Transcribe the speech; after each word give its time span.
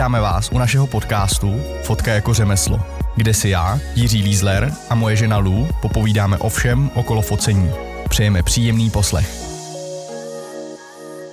Vítáme 0.00 0.20
vás 0.20 0.52
u 0.52 0.58
našeho 0.58 0.86
podcastu 0.86 1.60
Fotka 1.82 2.12
jako 2.12 2.34
řemeslo, 2.34 2.80
kde 3.16 3.34
si 3.34 3.48
já, 3.48 3.78
Jiří 3.94 4.22
Lízler 4.22 4.74
a 4.90 4.94
moje 4.94 5.16
žena 5.16 5.38
Lou 5.38 5.68
popovídáme 5.82 6.38
o 6.38 6.48
všem 6.48 6.90
okolo 6.94 7.22
focení. 7.22 7.70
Přejeme 8.08 8.42
příjemný 8.42 8.90
poslech. 8.90 9.30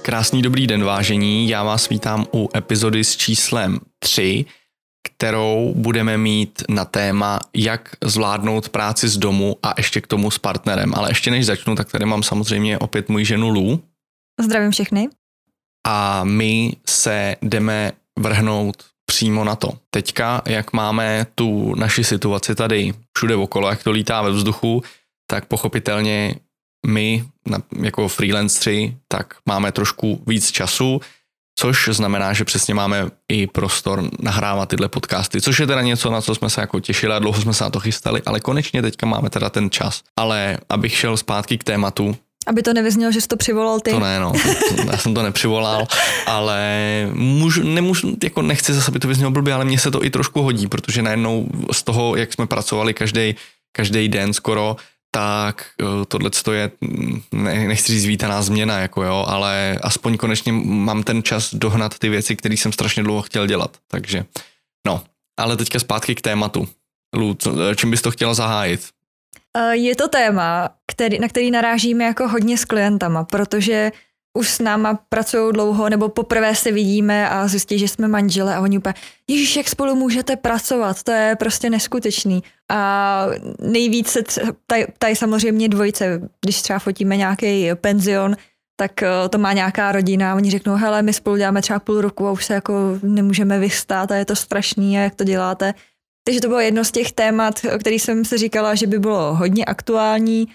Krásný 0.02 0.42
dobrý 0.42 0.68
den 0.68 0.84
vážení, 0.84 1.50
já 1.50 1.64
vás 1.64 1.90
vítám 1.90 2.26
u 2.34 2.50
epizody 2.58 3.04
s 3.04 3.18
číslem 3.18 3.80
3, 4.00 4.46
kterou 5.04 5.74
budeme 5.76 6.18
mít 6.18 6.64
na 6.70 6.86
téma, 6.86 7.40
jak 7.56 7.90
zvládnout 8.04 8.70
práci 8.70 9.10
z 9.10 9.18
domu 9.18 9.56
a 9.64 9.74
ještě 9.78 10.02
k 10.02 10.08
tomu 10.08 10.32
s 10.32 10.40
partnerem. 10.40 10.94
Ale 10.96 11.10
ještě 11.10 11.32
než 11.32 11.46
začnu, 11.46 11.76
tak 11.76 11.92
tady 11.92 12.06
mám 12.06 12.24
samozřejmě 12.24 12.78
opět 12.78 13.10
můj 13.10 13.26
ženu 13.26 13.50
Lou. 13.50 13.80
Zdravím 14.42 14.72
všechny. 14.72 15.10
A 15.88 16.24
my 16.24 16.76
se 16.86 17.36
jdeme 17.42 17.92
vrhnout 18.18 18.84
přímo 19.06 19.44
na 19.44 19.56
to. 19.56 19.74
Teďka, 19.90 20.42
jak 20.46 20.74
máme 20.74 21.28
tu 21.36 21.76
naši 21.76 22.04
situaci 22.04 22.56
tady 22.56 22.94
všude 23.18 23.36
okolo, 23.36 23.70
jak 23.70 23.84
to 23.84 23.92
lítá 23.92 24.22
ve 24.22 24.32
vzduchu, 24.32 24.84
tak 25.30 25.46
pochopitelně 25.46 26.36
my 26.88 27.26
jako 27.82 28.08
freelanceri 28.08 28.98
tak 29.08 29.34
máme 29.46 29.72
trošku 29.72 30.24
víc 30.28 30.52
času, 30.52 31.02
což 31.60 31.90
znamená, 31.92 32.34
že 32.34 32.46
přesně 32.46 32.74
máme 32.74 33.06
i 33.32 33.48
prostor 33.48 34.10
nahrávat 34.20 34.70
tyhle 34.70 34.90
podcasty, 34.90 35.42
což 35.42 35.60
je 35.60 35.68
teda 35.68 35.82
něco, 35.82 36.12
na 36.12 36.22
co 36.22 36.36
jsme 36.36 36.50
se 36.50 36.62
jako 36.62 36.80
těšili 36.80 37.14
a 37.14 37.20
dlouho 37.20 37.42
jsme 37.42 37.54
se 37.54 37.64
na 37.64 37.70
to 37.70 37.80
chystali, 37.80 38.22
ale 38.26 38.40
konečně 38.40 38.82
teďka 38.82 39.06
máme 39.06 39.30
teda 39.30 39.50
ten 39.50 39.70
čas. 39.70 40.04
Ale 40.18 40.58
abych 40.70 40.98
šel 40.98 41.18
zpátky 41.18 41.58
k 41.58 41.64
tématu, 41.64 42.18
aby 42.48 42.64
to 42.64 42.74
nevyznělo, 42.74 43.12
že 43.12 43.22
jsi 43.22 43.28
to 43.28 43.38
přivolal 43.38 43.80
ty. 43.80 43.92
To 43.92 44.00
ne, 44.00 44.20
no, 44.20 44.32
to, 44.76 44.92
já 44.92 44.98
jsem 44.98 45.14
to 45.14 45.24
nepřivolal, 45.24 45.88
ale 46.26 46.62
můžu, 47.14 47.64
nemůžu, 47.64 48.18
jako 48.24 48.42
nechci 48.42 48.74
zase, 48.74 48.92
aby 48.92 49.00
to 49.00 49.08
vyznělo 49.08 49.32
blbě, 49.32 49.54
ale 49.54 49.66
mně 49.66 49.80
se 49.80 49.92
to 49.92 50.06
i 50.06 50.10
trošku 50.10 50.42
hodí, 50.42 50.68
protože 50.68 51.02
najednou 51.02 51.48
z 51.72 51.84
toho, 51.84 52.16
jak 52.16 52.34
jsme 52.34 52.48
pracovali 52.48 52.94
každý 52.94 53.36
každý 53.78 54.10
den 54.10 54.34
skoro, 54.34 54.76
tak 55.12 55.70
eh, 55.82 56.06
tohle 56.08 56.30
je, 56.52 56.72
ne, 57.32 57.68
nechci 57.68 57.92
říct 57.92 58.06
vítaná 58.06 58.42
změna, 58.42 58.80
jako 58.80 59.04
jo, 59.04 59.26
ale 59.28 59.80
aspoň 59.82 60.18
konečně 60.18 60.52
mám 60.52 61.04
ten 61.04 61.24
čas 61.24 61.54
dohnat 61.54 62.00
ty 62.00 62.10
věci, 62.10 62.36
které 62.36 62.58
jsem 62.58 62.72
strašně 62.72 63.04
dlouho 63.04 63.22
chtěl 63.22 63.48
dělat, 63.48 63.78
takže 63.88 64.26
no, 64.88 65.04
ale 65.40 65.58
teďka 65.58 65.80
zpátky 65.80 66.16
k 66.16 66.22
tématu. 66.22 66.68
Lu, 67.16 67.34
co, 67.40 67.76
čím 67.76 67.92
bys 67.92 68.02
to 68.02 68.12
chtěla 68.12 68.34
zahájit? 68.34 68.90
Eh, 69.58 69.76
je 69.76 69.96
to 69.96 70.08
téma, 70.08 70.70
který, 70.88 71.20
na 71.20 71.28
který 71.28 71.52
narážíme 71.52 72.04
jako 72.04 72.28
hodně 72.28 72.58
s 72.58 72.66
klientama, 72.66 73.24
protože 73.24 73.92
už 74.38 74.50
s 74.50 74.60
náma 74.60 75.00
pracují 75.10 75.54
dlouho, 75.54 75.90
nebo 75.90 76.10
poprvé 76.10 76.56
se 76.56 76.72
vidíme 76.72 77.30
a 77.30 77.48
zjistí, 77.48 77.80
že 77.80 77.88
jsme 77.88 78.08
manžele 78.08 78.56
a 78.56 78.62
oni 78.62 78.78
úplně, 78.78 78.94
Ježíš, 79.28 79.56
jak 79.56 79.68
spolu 79.68 79.96
můžete 79.96 80.36
pracovat, 80.36 81.04
to 81.04 81.12
je 81.12 81.36
prostě 81.36 81.70
neskutečný. 81.70 82.44
A 82.72 83.26
nejvíc 83.60 84.10
se 84.10 84.22
tady 84.98 85.16
samozřejmě 85.16 85.70
dvojice, 85.70 86.22
když 86.42 86.62
třeba 86.62 86.80
fotíme 86.80 87.18
nějaký 87.18 87.70
penzion, 87.76 88.36
tak 88.80 89.04
eh, 89.04 89.30
to 89.30 89.38
má 89.38 89.54
nějaká 89.54 89.92
rodina 89.92 90.32
a 90.32 90.36
oni 90.36 90.52
řeknou, 90.52 90.76
hele, 90.76 91.02
my 91.02 91.14
spolu 91.14 91.38
děláme 91.38 91.62
třeba 91.62 91.80
půl 91.80 92.02
roku 92.02 92.28
a 92.28 92.32
už 92.32 92.46
se 92.46 92.54
jako 92.54 93.00
nemůžeme 93.04 93.60
vystát 93.60 94.12
a 94.12 94.16
je 94.16 94.26
to 94.26 94.36
strašný 94.36 94.98
a 94.98 95.02
jak 95.02 95.16
to 95.16 95.24
děláte. 95.24 95.74
Takže 96.28 96.42
to 96.42 96.48
bylo 96.48 96.60
jedno 96.60 96.84
z 96.84 96.92
těch 96.92 97.12
témat, 97.12 97.60
o 97.76 97.78
kterých 97.80 98.02
jsem 98.02 98.26
se 98.26 98.38
říkala, 98.38 98.76
že 98.76 98.88
by 98.88 99.00
bylo 99.00 99.36
hodně 99.36 99.66
aktuální, 99.66 100.48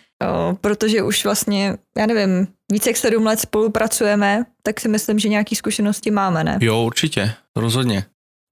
protože 0.60 1.02
už 1.02 1.24
vlastně, 1.24 1.76
já 1.96 2.06
nevím, 2.06 2.46
více 2.72 2.90
jak 2.90 2.96
sedm 2.96 3.26
let 3.26 3.40
spolupracujeme, 3.40 4.44
tak 4.62 4.80
si 4.80 4.88
myslím, 4.88 5.18
že 5.18 5.28
nějaké 5.28 5.56
zkušenosti 5.56 6.10
máme, 6.10 6.44
ne? 6.44 6.58
Jo, 6.60 6.82
určitě, 6.82 7.32
rozhodně. 7.56 8.04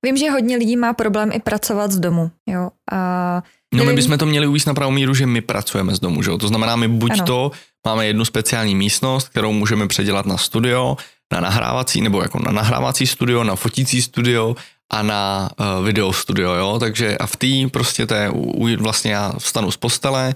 Vím, 0.04 0.16
že 0.16 0.30
hodně 0.30 0.56
lidí 0.56 0.76
má 0.76 0.92
problém 0.92 1.30
i 1.32 1.40
pracovat 1.40 1.90
z 1.92 1.98
domu, 1.98 2.30
jo. 2.48 2.70
A 2.92 3.42
No 3.74 3.84
my 3.84 3.92
bychom 3.92 4.18
to 4.18 4.26
měli 4.26 4.46
uvíct 4.46 4.66
na 4.66 4.74
pravou 4.74 4.92
míru, 4.92 5.14
že 5.14 5.26
my 5.26 5.40
pracujeme 5.40 5.94
z 5.94 6.00
domu, 6.00 6.22
že 6.22 6.30
jo? 6.30 6.38
To 6.38 6.48
znamená, 6.48 6.76
my 6.76 6.88
buď 6.88 7.12
ano. 7.12 7.26
to 7.26 7.50
máme 7.86 8.06
jednu 8.06 8.24
speciální 8.24 8.74
místnost, 8.74 9.28
kterou 9.28 9.52
můžeme 9.52 9.88
předělat 9.88 10.26
na 10.26 10.36
studio, 10.36 10.96
na 11.32 11.40
nahrávací, 11.40 12.00
nebo 12.00 12.22
jako 12.22 12.38
na 12.38 12.52
nahrávací 12.52 13.06
studio, 13.06 13.44
na 13.44 13.56
fotící 13.56 14.02
studio 14.02 14.56
a 14.90 15.02
na 15.02 15.50
uh, 15.60 15.86
video 15.86 16.12
studio, 16.12 16.52
jo, 16.52 16.78
takže 16.78 17.18
a 17.18 17.26
v 17.26 17.36
té 17.36 17.46
prostě 17.70 18.06
je, 18.14 18.76
vlastně 18.76 19.12
já 19.12 19.32
vstanu 19.38 19.70
z 19.70 19.76
postele, 19.76 20.34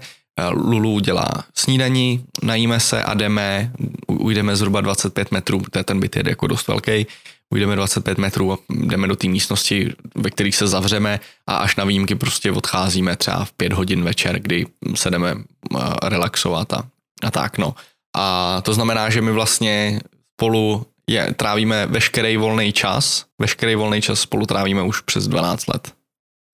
uh, 0.51 0.71
Lulu 0.71 0.99
dělá 0.99 1.29
snídaní, 1.53 2.25
najíme 2.43 2.79
se 2.79 3.03
a 3.03 3.13
jdeme, 3.13 3.71
ujdeme 4.07 4.55
zhruba 4.55 4.81
25 4.81 5.31
metrů, 5.31 5.63
to 5.71 5.79
je 5.79 5.83
ten 5.83 5.99
byt 5.99 6.15
je 6.15 6.23
jako 6.27 6.47
dost 6.47 6.67
velký, 6.67 7.07
ujdeme 7.53 7.75
25 7.75 8.17
metrů 8.17 8.53
a 8.53 8.57
jdeme 8.69 9.07
do 9.07 9.15
té 9.15 9.27
místnosti, 9.27 9.93
ve 10.15 10.29
kterých 10.29 10.55
se 10.55 10.67
zavřeme 10.67 11.19
a 11.47 11.57
až 11.57 11.75
na 11.75 11.83
výjimky 11.85 12.15
prostě 12.15 12.51
odcházíme 12.51 13.15
třeba 13.15 13.45
v 13.45 13.51
5 13.51 13.73
hodin 13.73 14.03
večer, 14.03 14.39
kdy 14.39 14.65
se 14.95 15.09
jdeme 15.09 15.35
uh, 15.35 15.81
relaxovat 16.03 16.73
a, 16.73 16.83
a 17.23 17.31
tak, 17.31 17.57
no. 17.57 17.75
A 18.17 18.61
to 18.61 18.73
znamená, 18.73 19.09
že 19.09 19.21
my 19.21 19.31
vlastně 19.31 19.99
spolu 20.35 20.85
je, 21.09 21.33
trávíme 21.33 21.85
veškerý 21.85 22.37
volný 22.37 22.73
čas, 22.73 23.25
veškerý 23.41 23.75
volný 23.75 24.01
čas 24.01 24.19
spolu 24.19 24.45
trávíme 24.45 24.81
už 24.81 25.01
přes 25.01 25.27
12 25.27 25.67
let. 25.67 25.93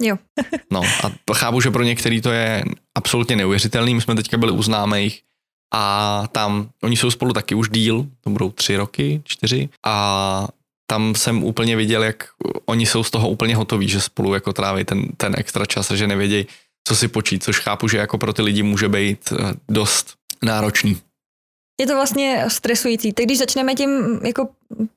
Jo. 0.01 0.17
no 0.71 0.81
a 1.03 1.33
chápu, 1.33 1.61
že 1.61 1.71
pro 1.71 1.83
některý 1.83 2.21
to 2.21 2.31
je 2.31 2.63
absolutně 2.95 3.35
neuvěřitelný, 3.35 3.95
my 3.95 4.01
jsme 4.01 4.15
teďka 4.15 4.37
byli 4.37 4.51
u 4.51 4.63
známých 4.63 5.21
a 5.73 6.23
tam, 6.31 6.69
oni 6.83 6.97
jsou 6.97 7.11
spolu 7.11 7.33
taky 7.33 7.55
už 7.55 7.69
díl, 7.69 8.07
to 8.21 8.29
budou 8.29 8.51
tři 8.51 8.75
roky, 8.75 9.21
čtyři 9.25 9.69
a 9.85 10.47
tam 10.87 11.15
jsem 11.15 11.43
úplně 11.43 11.75
viděl, 11.75 12.03
jak 12.03 12.27
oni 12.65 12.85
jsou 12.85 13.03
z 13.03 13.11
toho 13.11 13.29
úplně 13.29 13.55
hotoví, 13.55 13.87
že 13.87 14.01
spolu 14.01 14.33
jako 14.33 14.53
tráví 14.53 14.83
ten, 14.83 15.07
ten 15.17 15.35
extra 15.37 15.65
čas 15.65 15.91
a 15.91 15.95
že 15.95 16.07
nevědějí, 16.07 16.47
co 16.87 16.95
si 16.95 17.07
počít, 17.07 17.43
což 17.43 17.59
chápu, 17.59 17.87
že 17.87 17.97
jako 17.97 18.17
pro 18.17 18.33
ty 18.33 18.41
lidi 18.41 18.63
může 18.63 18.89
být 18.89 19.33
eh, 19.33 19.53
dost 19.69 20.15
náročný 20.43 20.97
je 21.81 21.87
to 21.87 21.95
vlastně 21.95 22.45
stresující. 22.47 23.13
Tak 23.13 23.25
když 23.25 23.37
začneme 23.37 23.75
tím 23.75 24.19
jako 24.23 24.49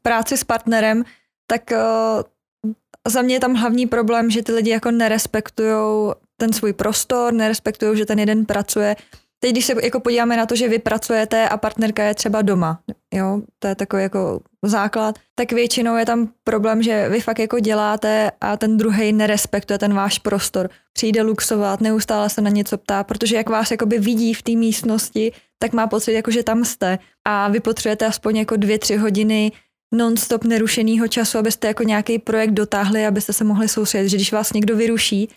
práci 0.03 0.37
s 0.37 0.45
partnerem, 0.45 1.05
tak 1.47 1.62
uh, 1.72 2.71
za 3.09 3.22
mě 3.22 3.34
je 3.34 3.41
tam 3.41 3.55
hlavní 3.55 3.87
problém, 3.87 4.31
že 4.31 4.43
ty 4.43 4.53
lidi 4.53 4.71
jako 4.71 4.91
nerespektují 4.91 6.12
ten 6.37 6.53
svůj 6.53 6.72
prostor, 6.72 7.33
nerespektují, 7.33 7.99
že 7.99 8.06
ten 8.06 8.19
jeden 8.19 8.47
pracuje. 8.47 8.97
Teď, 9.41 9.53
když 9.53 9.67
se 9.67 9.75
jako 9.83 10.00
podíváme 10.00 10.37
na 10.37 10.47
to, 10.47 10.56
že 10.56 10.69
vy 10.69 10.78
pracujete 10.78 11.49
a 11.49 11.56
partnerka 11.56 12.05
je 12.05 12.15
třeba 12.15 12.43
doma, 12.43 12.81
jo, 13.15 13.41
to 13.59 13.69
je 13.69 13.75
takový 13.75 14.03
jako 14.03 14.41
základ, 14.62 15.19
tak 15.34 15.53
většinou 15.53 15.97
je 15.97 16.06
tam 16.06 16.28
problém, 16.45 16.83
že 16.83 17.09
vy 17.09 17.21
fakt 17.21 17.39
jako 17.39 17.59
děláte 17.59 18.31
a 18.41 18.56
ten 18.56 18.77
druhý 18.77 19.12
nerespektuje 19.12 19.78
ten 19.78 19.95
váš 19.95 20.19
prostor. 20.19 20.71
Přijde 20.93 21.22
luxovat, 21.22 21.81
neustále 21.81 22.31
se 22.31 22.41
na 22.41 22.50
něco 22.50 22.78
ptá, 22.78 23.05
protože 23.05 23.37
jak 23.37 23.49
vás 23.49 23.71
jakoby 23.71 23.99
vidí 23.99 24.34
v 24.34 24.43
té 24.43 24.53
místnosti, 24.53 25.33
tak 25.59 25.72
má 25.72 25.87
pocit, 25.87 26.12
jako 26.12 26.31
že 26.31 26.43
tam 26.43 26.65
jste 26.65 26.99
a 27.25 27.49
vy 27.49 27.61
potřebujete 27.61 28.06
aspoň 28.06 28.37
jako 28.37 28.56
dvě, 28.56 28.78
tři 28.78 28.97
hodiny 28.97 29.53
non-stop 29.95 30.45
nerušeného 30.45 31.09
času, 31.09 31.39
abyste 31.39 31.66
jako 31.66 31.83
nějaký 31.83 32.19
projekt 32.19 32.51
dotáhli, 32.51 33.06
abyste 33.06 33.33
se 33.33 33.45
mohli 33.45 33.69
soustředit, 33.69 34.09
že 34.09 34.16
když 34.16 34.33
vás 34.33 34.53
někdo 34.53 34.77
vyruší, 34.77 35.28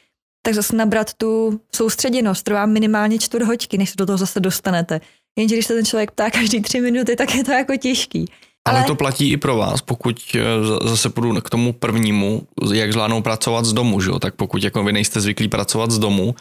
tak 0.47 0.55
zase 0.55 0.75
nabrat 0.75 1.13
tu 1.13 1.59
soustředěnost 1.75 2.43
trvá 2.43 2.65
minimálně 2.65 3.19
čtvrt 3.19 3.43
hoďky, 3.43 3.77
než 3.77 3.89
se 3.89 3.95
do 3.97 4.05
toho 4.05 4.17
zase 4.17 4.39
dostanete. 4.39 5.01
Jenže 5.37 5.55
když 5.55 5.65
se 5.65 5.73
ten 5.73 5.85
člověk 5.85 6.11
ptá 6.11 6.31
každý 6.31 6.61
tři 6.61 6.81
minuty, 6.81 7.15
tak 7.15 7.35
je 7.35 7.43
to 7.43 7.51
jako 7.51 7.75
těžký. 7.77 8.25
Ale, 8.65 8.77
Ale 8.77 8.87
to 8.87 8.95
platí 8.95 9.31
i 9.31 9.37
pro 9.37 9.57
vás, 9.57 9.81
pokud 9.81 10.35
eh, 10.35 10.39
zase 10.89 11.09
půjdu 11.09 11.41
k 11.41 11.49
tomu 11.49 11.73
prvnímu, 11.73 12.47
jak 12.73 12.93
zvládnou 12.93 13.21
pracovat 13.21 13.65
z 13.65 13.73
domu, 13.73 14.01
že? 14.01 14.11
tak 14.19 14.35
pokud 14.35 14.63
jako 14.63 14.83
vy 14.83 14.93
nejste 14.93 15.21
zvyklí 15.21 15.47
pracovat 15.47 15.91
z 15.91 15.99
domu, 15.99 16.35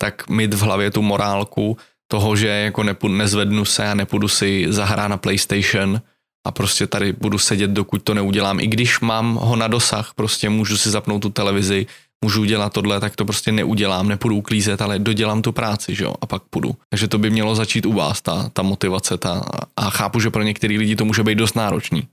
tak 0.00 0.28
mít 0.28 0.54
v 0.54 0.60
hlavě 0.60 0.90
tu 0.90 1.02
morálku, 1.02 1.76
toho, 2.10 2.36
že 2.36 2.48
jako 2.48 2.82
nepůjdu, 2.82 3.14
nezvednu 3.14 3.64
se 3.64 3.88
a 3.88 3.94
nepůjdu 3.94 4.28
si 4.28 4.66
zahrát 4.68 5.10
na 5.10 5.16
PlayStation 5.16 6.00
a 6.46 6.50
prostě 6.50 6.86
tady 6.86 7.12
budu 7.12 7.38
sedět, 7.38 7.70
dokud 7.70 8.02
to 8.02 8.14
neudělám. 8.14 8.60
I 8.60 8.66
když 8.66 9.00
mám 9.00 9.34
ho 9.34 9.56
na 9.56 9.68
dosah, 9.68 10.14
prostě 10.14 10.48
můžu 10.48 10.76
si 10.76 10.90
zapnout 10.90 11.22
tu 11.22 11.30
televizi, 11.30 11.86
můžu 12.24 12.40
udělat 12.40 12.72
tohle, 12.72 13.00
tak 13.00 13.16
to 13.16 13.24
prostě 13.24 13.52
neudělám, 13.52 14.08
nepůjdu 14.08 14.36
uklízet, 14.36 14.82
ale 14.82 14.98
dodělám 14.98 15.42
tu 15.42 15.52
práci, 15.52 15.94
že 15.94 16.04
jo, 16.04 16.14
a 16.20 16.26
pak 16.26 16.42
půjdu. 16.42 16.74
Takže 16.90 17.08
to 17.08 17.18
by 17.18 17.30
mělo 17.30 17.54
začít 17.54 17.86
u 17.86 17.92
vás, 17.92 18.20
ta, 18.20 18.50
ta 18.52 18.62
motivace, 18.62 19.18
ta, 19.18 19.44
a 19.76 19.90
chápu, 19.90 20.20
že 20.20 20.30
pro 20.30 20.42
některý 20.42 20.78
lidi 20.78 20.96
to 20.96 21.04
může 21.04 21.22
být 21.22 21.38
dost 21.38 21.56
náročný. 21.56 22.08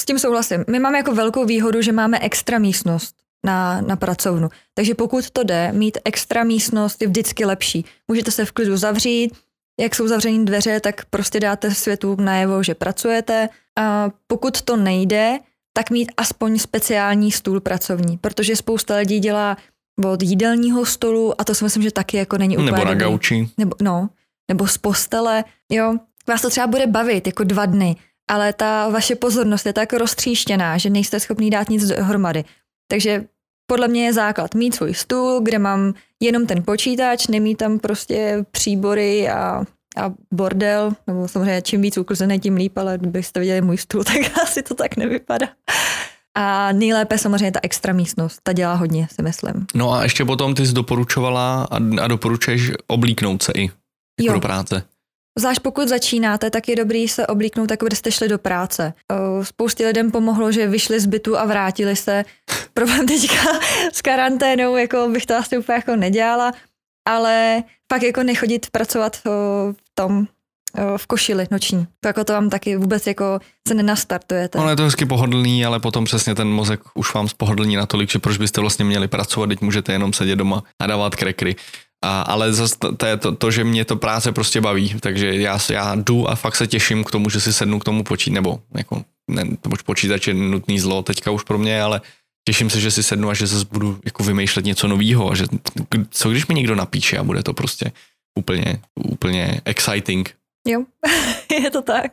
S 0.00 0.04
tím 0.04 0.18
souhlasím. 0.18 0.64
My 0.70 0.78
máme 0.78 0.98
jako 0.98 1.14
velkou 1.14 1.44
výhodu, 1.44 1.82
že 1.82 1.92
máme 1.92 2.18
extra 2.18 2.58
místnost 2.58 3.14
na, 3.44 3.80
na 3.80 3.96
pracovnu. 3.96 4.48
Takže 4.74 4.94
pokud 4.94 5.30
to 5.30 5.44
jde, 5.44 5.72
mít 5.72 5.98
extra 6.04 6.44
místnost 6.44 7.02
je 7.02 7.08
vždycky 7.08 7.44
lepší. 7.44 7.84
Můžete 8.08 8.30
se 8.30 8.44
v 8.44 8.52
klidu 8.52 8.76
zavřít, 8.76 9.32
jak 9.80 9.94
jsou 9.94 10.08
zavřené 10.08 10.44
dveře, 10.44 10.80
tak 10.80 11.04
prostě 11.04 11.40
dáte 11.40 11.74
světu 11.74 12.16
najevo, 12.20 12.62
že 12.62 12.74
pracujete. 12.74 13.48
A 13.78 14.10
pokud 14.26 14.62
to 14.62 14.76
nejde, 14.76 15.38
tak 15.76 15.90
mít 15.90 16.12
aspoň 16.16 16.58
speciální 16.58 17.32
stůl 17.32 17.60
pracovní, 17.60 18.18
protože 18.18 18.56
spousta 18.56 18.96
lidí 18.96 19.18
dělá 19.20 19.56
od 20.12 20.22
jídelního 20.22 20.86
stolu 20.86 21.40
a 21.40 21.44
to 21.44 21.54
si 21.54 21.64
myslím, 21.64 21.82
že 21.82 21.90
taky 21.90 22.16
jako 22.16 22.38
není 22.38 22.56
úplně 22.56 22.72
Nebo 22.72 22.84
na 22.84 22.94
gauči. 22.94 23.50
Nebo, 23.58 23.76
no, 23.82 24.08
nebo 24.48 24.66
z 24.66 24.78
postele, 24.78 25.44
jo. 25.70 25.96
Vás 26.28 26.42
to 26.42 26.50
třeba 26.50 26.66
bude 26.66 26.86
bavit 26.86 27.26
jako 27.26 27.44
dva 27.44 27.66
dny, 27.66 27.96
ale 28.30 28.52
ta 28.52 28.88
vaše 28.88 29.14
pozornost 29.14 29.66
je 29.66 29.72
tak 29.72 29.92
roztříštěná, 29.92 30.78
že 30.78 30.90
nejste 30.90 31.20
schopný 31.20 31.50
dát 31.50 31.68
nic 31.68 31.84
dohromady. 31.88 32.44
Takže 32.90 33.24
podle 33.66 33.88
mě 33.88 34.04
je 34.04 34.12
základ 34.12 34.54
mít 34.54 34.74
svůj 34.74 34.94
stůl, 34.94 35.40
kde 35.40 35.58
mám 35.58 35.94
jenom 36.20 36.46
ten 36.46 36.62
počítač, 36.62 37.26
nemít 37.26 37.58
tam 37.58 37.78
prostě 37.78 38.44
příbory 38.50 39.28
a, 39.28 39.64
a 39.96 40.12
bordel, 40.32 40.92
nebo 41.06 41.28
samozřejmě 41.28 41.62
čím 41.62 41.82
víc 41.82 41.98
ukluzený, 41.98 42.40
tím 42.40 42.56
líp, 42.56 42.78
ale 42.78 42.98
kdybyste 42.98 43.40
viděli 43.40 43.60
můj 43.60 43.76
stůl, 43.76 44.04
tak 44.04 44.38
asi 44.42 44.62
to 44.62 44.74
tak 44.74 44.96
nevypadá. 44.96 45.48
A 46.36 46.72
nejlépe 46.72 47.18
samozřejmě 47.18 47.52
ta 47.52 47.60
extra 47.62 47.92
místnost, 47.92 48.40
ta 48.42 48.52
dělá 48.52 48.74
hodně, 48.74 49.08
si 49.14 49.22
myslím. 49.22 49.66
No 49.74 49.92
a 49.92 50.02
ještě 50.02 50.24
potom 50.24 50.54
ty 50.54 50.66
jsi 50.66 50.72
doporučovala 50.72 51.68
a, 51.70 51.76
a 52.02 52.08
doporučuješ 52.08 52.72
oblíknout 52.86 53.42
se 53.42 53.52
i 53.56 53.62
jako 53.62 53.72
jo. 54.20 54.32
do 54.32 54.40
práce. 54.40 54.82
Zvlášť 55.38 55.62
pokud 55.62 55.88
začínáte, 55.88 56.50
tak 56.50 56.68
je 56.68 56.76
dobrý 56.76 57.08
se 57.08 57.26
oblíknout, 57.26 57.70
jako 57.70 57.86
byste 57.86 58.10
šli 58.10 58.28
do 58.28 58.38
práce. 58.38 58.94
Spoustě 59.42 59.86
lidem 59.86 60.10
pomohlo, 60.10 60.52
že 60.52 60.66
vyšli 60.66 61.00
z 61.00 61.06
bytu 61.06 61.38
a 61.38 61.44
vrátili 61.44 61.96
se. 61.96 62.24
Problém 62.74 63.06
teďka 63.06 63.60
s 63.92 64.02
karanténou, 64.02 64.76
jako 64.76 65.08
bych 65.12 65.26
to 65.26 65.36
asi 65.36 65.58
úplně 65.58 65.76
jako 65.76 65.96
nedělala, 65.96 66.52
ale 67.08 67.62
pak 67.86 68.02
jako 68.02 68.22
nechodit 68.22 68.70
pracovat 68.70 69.16
v 69.24 69.74
tom 69.94 70.26
v 70.96 71.06
košili 71.06 71.46
noční. 71.50 71.86
To 72.00 72.08
jako 72.08 72.24
to 72.24 72.32
vám 72.32 72.50
taky 72.50 72.76
vůbec 72.76 73.06
jako 73.06 73.40
se 73.68 73.74
nenastartujete. 73.74 74.58
Ono 74.58 74.70
je 74.70 74.76
to 74.76 74.82
hezky 74.82 75.06
pohodlný, 75.06 75.64
ale 75.64 75.80
potom 75.80 76.04
přesně 76.04 76.34
ten 76.34 76.48
mozek 76.48 76.80
už 76.94 77.14
vám 77.14 77.28
spohodlní 77.28 77.76
natolik, 77.76 78.10
že 78.10 78.18
proč 78.18 78.36
byste 78.36 78.60
vlastně 78.60 78.84
měli 78.84 79.08
pracovat, 79.08 79.46
teď 79.46 79.60
můžete 79.60 79.92
jenom 79.92 80.12
sedět 80.12 80.36
doma 80.36 80.62
a 80.82 80.86
dávat 80.86 81.16
krekry. 81.16 81.56
A, 82.04 82.22
ale 82.22 82.52
zase 82.52 82.76
to 82.96 83.06
je 83.06 83.16
to, 83.16 83.34
to, 83.34 83.50
že 83.50 83.64
mě 83.64 83.84
to 83.84 83.96
práce 83.96 84.32
prostě 84.32 84.60
baví, 84.60 84.94
takže 85.00 85.34
já, 85.34 85.58
já 85.70 85.94
jdu 85.94 86.30
a 86.30 86.34
fakt 86.34 86.56
se 86.56 86.66
těším 86.66 87.04
k 87.04 87.10
tomu, 87.10 87.30
že 87.30 87.40
si 87.40 87.52
sednu 87.52 87.78
k 87.78 87.84
tomu 87.84 88.04
počít, 88.04 88.30
nebo 88.30 88.60
jako, 88.76 89.02
ne, 89.30 89.44
počítač 89.84 90.26
je 90.26 90.34
nutný 90.34 90.80
zlo 90.80 91.02
teďka 91.02 91.30
už 91.30 91.42
pro 91.42 91.58
mě, 91.58 91.82
ale 91.82 92.00
těším 92.44 92.70
se, 92.70 92.80
že 92.80 92.90
si 92.90 93.02
sednu 93.02 93.30
a 93.30 93.34
že 93.34 93.46
zase 93.46 93.66
budu 93.72 93.98
jako 94.04 94.24
vymýšlet 94.24 94.64
něco 94.64 94.88
nového 94.88 95.30
a 95.30 95.34
že 95.34 95.44
co 96.10 96.30
když 96.30 96.46
mi 96.46 96.54
někdo 96.54 96.74
napíše 96.74 97.18
a 97.18 97.24
bude 97.24 97.42
to 97.42 97.52
prostě 97.54 97.92
úplně, 98.38 98.80
úplně 99.04 99.60
exciting. 99.64 100.34
Jo, 100.66 100.84
je 101.62 101.70
to 101.70 101.82
tak. 101.82 102.12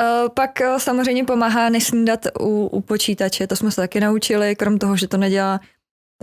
Uh, 0.00 0.28
pak 0.34 0.50
uh, 0.60 0.78
samozřejmě 0.78 1.24
pomáhá 1.24 1.68
nesnídat 1.68 2.26
u, 2.40 2.66
u 2.66 2.80
počítače, 2.80 3.46
to 3.46 3.56
jsme 3.56 3.70
se 3.70 3.80
taky 3.80 4.00
naučili, 4.00 4.56
krom 4.56 4.78
toho, 4.78 4.96
že 4.96 5.08
to 5.08 5.16
nedělá 5.16 5.60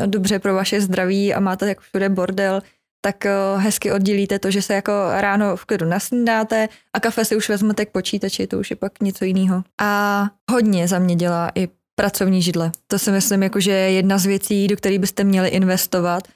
dobře 0.05 0.39
pro 0.39 0.53
vaše 0.53 0.81
zdraví 0.81 1.33
a 1.33 1.39
máte 1.39 1.67
jako 1.67 1.81
všude 1.81 2.09
bordel, 2.09 2.61
tak 3.01 3.25
eh, 3.25 3.31
hezky 3.57 3.91
oddělíte 3.91 4.39
to, 4.39 4.51
že 4.51 4.61
se 4.61 4.73
jako 4.73 4.91
ráno 5.11 5.55
v 5.55 5.65
klidu 5.65 5.85
nasnídáte 5.85 6.69
a 6.93 6.99
kafe 6.99 7.25
si 7.25 7.35
už 7.35 7.49
vezmete 7.49 7.85
k 7.85 7.91
počítači, 7.91 8.47
to 8.47 8.59
už 8.59 8.69
je 8.69 8.75
pak 8.75 8.99
něco 9.01 9.25
jiného. 9.25 9.63
A 9.81 10.29
hodně 10.51 10.87
za 10.87 10.99
mě 10.99 11.15
dělá 11.15 11.51
i 11.55 11.67
pracovní 12.01 12.42
židle. 12.42 12.71
To 12.88 13.00
si 13.00 13.12
myslím, 13.12 13.44
jako, 13.44 13.59
že 13.59 13.71
je 13.71 13.92
jedna 13.92 14.18
z 14.18 14.25
věcí, 14.25 14.68
do 14.68 14.77
které 14.77 15.00
byste 15.00 15.24
měli 15.24 15.50
investovat. 15.50 16.27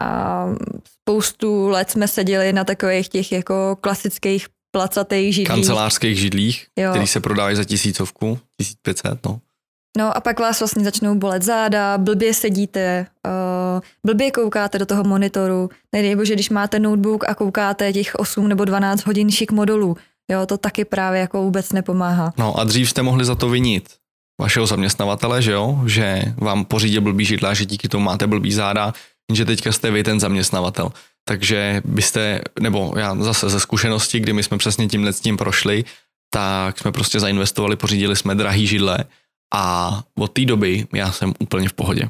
A 0.00 0.46
spoustu 1.02 1.68
let 1.68 1.90
jsme 1.90 2.08
seděli 2.08 2.52
na 2.52 2.64
takových 2.64 3.08
těch 3.08 3.32
jako 3.32 3.76
klasických 3.80 4.46
placatých 4.70 5.34
židlích. 5.34 5.48
Kancelářských 5.48 6.18
židlích, 6.18 6.66
jo. 6.78 6.90
který 6.90 7.06
se 7.06 7.20
prodávají 7.20 7.56
za 7.56 7.64
tisícovku, 7.64 8.38
1500, 8.60 9.26
no. 9.26 9.40
No 9.98 10.16
a 10.16 10.20
pak 10.20 10.40
vás 10.40 10.60
vlastně 10.60 10.84
začnou 10.84 11.14
bolet 11.14 11.42
záda, 11.42 11.98
blbě 11.98 12.34
sedíte, 12.34 13.06
uh, 13.26 13.80
blbě 14.06 14.30
koukáte 14.30 14.78
do 14.78 14.86
toho 14.86 15.04
monitoru. 15.04 15.68
Nedej 15.92 16.16
bože, 16.16 16.34
když 16.34 16.50
máte 16.50 16.78
notebook 16.78 17.24
a 17.28 17.34
koukáte 17.34 17.92
těch 17.92 18.14
8 18.14 18.48
nebo 18.48 18.64
12 18.64 19.06
hodin 19.06 19.30
šik 19.30 19.52
modulů. 19.52 19.96
Jo, 20.30 20.46
to 20.46 20.58
taky 20.58 20.84
právě 20.84 21.20
jako 21.20 21.42
vůbec 21.42 21.72
nepomáhá. 21.72 22.32
No 22.38 22.60
a 22.60 22.64
dřív 22.64 22.90
jste 22.90 23.02
mohli 23.02 23.24
za 23.24 23.34
to 23.34 23.48
vinit 23.48 23.99
vašeho 24.40 24.66
zaměstnavatele, 24.66 25.42
že 25.42 25.52
jo, 25.52 25.82
že 25.86 26.22
vám 26.36 26.64
pořídil 26.64 27.00
blbý 27.00 27.24
židla, 27.24 27.54
že 27.54 27.64
díky 27.64 27.88
tomu 27.88 28.04
máte 28.04 28.26
blbý 28.26 28.52
záda, 28.52 28.92
že 29.32 29.44
teďka 29.44 29.72
jste 29.72 29.90
vy 29.90 30.02
ten 30.02 30.20
zaměstnavatel. 30.20 30.92
Takže 31.28 31.82
byste, 31.84 32.40
nebo 32.60 32.92
já 32.96 33.14
zase 33.14 33.48
ze 33.48 33.60
zkušenosti, 33.60 34.20
kdy 34.20 34.32
my 34.32 34.42
jsme 34.42 34.58
přesně 34.58 34.88
tímhle 34.88 35.12
s 35.12 35.20
tím 35.20 35.36
prošli, 35.36 35.84
tak 36.32 36.78
jsme 36.78 36.92
prostě 36.92 37.20
zainvestovali, 37.20 37.76
pořídili 37.76 38.16
jsme 38.16 38.34
drahý 38.34 38.66
židle 38.66 39.04
a 39.54 39.94
od 40.18 40.32
té 40.32 40.44
doby 40.44 40.86
já 40.92 41.12
jsem 41.12 41.34
úplně 41.38 41.68
v 41.68 41.72
pohodě. 41.72 42.08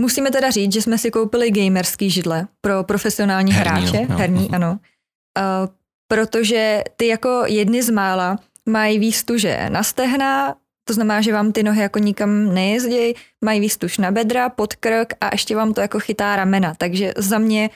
Musíme 0.00 0.30
teda 0.30 0.50
říct, 0.50 0.72
že 0.72 0.82
jsme 0.82 0.98
si 0.98 1.10
koupili 1.10 1.50
gamerský 1.50 2.10
židle 2.10 2.46
pro 2.60 2.84
profesionální 2.84 3.52
herní, 3.52 3.70
hráče, 3.70 4.06
jo, 4.08 4.16
herní, 4.16 4.48
uh-huh. 4.48 4.54
ano. 4.54 4.78
Uh, 5.38 5.68
protože 6.08 6.82
ty 6.96 7.06
jako 7.06 7.42
jedny 7.46 7.82
z 7.82 7.90
mála 7.90 8.38
mají 8.68 8.98
výstuže 8.98 9.66
na 9.68 9.82
stehna, 9.82 10.54
to 10.90 10.94
znamená, 10.94 11.20
že 11.20 11.32
vám 11.32 11.52
ty 11.52 11.62
nohy 11.62 11.82
jako 11.82 11.98
nikam 11.98 12.54
nejezdí, 12.54 13.14
mají 13.44 13.60
výstuž 13.60 13.98
na 13.98 14.10
bedra, 14.10 14.48
pod 14.48 14.74
krk 14.74 15.14
a 15.20 15.28
ještě 15.32 15.56
vám 15.56 15.74
to 15.74 15.80
jako 15.80 16.00
chytá 16.00 16.36
ramena, 16.36 16.74
takže 16.74 17.12
za 17.16 17.38
mě 17.38 17.70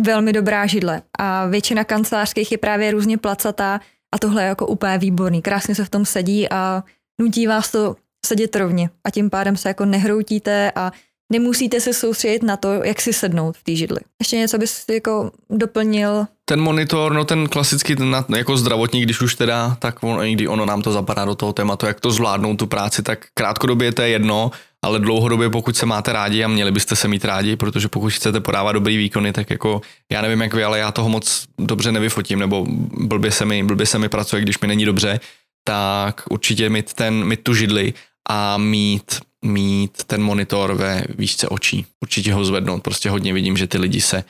velmi 0.00 0.32
dobrá 0.32 0.66
židle. 0.66 1.02
A 1.18 1.46
většina 1.46 1.84
kancelářských 1.84 2.52
je 2.52 2.58
právě 2.58 2.90
různě 2.90 3.18
placatá 3.18 3.80
a 4.14 4.18
tohle 4.18 4.42
je 4.42 4.48
jako 4.48 4.66
úplně 4.66 4.98
výborný. 4.98 5.42
Krásně 5.42 5.74
se 5.74 5.84
v 5.84 5.90
tom 5.90 6.04
sedí 6.04 6.48
a 6.50 6.84
nutí 7.20 7.46
vás 7.46 7.70
to 7.72 7.96
sedět 8.26 8.56
rovně 8.56 8.90
a 9.04 9.10
tím 9.10 9.30
pádem 9.30 9.56
se 9.56 9.68
jako 9.68 9.84
nehroutíte 9.84 10.72
a 10.74 10.92
nemusíte 11.32 11.80
se 11.80 11.92
soustředit 11.92 12.42
na 12.42 12.56
to, 12.56 12.72
jak 12.84 13.00
si 13.00 13.12
sednout 13.12 13.56
v 13.56 13.64
té 13.64 13.76
židli. 13.76 14.00
Ještě 14.20 14.36
něco 14.36 14.58
bys 14.58 14.84
jako 14.88 15.30
doplnil? 15.50 16.26
Ten 16.52 16.60
monitor, 16.60 17.12
no 17.12 17.24
ten 17.24 17.48
klasický, 17.48 17.96
ten 17.96 18.24
jako 18.36 18.56
zdravotník, 18.56 19.04
když 19.04 19.20
už 19.20 19.34
teda, 19.34 19.76
tak 19.78 20.02
on, 20.02 20.32
kdy 20.32 20.48
ono 20.48 20.66
nám 20.66 20.82
to 20.82 20.92
zapadá 20.92 21.24
do 21.24 21.34
toho 21.34 21.52
tématu, 21.52 21.86
jak 21.86 22.00
to 22.00 22.10
zvládnout 22.10 22.56
tu 22.56 22.66
práci, 22.66 23.02
tak 23.02 23.26
krátkodobě 23.34 23.92
to 23.92 24.02
je 24.02 24.08
jedno, 24.08 24.50
ale 24.82 24.98
dlouhodobě, 24.98 25.50
pokud 25.50 25.76
se 25.76 25.86
máte 25.86 26.12
rádi 26.12 26.44
a 26.44 26.48
měli 26.48 26.72
byste 26.72 26.96
se 26.96 27.08
mít 27.08 27.24
rádi, 27.24 27.56
protože 27.56 27.88
pokud 27.88 28.12
chcete 28.12 28.40
podávat 28.40 28.72
dobrý 28.72 28.96
výkony, 28.96 29.32
tak 29.32 29.50
jako 29.50 29.80
já 30.12 30.22
nevím 30.22 30.40
jak 30.40 30.54
vy, 30.54 30.64
ale 30.64 30.78
já 30.78 30.92
toho 30.92 31.08
moc 31.08 31.44
dobře 31.58 31.92
nevyfotím, 31.92 32.38
nebo 32.38 32.66
blbě 33.00 33.30
se 33.30 33.44
mi, 33.44 33.64
blbě 33.64 33.86
se 33.86 33.98
mi 33.98 34.08
pracuje, 34.08 34.42
když 34.42 34.60
mi 34.60 34.68
není 34.68 34.84
dobře, 34.84 35.20
tak 35.64 36.22
určitě 36.30 36.68
mít, 36.68 36.92
ten, 36.92 37.24
mít 37.24 37.40
tu 37.42 37.54
židli 37.54 37.94
a 38.28 38.58
mít, 38.58 39.20
mít 39.44 40.04
ten 40.06 40.22
monitor 40.22 40.74
ve 40.74 41.04
výšce 41.18 41.48
očí. 41.48 41.86
Určitě 42.00 42.34
ho 42.34 42.44
zvednout, 42.44 42.82
prostě 42.82 43.10
hodně 43.10 43.32
vidím, 43.32 43.56
že 43.56 43.66
ty 43.66 43.78
lidi 43.78 44.00
se 44.00 44.24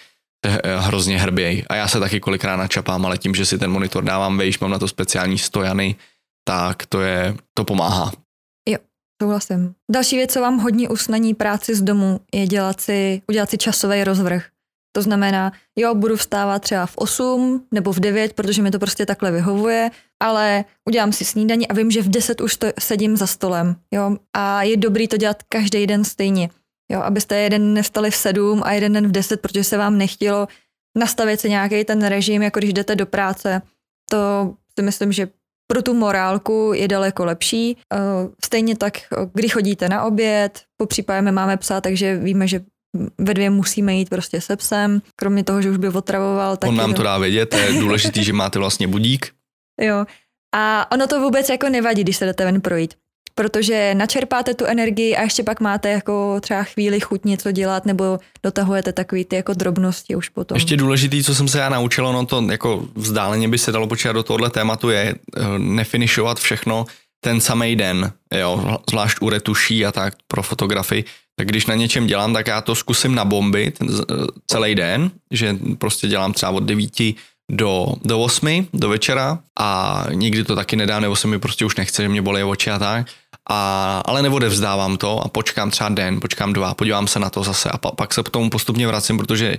hrozně 0.79 1.19
hrbějí. 1.19 1.65
A 1.69 1.75
já 1.75 1.89
se 1.89 2.01
taky 2.01 2.21
kolikrát 2.21 2.57
načapám, 2.57 3.07
ale 3.07 3.19
tím, 3.19 3.35
že 3.35 3.47
si 3.47 3.59
ten 3.59 3.71
monitor 3.71 4.05
dávám 4.05 4.39
vejš, 4.39 4.59
mám 4.59 4.71
na 4.71 4.79
to 4.79 4.89
speciální 4.89 5.39
stojany, 5.39 5.97
tak 6.49 6.87
to 6.87 7.01
je, 7.01 7.37
to 7.55 7.65
pomáhá. 7.65 8.13
Jo, 8.69 8.79
souhlasím. 9.23 9.75
Další 9.93 10.17
věc, 10.17 10.33
co 10.33 10.41
vám 10.41 10.59
hodně 10.59 10.89
usnaní 10.89 11.35
práci 11.35 11.75
z 11.75 11.83
domu, 11.83 12.21
je 12.35 12.47
dělat 12.47 12.81
si, 12.81 13.23
udělat 13.29 13.51
si 13.51 13.59
časový 13.59 14.05
rozvrh. 14.05 14.45
To 14.97 15.03
znamená, 15.03 15.53
jo, 15.79 15.95
budu 15.95 16.17
vstávat 16.17 16.63
třeba 16.63 16.87
v 16.87 16.93
8 16.97 17.67
nebo 17.75 17.93
v 17.93 18.01
9, 18.01 18.33
protože 18.33 18.63
mi 18.63 18.71
to 18.71 18.79
prostě 18.79 19.07
takhle 19.07 19.31
vyhovuje, 19.31 19.91
ale 20.23 20.65
udělám 20.89 21.13
si 21.13 21.25
snídaní 21.25 21.69
a 21.69 21.75
vím, 21.75 21.91
že 21.91 22.03
v 22.03 22.09
10 22.09 22.41
už 22.41 22.57
to 22.57 22.67
sedím 22.81 23.17
za 23.17 23.27
stolem. 23.27 23.77
Jo? 23.95 24.17
A 24.37 24.63
je 24.63 24.77
dobrý 24.77 25.09
to 25.09 25.17
dělat 25.17 25.43
každý 25.49 25.87
den 25.87 26.05
stejně. 26.05 26.51
Jo? 26.91 27.01
Abyste 27.01 27.37
jeden 27.37 27.75
nevstali 27.75 28.11
v 28.11 28.17
7 28.17 28.63
a 28.65 28.73
jeden 28.73 28.93
den 28.93 29.09
v 29.09 29.13
10, 29.13 29.41
protože 29.41 29.65
se 29.65 29.77
vám 29.77 29.99
nechtělo 29.99 30.49
nastavit 30.99 31.41
si 31.41 31.51
nějaký 31.51 31.85
ten 31.85 32.07
režim, 32.07 32.43
jako 32.43 32.59
když 32.59 32.73
jdete 32.73 32.97
do 32.97 33.07
práce. 33.07 33.63
To 34.11 34.55
si 34.79 34.83
myslím, 34.83 35.13
že 35.13 35.29
pro 35.67 35.83
tu 35.83 35.95
morálku 35.95 36.73
je 36.75 36.89
daleko 36.89 37.25
lepší. 37.25 37.77
Stejně 38.45 38.77
tak, 38.77 38.99
kdy 39.35 39.49
chodíte 39.49 39.89
na 39.89 40.05
oběd, 40.05 40.63
po 40.77 40.87
případě 40.87 41.33
máme 41.33 41.57
psa, 41.57 41.81
takže 41.81 42.17
víme, 42.17 42.49
že 42.49 42.61
ve 43.19 43.35
dvě 43.35 43.51
musíme 43.51 43.95
jít 43.95 44.09
prostě 44.09 44.41
se 44.41 44.57
psem, 44.57 45.03
kromě 45.17 45.45
toho, 45.45 45.63
že 45.63 45.71
už 45.71 45.77
by 45.77 45.89
otravoval. 45.89 46.57
Tak 46.57 46.69
On 46.69 46.77
nám 46.77 46.95
to 46.95 47.03
dá 47.03 47.19
vědět, 47.19 47.55
je 47.55 47.73
důležitý, 47.81 48.25
že 48.25 48.33
máte 48.33 48.59
vlastně 48.59 48.89
budík. 48.89 49.33
Jo. 49.81 50.07
A 50.55 50.93
ono 50.93 51.07
to 51.07 51.21
vůbec 51.21 51.49
jako 51.49 51.69
nevadí, 51.69 52.05
když 52.05 52.17
se 52.17 52.27
jdete 52.27 52.45
ven 52.45 52.61
projít 52.61 52.95
protože 53.35 53.95
načerpáte 53.95 54.55
tu 54.55 54.65
energii 54.65 55.17
a 55.17 55.23
ještě 55.23 55.43
pak 55.43 55.61
máte 55.61 55.89
jako 55.91 56.41
třeba 56.41 56.63
chvíli 56.63 57.01
chuť 57.01 57.25
něco 57.25 57.53
dělat 57.53 57.87
nebo 57.87 58.19
dotahujete 58.43 58.93
takový 58.93 59.25
ty 59.25 59.37
jako 59.37 59.55
drobnosti 59.55 60.17
už 60.17 60.29
potom. 60.29 60.57
Ještě 60.57 60.77
důležitý, 60.77 61.25
co 61.25 61.35
jsem 61.35 61.49
se 61.49 61.59
já 61.59 61.69
naučil, 61.69 62.13
no 62.13 62.27
to 62.27 62.47
jako 62.51 62.89
vzdáleně 62.95 63.49
by 63.49 63.59
se 63.59 63.73
dalo 63.73 63.87
počítat 63.87 64.13
do 64.13 64.23
tohle 64.23 64.51
tématu, 64.51 64.91
je 64.91 65.15
eh, 65.37 65.43
nefinišovat 65.59 66.41
všechno 66.41 66.87
ten 67.25 67.41
samý 67.41 67.77
den, 67.77 68.13
jo, 68.35 68.79
zvlášť 68.91 69.19
u 69.21 69.29
retuší 69.29 69.87
a 69.87 69.93
tak 69.93 70.15
pro 70.29 70.43
fotografii, 70.43 71.05
tak 71.37 71.47
když 71.49 71.67
na 71.67 71.75
něčem 71.75 72.07
dělám, 72.07 72.33
tak 72.33 72.47
já 72.47 72.61
to 72.61 72.75
zkusím 72.75 73.15
nabombit 73.15 73.79
celý 74.47 74.75
den, 74.75 75.11
že 75.31 75.57
prostě 75.79 76.09
dělám 76.09 76.33
třeba 76.33 76.53
od 76.53 76.65
9 76.65 76.91
do, 77.51 77.87
do 78.05 78.21
8 78.21 78.67
do 78.73 78.89
večera 78.89 79.39
a 79.59 80.05
nikdy 80.13 80.45
to 80.45 80.57
taky 80.57 80.77
nedám, 80.77 81.03
nebo 81.03 81.17
se 81.17 81.29
mi 81.29 81.39
prostě 81.39 81.65
už 81.65 81.77
nechce, 81.77 82.03
že 82.03 82.09
mě 82.09 82.23
bolí 82.23 82.43
oči 82.43 82.71
a 82.71 82.79
tak. 82.79 83.07
A, 83.51 84.03
ale 84.05 84.23
neodevzdávám 84.23 84.97
to 84.97 85.21
a 85.21 85.29
počkám 85.29 85.71
třeba 85.71 85.89
den, 85.89 86.21
počkám 86.21 86.53
dva, 86.53 86.75
podívám 86.75 87.07
se 87.07 87.19
na 87.19 87.31
to 87.31 87.43
zase 87.43 87.71
a 87.71 87.79
pa, 87.79 87.91
pak 87.91 88.15
se 88.15 88.23
k 88.23 88.29
tomu 88.29 88.51
postupně 88.51 88.87
vracím, 88.87 89.19
protože 89.19 89.59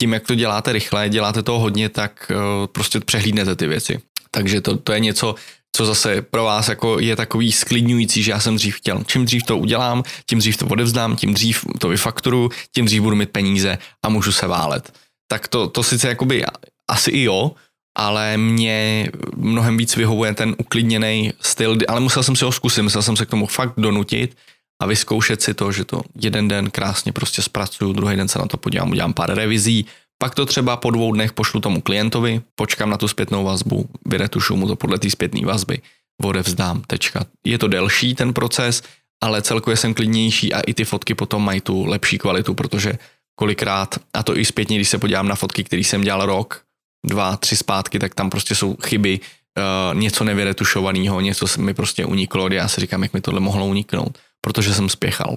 tím, 0.00 0.12
jak 0.12 0.26
to 0.26 0.34
děláte 0.34 0.72
rychle, 0.72 1.08
děláte 1.08 1.42
toho 1.42 1.58
hodně, 1.58 1.88
tak 1.88 2.32
uh, 2.34 2.66
prostě 2.66 3.00
přehlídnete 3.00 3.56
ty 3.56 3.66
věci. 3.66 4.00
Takže 4.30 4.60
to, 4.60 4.76
to 4.76 4.92
je 4.92 5.00
něco, 5.00 5.34
co 5.76 5.86
zase 5.86 6.22
pro 6.22 6.44
vás 6.44 6.68
jako 6.68 6.98
je 6.98 7.16
takový 7.16 7.52
sklidňující, 7.52 8.22
že 8.22 8.30
já 8.30 8.40
jsem 8.40 8.56
dřív 8.56 8.76
chtěl. 8.76 9.04
Čím 9.06 9.24
dřív 9.24 9.42
to 9.42 9.58
udělám, 9.58 10.02
tím 10.26 10.38
dřív 10.38 10.56
to 10.56 10.66
odevzdám, 10.66 11.16
tím 11.16 11.34
dřív 11.34 11.64
to 11.78 11.88
vyfakturu, 11.88 12.50
tím 12.74 12.84
dřív 12.84 13.02
budu 13.02 13.16
mít 13.16 13.30
peníze 13.30 13.78
a 14.02 14.08
můžu 14.08 14.32
se 14.32 14.46
válet. 14.46 14.92
Tak 15.28 15.48
to, 15.48 15.68
to 15.68 15.82
sice 15.82 16.08
jakoby 16.08 16.44
asi 16.90 17.10
i 17.10 17.22
jo, 17.22 17.52
ale 17.98 18.36
mě 18.36 19.10
mnohem 19.36 19.76
víc 19.76 19.96
vyhovuje 19.96 20.34
ten 20.34 20.54
uklidněný 20.58 21.32
styl, 21.40 21.78
ale 21.88 22.00
musel 22.00 22.22
jsem 22.22 22.36
si 22.36 22.44
ho 22.44 22.52
zkusit, 22.52 22.82
musel 22.82 23.02
jsem 23.02 23.16
se 23.16 23.26
k 23.26 23.30
tomu 23.30 23.46
fakt 23.46 23.72
donutit 23.76 24.36
a 24.82 24.86
vyzkoušet 24.86 25.42
si 25.42 25.54
to, 25.54 25.72
že 25.72 25.84
to 25.84 26.02
jeden 26.20 26.48
den 26.48 26.70
krásně 26.70 27.12
prostě 27.12 27.42
zpracuju, 27.42 27.92
druhý 27.92 28.16
den 28.16 28.28
se 28.28 28.38
na 28.38 28.46
to 28.46 28.56
podívám, 28.56 28.90
udělám 28.90 29.12
pár 29.12 29.34
revizí, 29.34 29.86
pak 30.18 30.34
to 30.34 30.46
třeba 30.46 30.76
po 30.76 30.90
dvou 30.90 31.12
dnech 31.12 31.32
pošlu 31.32 31.60
tomu 31.60 31.80
klientovi, 31.80 32.40
počkám 32.54 32.90
na 32.90 32.96
tu 32.96 33.08
zpětnou 33.08 33.44
vazbu, 33.44 33.88
vyretušu 34.06 34.56
mu 34.56 34.68
to 34.68 34.76
podle 34.76 34.98
té 34.98 35.10
zpětné 35.10 35.46
vazby, 35.46 35.78
odevzdám, 36.24 36.82
tečka. 36.86 37.24
Je 37.46 37.58
to 37.58 37.68
delší 37.68 38.14
ten 38.14 38.32
proces, 38.32 38.82
ale 39.22 39.42
celkově 39.42 39.76
jsem 39.76 39.94
klidnější 39.94 40.54
a 40.54 40.60
i 40.60 40.74
ty 40.74 40.84
fotky 40.84 41.14
potom 41.14 41.44
mají 41.44 41.60
tu 41.60 41.84
lepší 41.84 42.18
kvalitu, 42.18 42.54
protože 42.54 42.92
kolikrát, 43.34 43.98
a 44.14 44.22
to 44.22 44.38
i 44.38 44.44
zpětně, 44.44 44.76
když 44.76 44.88
se 44.88 44.98
podívám 44.98 45.28
na 45.28 45.34
fotky, 45.34 45.64
který 45.64 45.84
jsem 45.84 46.02
dělal 46.02 46.26
rok, 46.26 46.62
dva, 47.06 47.36
tři 47.36 47.56
zpátky, 47.56 47.98
tak 47.98 48.14
tam 48.14 48.30
prostě 48.30 48.54
jsou 48.54 48.76
chyby, 48.82 49.20
uh, 49.20 49.98
něco 49.98 50.24
nevyretušovaného, 50.24 51.20
něco 51.20 51.46
mi 51.58 51.74
prostě 51.74 52.04
uniklo, 52.04 52.48
já 52.52 52.68
si 52.68 52.80
říkám, 52.80 53.02
jak 53.02 53.12
mi 53.12 53.20
tohle 53.20 53.40
mohlo 53.40 53.66
uniknout, 53.66 54.18
protože 54.40 54.74
jsem 54.74 54.88
spěchal. 54.88 55.36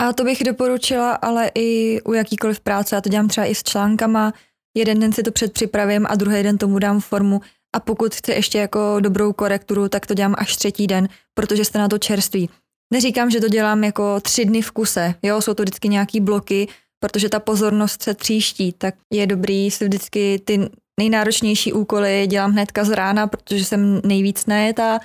A 0.00 0.12
to 0.12 0.24
bych 0.24 0.44
doporučila, 0.44 1.14
ale 1.14 1.50
i 1.54 2.00
u 2.02 2.12
jakýkoliv 2.12 2.60
práce, 2.60 2.94
já 2.94 3.00
to 3.00 3.08
dělám 3.08 3.28
třeba 3.28 3.46
i 3.46 3.54
s 3.54 3.62
článkama, 3.62 4.32
jeden 4.76 5.00
den 5.00 5.12
si 5.12 5.22
to 5.22 5.32
předpřipravím 5.32 6.06
a 6.08 6.14
druhý 6.14 6.42
den 6.42 6.58
tomu 6.58 6.78
dám 6.78 7.00
formu 7.00 7.40
a 7.76 7.80
pokud 7.80 8.14
chci 8.14 8.32
ještě 8.32 8.58
jako 8.58 8.96
dobrou 9.00 9.32
korekturu, 9.32 9.88
tak 9.88 10.06
to 10.06 10.14
dělám 10.14 10.34
až 10.38 10.56
třetí 10.56 10.86
den, 10.86 11.08
protože 11.34 11.64
jste 11.64 11.78
na 11.78 11.88
to 11.88 11.98
čerství. 11.98 12.50
Neříkám, 12.92 13.30
že 13.30 13.40
to 13.40 13.48
dělám 13.48 13.84
jako 13.84 14.20
tři 14.20 14.44
dny 14.44 14.62
v 14.62 14.70
kuse, 14.70 15.14
jo, 15.22 15.40
jsou 15.40 15.54
to 15.54 15.62
vždycky 15.62 15.88
nějaký 15.88 16.20
bloky, 16.20 16.68
protože 17.02 17.28
ta 17.28 17.40
pozornost 17.40 18.02
se 18.02 18.14
tříští, 18.14 18.72
tak 18.72 18.94
je 19.12 19.26
dobrý 19.26 19.70
si 19.70 19.84
vždycky 19.84 20.40
ty 20.44 20.70
nejnáročnější 21.00 21.72
úkoly 21.72 22.26
dělám 22.26 22.52
hnedka 22.52 22.84
z 22.84 22.90
rána, 22.90 23.26
protože 23.26 23.64
jsem 23.64 24.00
nejvíc 24.04 24.46
najetá 24.46 25.00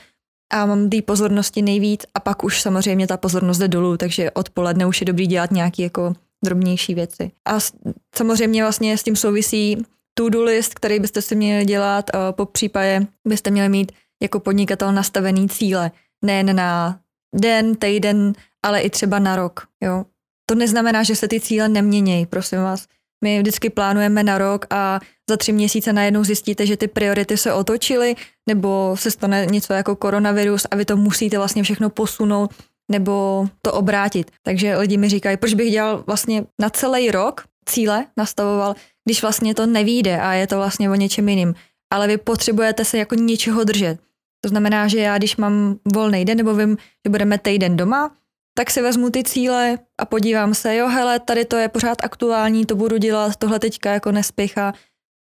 a 0.53 0.65
mám 0.65 0.89
té 0.89 1.01
pozornosti 1.01 1.61
nejvíc 1.61 2.05
a 2.13 2.19
pak 2.19 2.43
už 2.43 2.61
samozřejmě 2.61 3.07
ta 3.07 3.17
pozornost 3.17 3.57
jde 3.57 3.67
dolů, 3.67 3.97
takže 3.97 4.31
odpoledne 4.31 4.85
už 4.85 5.01
je 5.01 5.05
dobrý 5.05 5.27
dělat 5.27 5.51
nějaké 5.51 5.83
jako 5.83 6.13
drobnější 6.45 6.93
věci. 6.93 7.31
A 7.47 7.59
samozřejmě 8.15 8.63
vlastně 8.63 8.97
s 8.97 9.03
tím 9.03 9.15
souvisí 9.15 9.77
to-do 10.13 10.43
list, 10.43 10.73
který 10.73 10.99
byste 10.99 11.21
si 11.21 11.35
měli 11.35 11.65
dělat, 11.65 12.09
po 12.31 12.45
případě 12.45 13.07
byste 13.27 13.51
měli 13.51 13.69
mít 13.69 13.91
jako 14.23 14.39
podnikatel 14.39 14.91
nastavený 14.91 15.49
cíle, 15.49 15.91
nejen 16.25 16.55
na 16.55 16.99
den, 17.35 17.75
týden, 17.75 18.33
ale 18.65 18.81
i 18.81 18.89
třeba 18.89 19.19
na 19.19 19.35
rok. 19.35 19.67
Jo. 19.83 20.05
To 20.49 20.55
neznamená, 20.55 21.03
že 21.03 21.15
se 21.15 21.27
ty 21.27 21.39
cíle 21.39 21.69
neměnějí, 21.69 22.25
prosím 22.25 22.59
vás. 22.59 22.85
My 23.23 23.39
vždycky 23.39 23.69
plánujeme 23.69 24.23
na 24.23 24.37
rok 24.37 24.65
a 24.69 24.99
za 25.29 25.37
tři 25.37 25.51
měsíce 25.51 25.93
najednou 25.93 26.23
zjistíte, 26.23 26.65
že 26.65 26.77
ty 26.77 26.87
priority 26.87 27.37
se 27.37 27.53
otočily, 27.53 28.15
nebo 28.49 28.95
se 28.99 29.11
stane 29.11 29.45
něco 29.45 29.73
jako 29.73 29.95
koronavirus 29.95 30.65
a 30.71 30.75
vy 30.75 30.85
to 30.85 30.97
musíte 30.97 31.37
vlastně 31.37 31.63
všechno 31.63 31.89
posunout 31.89 32.53
nebo 32.91 33.47
to 33.61 33.73
obrátit. 33.73 34.31
Takže 34.43 34.77
lidi 34.77 34.97
mi 34.97 35.09
říkají, 35.09 35.37
proč 35.37 35.53
bych 35.53 35.71
dělal 35.71 36.03
vlastně 36.07 36.43
na 36.61 36.69
celý 36.69 37.11
rok 37.11 37.43
cíle, 37.65 38.05
nastavoval, 38.17 38.75
když 39.05 39.21
vlastně 39.21 39.55
to 39.55 39.65
nevíde 39.65 40.19
a 40.21 40.33
je 40.33 40.47
to 40.47 40.55
vlastně 40.57 40.89
o 40.89 40.95
něčem 40.95 41.29
jiným. 41.29 41.55
Ale 41.93 42.07
vy 42.07 42.17
potřebujete 42.17 42.85
se 42.85 42.97
jako 42.97 43.15
něčeho 43.15 43.63
držet. 43.63 43.99
To 44.43 44.49
znamená, 44.49 44.87
že 44.87 44.99
já, 44.99 45.17
když 45.17 45.37
mám 45.37 45.79
volný 45.93 46.25
den 46.25 46.37
nebo 46.37 46.55
vím, 46.55 46.77
že 47.05 47.09
budeme 47.09 47.37
týden 47.37 47.77
doma, 47.77 48.11
tak 48.57 48.71
si 48.71 48.81
vezmu 48.81 49.09
ty 49.09 49.23
cíle 49.23 49.77
a 49.97 50.05
podívám 50.05 50.53
se, 50.53 50.75
jo, 50.75 50.87
hele, 50.87 51.19
tady 51.19 51.45
to 51.45 51.55
je 51.55 51.67
pořád 51.67 51.97
aktuální, 52.03 52.65
to 52.65 52.75
budu 52.75 52.97
dělat, 52.97 53.35
tohle 53.35 53.59
teďka 53.59 53.93
jako 53.93 54.11
nespěchá. 54.11 54.73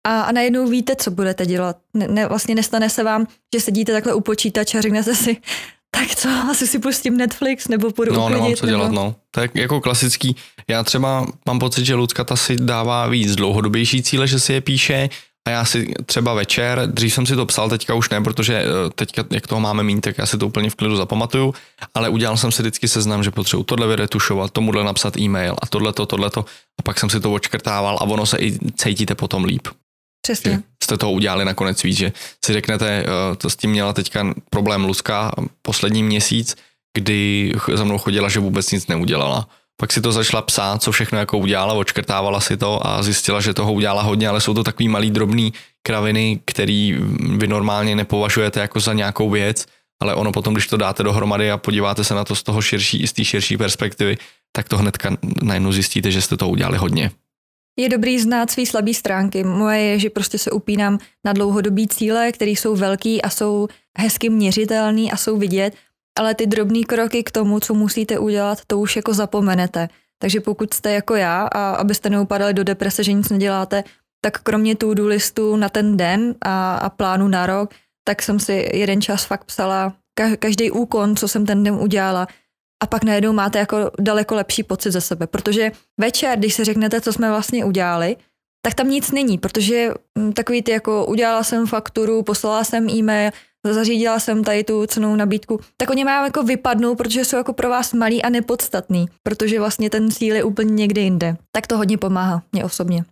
A, 0.06 0.20
a 0.20 0.32
najednou 0.32 0.66
víte, 0.68 0.96
co 0.96 1.10
budete 1.10 1.46
dělat. 1.46 1.76
Ne, 1.94 2.08
ne, 2.08 2.26
vlastně 2.26 2.54
nestane 2.54 2.90
se 2.90 3.04
vám, 3.04 3.26
že 3.54 3.60
sedíte 3.60 3.92
takhle 3.92 4.14
u 4.14 4.20
počítače 4.20 4.78
a 4.78 4.80
řeknete 4.80 5.14
si, 5.14 5.36
tak 5.90 6.14
co, 6.14 6.28
asi 6.28 6.66
si 6.66 6.78
pustím 6.78 7.16
Netflix 7.16 7.68
nebo 7.68 7.90
půjdu 7.90 8.12
No, 8.12 8.20
uklidit, 8.20 8.42
nemám 8.42 8.54
co 8.56 8.66
nebo... 8.66 8.78
dělat, 8.78 8.92
no. 8.92 9.14
Tak 9.30 9.50
jako 9.54 9.80
klasický, 9.80 10.36
já 10.68 10.84
třeba 10.84 11.26
mám 11.46 11.58
pocit, 11.58 11.84
že 11.84 11.94
Lucka 11.94 12.24
ta 12.24 12.36
si 12.36 12.56
dává 12.56 13.06
víc 13.06 13.34
dlouhodobější 13.36 14.02
cíle, 14.02 14.26
že 14.26 14.40
si 14.40 14.52
je 14.52 14.60
píše 14.60 15.08
a 15.48 15.50
já 15.50 15.64
si 15.64 15.94
třeba 16.06 16.34
večer, 16.34 16.82
dřív 16.86 17.14
jsem 17.14 17.26
si 17.26 17.36
to 17.36 17.46
psal, 17.46 17.68
teďka 17.68 17.94
už 17.94 18.10
ne, 18.10 18.20
protože 18.20 18.64
eh, 18.64 18.90
teďka, 18.94 19.24
jak 19.30 19.46
toho 19.46 19.60
máme 19.60 19.82
méně, 19.82 20.00
tak 20.00 20.18
já 20.18 20.26
si 20.26 20.38
to 20.38 20.46
úplně 20.46 20.70
v 20.70 20.74
klidu 20.74 20.96
zapamatuju, 20.96 21.54
ale 21.94 22.08
udělal 22.08 22.36
jsem 22.36 22.52
si 22.52 22.62
vždycky 22.62 22.88
seznam, 22.88 23.22
že 23.22 23.30
potřebuji 23.30 23.64
tohle 23.64 23.86
vyretušovat, 23.86 24.50
tomuhle 24.50 24.84
napsat 24.84 25.16
e-mail 25.16 25.56
a 25.62 25.66
tohleto, 25.66 26.06
tohleto 26.06 26.44
a 26.78 26.82
pak 26.82 27.00
jsem 27.00 27.10
si 27.10 27.20
to 27.20 27.32
očkrtával 27.32 27.96
a 27.96 28.04
ono 28.04 28.26
se 28.26 28.38
i 28.38 28.58
cítíte 28.76 29.14
potom 29.14 29.44
líp. 29.44 29.68
Přesně. 30.22 30.52
Že 30.52 30.62
jste 30.82 30.96
toho 30.96 31.12
udělali 31.12 31.44
nakonec 31.44 31.82
víc, 31.82 31.98
že 31.98 32.12
si 32.44 32.52
řeknete, 32.52 32.88
eh, 32.88 33.36
to 33.36 33.50
s 33.50 33.56
tím 33.56 33.70
měla 33.70 33.92
teďka 33.92 34.34
problém 34.50 34.84
Luska 34.84 35.32
poslední 35.62 36.02
měsíc, 36.02 36.56
kdy 36.96 37.52
za 37.74 37.84
mnou 37.84 37.98
chodila, 37.98 38.28
že 38.28 38.40
vůbec 38.40 38.70
nic 38.70 38.86
neudělala 38.86 39.48
pak 39.76 39.92
si 39.92 40.00
to 40.00 40.12
začala 40.12 40.42
psát, 40.42 40.82
co 40.82 40.92
všechno 40.92 41.18
jako 41.18 41.38
udělala, 41.38 41.74
očkrtávala 41.74 42.40
si 42.40 42.56
to 42.56 42.86
a 42.86 43.02
zjistila, 43.02 43.40
že 43.40 43.54
toho 43.54 43.72
udělala 43.72 44.02
hodně, 44.02 44.28
ale 44.28 44.40
jsou 44.40 44.54
to 44.54 44.64
takový 44.64 44.88
malý 44.88 45.10
drobný 45.10 45.52
kraviny, 45.82 46.40
který 46.44 46.98
vy 47.36 47.46
normálně 47.46 47.96
nepovažujete 47.96 48.60
jako 48.60 48.80
za 48.80 48.92
nějakou 48.92 49.30
věc, 49.30 49.66
ale 50.02 50.14
ono 50.14 50.32
potom, 50.32 50.54
když 50.54 50.66
to 50.66 50.76
dáte 50.76 51.02
dohromady 51.02 51.50
a 51.50 51.58
podíváte 51.58 52.04
se 52.04 52.14
na 52.14 52.24
to 52.24 52.34
z 52.34 52.42
toho 52.42 52.62
širší, 52.62 53.06
z 53.06 53.12
té 53.12 53.24
širší 53.24 53.56
perspektivy, 53.56 54.16
tak 54.52 54.68
to 54.68 54.78
hnedka 54.78 55.16
najednou 55.42 55.72
zjistíte, 55.72 56.10
že 56.10 56.22
jste 56.22 56.36
to 56.36 56.48
udělali 56.48 56.78
hodně. 56.78 57.10
Je 57.78 57.88
dobrý 57.88 58.18
znát 58.18 58.50
své 58.50 58.66
slabé 58.66 58.94
stránky. 58.94 59.44
Moje 59.44 59.80
je, 59.80 59.98
že 59.98 60.10
prostě 60.10 60.38
se 60.38 60.50
upínám 60.50 60.98
na 61.24 61.32
dlouhodobý 61.32 61.88
cíle, 61.88 62.32
které 62.32 62.50
jsou 62.50 62.76
velký 62.76 63.22
a 63.22 63.30
jsou 63.30 63.68
hezky 63.98 64.30
měřitelný 64.30 65.12
a 65.12 65.16
jsou 65.16 65.38
vidět 65.38 65.74
ale 66.18 66.34
ty 66.34 66.46
drobné 66.46 66.82
kroky 66.82 67.22
k 67.22 67.30
tomu, 67.30 67.60
co 67.60 67.74
musíte 67.74 68.18
udělat, 68.18 68.58
to 68.66 68.78
už 68.78 68.96
jako 68.96 69.14
zapomenete. 69.14 69.88
Takže 70.18 70.40
pokud 70.40 70.74
jste 70.74 70.92
jako 70.92 71.14
já 71.14 71.42
a 71.46 71.74
abyste 71.74 72.10
neupadali 72.10 72.54
do 72.54 72.64
deprese, 72.64 73.04
že 73.04 73.12
nic 73.12 73.28
neděláte, 73.28 73.84
tak 74.20 74.38
kromě 74.42 74.76
tu 74.76 74.94
listu 75.06 75.56
na 75.56 75.68
ten 75.68 75.96
den 75.96 76.34
a, 76.42 76.76
a 76.76 76.88
plánu 76.90 77.28
na 77.28 77.46
rok, 77.46 77.70
tak 78.04 78.22
jsem 78.22 78.40
si 78.40 78.70
jeden 78.72 79.02
čas 79.02 79.24
fakt 79.24 79.44
psala 79.44 79.92
každý 80.38 80.70
úkon, 80.70 81.16
co 81.16 81.28
jsem 81.28 81.46
ten 81.46 81.64
den 81.64 81.74
udělala 81.74 82.26
a 82.82 82.86
pak 82.86 83.04
najednou 83.04 83.32
máte 83.32 83.58
jako 83.58 83.90
daleko 84.00 84.34
lepší 84.34 84.62
pocit 84.62 84.90
ze 84.90 85.00
sebe, 85.00 85.26
protože 85.26 85.72
večer, 86.00 86.38
když 86.38 86.54
si 86.54 86.64
řeknete, 86.64 87.00
co 87.00 87.12
jsme 87.12 87.30
vlastně 87.30 87.64
udělali, 87.64 88.16
tak 88.62 88.74
tam 88.74 88.88
nic 88.88 89.10
není, 89.10 89.38
protože 89.38 89.90
hm, 90.18 90.32
takový 90.32 90.62
ty 90.62 90.72
jako 90.72 91.06
udělala 91.06 91.42
jsem 91.42 91.66
fakturu, 91.66 92.22
poslala 92.22 92.64
jsem 92.64 92.88
e-mail, 92.88 93.30
zařídila 93.72 94.20
jsem 94.20 94.44
tady 94.44 94.64
tu 94.64 94.86
cenou 94.86 95.16
nabídku, 95.16 95.60
tak 95.76 95.90
oni 95.90 96.04
mají 96.04 96.24
jako 96.24 96.42
vypadnout, 96.42 96.98
protože 96.98 97.24
jsou 97.24 97.36
jako 97.36 97.52
pro 97.52 97.68
vás 97.68 97.92
malý 97.92 98.22
a 98.22 98.30
nepodstatný, 98.30 99.06
protože 99.22 99.58
vlastně 99.58 99.90
ten 99.90 100.10
cíl 100.10 100.36
je 100.36 100.44
úplně 100.44 100.74
někde 100.74 101.00
jinde. 101.00 101.36
Tak 101.52 101.66
to 101.66 101.76
hodně 101.76 101.98
pomáhá 101.98 102.42
mě 102.52 102.64
osobně. 102.64 103.04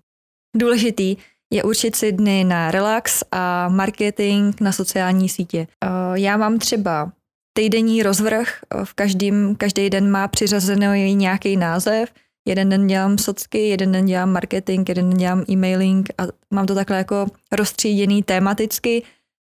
Důležitý 0.56 1.16
je 1.52 1.62
určit 1.62 1.96
si 1.96 2.12
dny 2.12 2.44
na 2.44 2.70
relax 2.70 3.22
a 3.32 3.68
marketing 3.68 4.60
na 4.60 4.72
sociální 4.72 5.28
sítě. 5.28 5.66
Eh, 5.84 5.88
já 6.14 6.36
mám 6.36 6.58
třeba 6.58 7.12
týdenní 7.52 8.02
rozvrh, 8.02 8.58
eh, 8.74 8.84
v 8.84 8.94
každým, 8.94 9.56
každý 9.56 9.90
den 9.90 10.10
má 10.10 10.28
přiřazený 10.28 11.14
nějaký 11.14 11.56
název, 11.56 12.12
jeden 12.48 12.68
den 12.68 12.86
dělám 12.86 13.18
socky, 13.18 13.68
jeden 13.68 13.92
den 13.92 14.06
dělám 14.06 14.32
marketing, 14.32 14.88
jeden 14.88 15.10
den 15.10 15.18
dělám 15.18 15.44
e-mailing 15.50 16.10
a 16.18 16.22
mám 16.50 16.66
to 16.66 16.74
takhle 16.74 16.96
jako 16.96 17.26
rozstříděný 17.52 18.22
tematicky, 18.22 19.02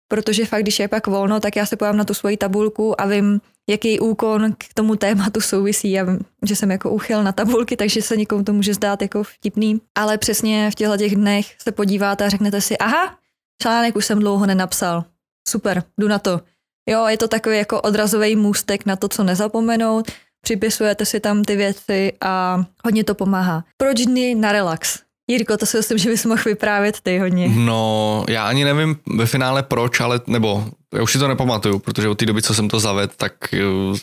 protože 0.08 0.46
fakt, 0.46 0.62
když 0.62 0.80
je 0.80 0.88
pak 0.88 1.08
volno, 1.08 1.40
tak 1.40 1.56
já 1.56 1.66
se 1.66 1.76
pojám 1.76 1.98
na 1.98 2.04
tu 2.04 2.14
svoji 2.14 2.38
tabulku 2.38 3.02
a 3.02 3.06
vím, 3.06 3.42
jaký 3.70 4.00
úkon 4.00 4.54
k 4.58 4.74
tomu 4.74 4.96
tématu 4.96 5.42
souvisí. 5.42 5.92
Já 5.92 6.04
vím, 6.04 6.20
že 6.46 6.56
jsem 6.56 6.72
jako 6.72 6.90
uchyl 6.90 7.24
na 7.24 7.32
tabulky, 7.32 7.78
takže 7.78 8.02
se 8.02 8.18
někomu 8.18 8.44
to 8.44 8.54
může 8.54 8.74
zdát 8.74 9.02
jako 9.02 9.24
vtipný. 9.24 9.82
Ale 9.96 10.18
přesně 10.18 10.72
v 10.72 10.76
těchto 10.76 10.98
těch 10.98 11.16
dnech 11.16 11.56
se 11.62 11.72
podíváte 11.72 12.26
a 12.26 12.30
řeknete 12.30 12.62
si, 12.62 12.78
aha, 12.78 13.18
článek 13.62 13.96
už 13.96 14.06
jsem 14.06 14.20
dlouho 14.20 14.46
nenapsal. 14.46 15.04
Super, 15.48 15.84
jdu 15.98 16.08
na 16.08 16.20
to. 16.20 16.42
Jo, 16.90 17.08
je 17.08 17.18
to 17.18 17.28
takový 17.28 17.58
jako 17.58 17.82
odrazový 17.82 18.36
můstek 18.36 18.86
na 18.86 18.96
to, 18.96 19.10
co 19.10 19.24
nezapomenout, 19.24 20.12
připisujete 20.42 21.06
si 21.06 21.20
tam 21.20 21.44
ty 21.44 21.56
věci 21.56 22.14
a 22.22 22.64
hodně 22.86 23.04
to 23.04 23.16
pomáhá. 23.16 23.64
Proč 23.78 24.06
dny 24.06 24.36
na 24.36 24.52
relax? 24.52 25.00
Jirko, 25.28 25.58
to 25.58 25.66
si 25.66 25.78
myslím, 25.78 25.98
že 25.98 26.10
bys 26.10 26.26
mohl 26.26 26.44
vyprávět 26.46 27.02
ty 27.02 27.20
hodně. 27.20 27.50
No, 27.56 28.26
já 28.30 28.48
ani 28.48 28.64
nevím 28.64 29.00
ve 29.16 29.26
finále 29.26 29.64
proč, 29.64 30.00
ale 30.00 30.22
nebo 30.28 30.66
já 30.94 31.02
už 31.02 31.12
si 31.12 31.20
to 31.20 31.28
nepamatuju, 31.28 31.80
protože 31.80 32.10
od 32.10 32.18
té 32.18 32.26
doby, 32.26 32.42
co 32.42 32.54
jsem 32.54 32.70
to 32.70 32.80
zavedl, 32.80 33.14
tak 33.18 33.34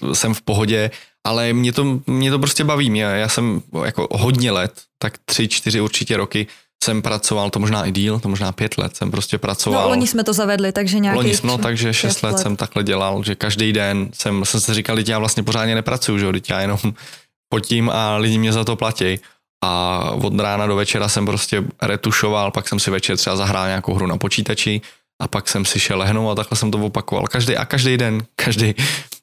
uh, 0.00 0.12
jsem 0.12 0.34
v 0.34 0.42
pohodě, 0.42 0.90
ale 1.26 1.52
mě 1.52 1.72
to, 1.72 2.00
mě 2.06 2.30
to 2.30 2.38
prostě 2.38 2.64
baví. 2.64 2.90
Mě, 2.90 3.02
já 3.02 3.28
jsem 3.28 3.62
jako 3.84 4.08
hodně 4.10 4.50
let, 4.50 4.72
tak 4.98 5.18
tři, 5.24 5.48
čtyři 5.48 5.80
určitě 5.80 6.16
roky, 6.16 6.46
jsem 6.84 7.02
pracoval, 7.02 7.50
to 7.50 7.58
možná 7.58 7.86
i 7.86 7.92
díl, 7.92 8.20
to 8.20 8.28
možná 8.28 8.52
pět 8.52 8.78
let 8.78 8.96
jsem 8.96 9.10
prostě 9.10 9.38
pracoval. 9.38 9.82
No, 9.82 9.88
loni 9.88 10.06
jsme 10.06 10.24
to 10.24 10.32
zavedli, 10.32 10.72
takže 10.72 10.98
nějaký... 10.98 11.16
Loni 11.16 11.36
jsme, 11.36 11.48
no, 11.48 11.58
takže 11.58 11.94
šest 11.94 12.22
let, 12.22 12.32
let 12.32 12.38
jsem 12.38 12.56
takhle 12.56 12.84
dělal, 12.84 13.24
že 13.24 13.34
každý 13.34 13.72
den 13.72 14.08
jsem, 14.14 14.44
jsem 14.44 14.60
se 14.60 14.74
říkal, 14.74 14.98
já 14.98 15.18
vlastně 15.18 15.42
pořádně 15.42 15.74
nepracuju, 15.74 16.18
že 16.18 16.24
jo, 16.24 16.32
já 16.50 16.60
jenom 16.60 16.78
potím 17.48 17.90
a 17.90 18.16
lidi 18.16 18.38
mě 18.38 18.52
za 18.52 18.64
to 18.64 18.76
platí. 18.76 19.18
A 19.64 20.00
od 20.10 20.40
rána 20.40 20.66
do 20.66 20.76
večera 20.76 21.08
jsem 21.08 21.26
prostě 21.26 21.64
retušoval, 21.82 22.50
pak 22.50 22.68
jsem 22.68 22.80
si 22.80 22.90
večer 22.90 23.16
třeba 23.16 23.36
zahrál 23.36 23.66
nějakou 23.66 23.94
hru 23.94 24.06
na 24.06 24.16
počítači 24.16 24.80
a 25.20 25.28
pak 25.28 25.48
jsem 25.48 25.64
si 25.64 25.80
šel 25.80 25.98
lehnout 25.98 26.32
a 26.32 26.34
takhle 26.34 26.58
jsem 26.58 26.70
to 26.70 26.78
opakoval. 26.78 27.26
Každý 27.26 27.56
a 27.56 27.64
každý 27.64 27.96
den, 27.96 28.22
každý, 28.36 28.74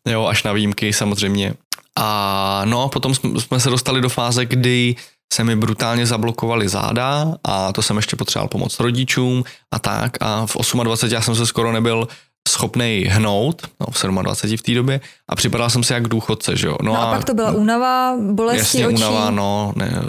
jo, 0.08 0.26
až 0.26 0.44
na 0.44 0.54
výjimky 0.54 0.94
samozřejmě. 0.94 1.54
A 2.00 2.62
no, 2.66 2.90
potom 2.90 3.16
jsme 3.16 3.60
se 3.60 3.70
dostali 3.70 4.02
do 4.02 4.10
fáze, 4.10 4.46
kdy 4.46 4.96
se 5.34 5.44
mi 5.44 5.56
brutálně 5.56 6.06
zablokovali 6.06 6.70
záda 6.70 7.34
a 7.44 7.74
to 7.74 7.82
jsem 7.82 7.98
ještě 7.98 8.16
potřeboval 8.16 8.48
pomoct 8.48 8.80
rodičům 8.80 9.44
a 9.72 9.80
tak 9.80 10.18
a 10.22 10.46
v 10.46 10.56
28 10.84 11.14
já 11.14 11.22
jsem 11.22 11.36
se 11.36 11.46
skoro 11.46 11.72
nebyl 11.72 12.08
schopný 12.48 13.06
hnout, 13.10 13.68
no 13.80 13.86
v 13.92 14.22
27 14.22 14.58
v 14.58 14.62
té 14.62 14.74
době 14.74 15.02
a 15.30 15.36
připadal 15.36 15.70
jsem 15.70 15.84
si 15.84 15.94
jak 15.94 16.08
důchodce, 16.08 16.56
že 16.56 16.68
jo. 16.68 16.78
No, 16.82 16.94
no 16.94 17.02
a, 17.02 17.04
a 17.04 17.16
pak 17.16 17.26
to 17.26 17.34
byla 17.34 17.52
únava, 17.52 18.18
bolesti 18.32 18.60
jasně, 18.60 18.88
očí. 18.88 18.96
únava, 18.96 19.32
no, 19.32 19.74
ne, 19.76 20.04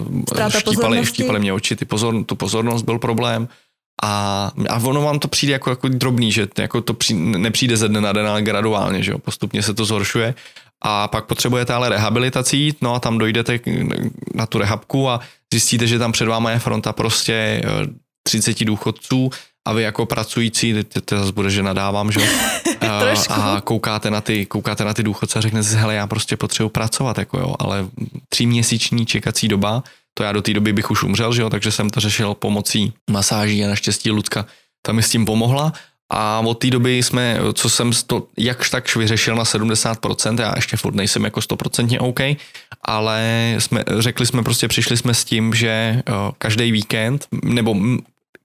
štípali, 0.49 1.05
štípali 1.05 1.39
mě 1.39 1.53
oči, 1.53 1.75
ty 1.75 1.85
pozor, 1.85 2.23
tu 2.23 2.35
pozornost 2.35 2.81
byl 2.81 2.99
problém 2.99 3.47
a, 4.03 4.51
a 4.69 4.77
ono 4.83 5.01
vám 5.01 5.19
to 5.19 5.27
přijde 5.27 5.53
jako, 5.53 5.69
jako 5.69 5.87
drobný, 5.89 6.31
že 6.31 6.47
jako 6.57 6.81
to 6.81 6.93
při, 6.93 7.13
nepřijde 7.13 7.77
ze 7.77 7.87
dne 7.87 8.01
na 8.01 8.13
den, 8.13 8.27
ale 8.27 8.41
graduálně, 8.41 9.03
že 9.03 9.11
jo, 9.11 9.17
postupně 9.17 9.63
se 9.63 9.73
to 9.73 9.85
zhoršuje 9.85 10.35
a 10.81 11.07
pak 11.07 11.25
potřebujete 11.25 11.73
ale 11.73 11.89
rehabilitací, 11.89 12.75
no 12.81 12.95
a 12.95 12.99
tam 12.99 13.17
dojdete 13.17 13.59
na 14.35 14.45
tu 14.45 14.57
rehabku 14.57 15.09
a 15.09 15.19
zjistíte, 15.53 15.87
že 15.87 15.99
tam 15.99 16.11
před 16.11 16.27
váma 16.27 16.51
je 16.51 16.59
fronta 16.59 16.93
prostě 16.93 17.61
30 18.23 18.61
eh, 18.61 18.65
důchodců 18.65 19.29
a 19.69 19.73
vy 19.73 19.83
jako 19.83 20.05
pracující, 20.05 20.75
to 21.05 21.19
zase 21.19 21.31
bude, 21.31 21.49
že 21.49 21.63
nadávám, 21.63 22.11
že 22.11 22.21
a, 22.81 23.01
a 23.29 23.61
koukáte 23.61 24.11
na 24.11 24.21
ty, 24.21 24.45
koukáte 24.45 24.85
na 24.85 24.93
ty 24.93 25.03
důchodce 25.03 25.39
a 25.39 25.41
řeknete 25.41 25.63
si, 25.67 25.75
hele, 25.75 25.95
já 25.95 26.07
prostě 26.07 26.37
potřebuji 26.37 26.69
pracovat, 26.69 27.17
jako 27.17 27.39
jo, 27.39 27.55
ale 27.59 27.87
tříměsíční 28.29 29.05
čekací 29.05 29.47
doba, 29.47 29.83
to 30.13 30.23
já 30.23 30.31
do 30.31 30.41
té 30.41 30.53
doby 30.53 30.73
bych 30.73 30.91
už 30.91 31.03
umřel, 31.03 31.33
že 31.33 31.41
jo, 31.41 31.49
takže 31.49 31.71
jsem 31.71 31.89
to 31.89 31.99
řešil 31.99 32.33
pomocí 32.33 32.93
masáží 33.11 33.65
a 33.65 33.67
naštěstí 33.67 34.11
Lucka 34.11 34.45
tam 34.81 34.95
mi 34.95 35.03
s 35.03 35.09
tím 35.09 35.25
pomohla. 35.25 35.73
A 36.11 36.39
od 36.39 36.53
té 36.53 36.69
doby 36.69 36.97
jsme, 36.97 37.37
co 37.53 37.69
jsem 37.69 37.91
to 38.07 38.27
jakž 38.37 38.69
tak 38.69 38.95
vyřešil 38.95 39.35
na 39.35 39.43
70%, 39.43 40.41
já 40.41 40.53
ještě 40.55 40.77
furt 40.77 40.95
nejsem 40.95 41.23
jako 41.23 41.39
100% 41.39 41.97
OK, 41.99 42.19
ale 42.81 43.55
jsme, 43.59 43.83
řekli 43.97 44.25
jsme 44.25 44.43
prostě, 44.43 44.67
přišli 44.67 44.97
jsme 44.97 45.13
s 45.13 45.23
tím, 45.23 45.53
že 45.53 46.03
každý 46.37 46.71
víkend, 46.71 47.27
nebo 47.43 47.75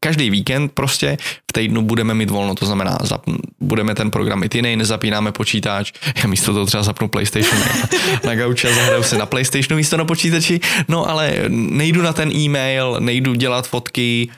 každý 0.05 0.31
víkend 0.31 0.73
prostě 0.73 1.17
v 1.51 1.53
týdnu 1.53 1.83
budeme 1.83 2.15
mít 2.15 2.31
volno, 2.31 2.55
to 2.55 2.67
znamená, 2.67 2.99
zap, 3.03 3.25
budeme 3.61 3.95
ten 3.95 4.11
program 4.11 4.41
mít 4.41 4.55
jiný, 4.55 4.77
nezapínáme 4.77 5.33
počítač, 5.33 5.93
já 6.23 6.27
místo 6.27 6.53
toho 6.53 6.67
třeba 6.67 6.83
zapnu 6.83 7.09
PlayStation 7.09 7.61
na, 7.61 7.89
na 8.25 8.35
gauči 8.35 8.69
a 8.69 8.75
zahraju 8.75 9.03
si 9.03 9.19
na 9.19 9.27
PlayStationu 9.27 9.77
místo 9.77 9.97
na 9.97 10.05
počítači, 10.05 10.61
no 10.89 11.09
ale 11.09 11.35
nejdu 11.49 12.03
na 12.03 12.13
ten 12.13 12.33
e-mail, 12.33 12.97
nejdu 13.01 13.35
dělat 13.35 13.69
fotky 13.69 14.29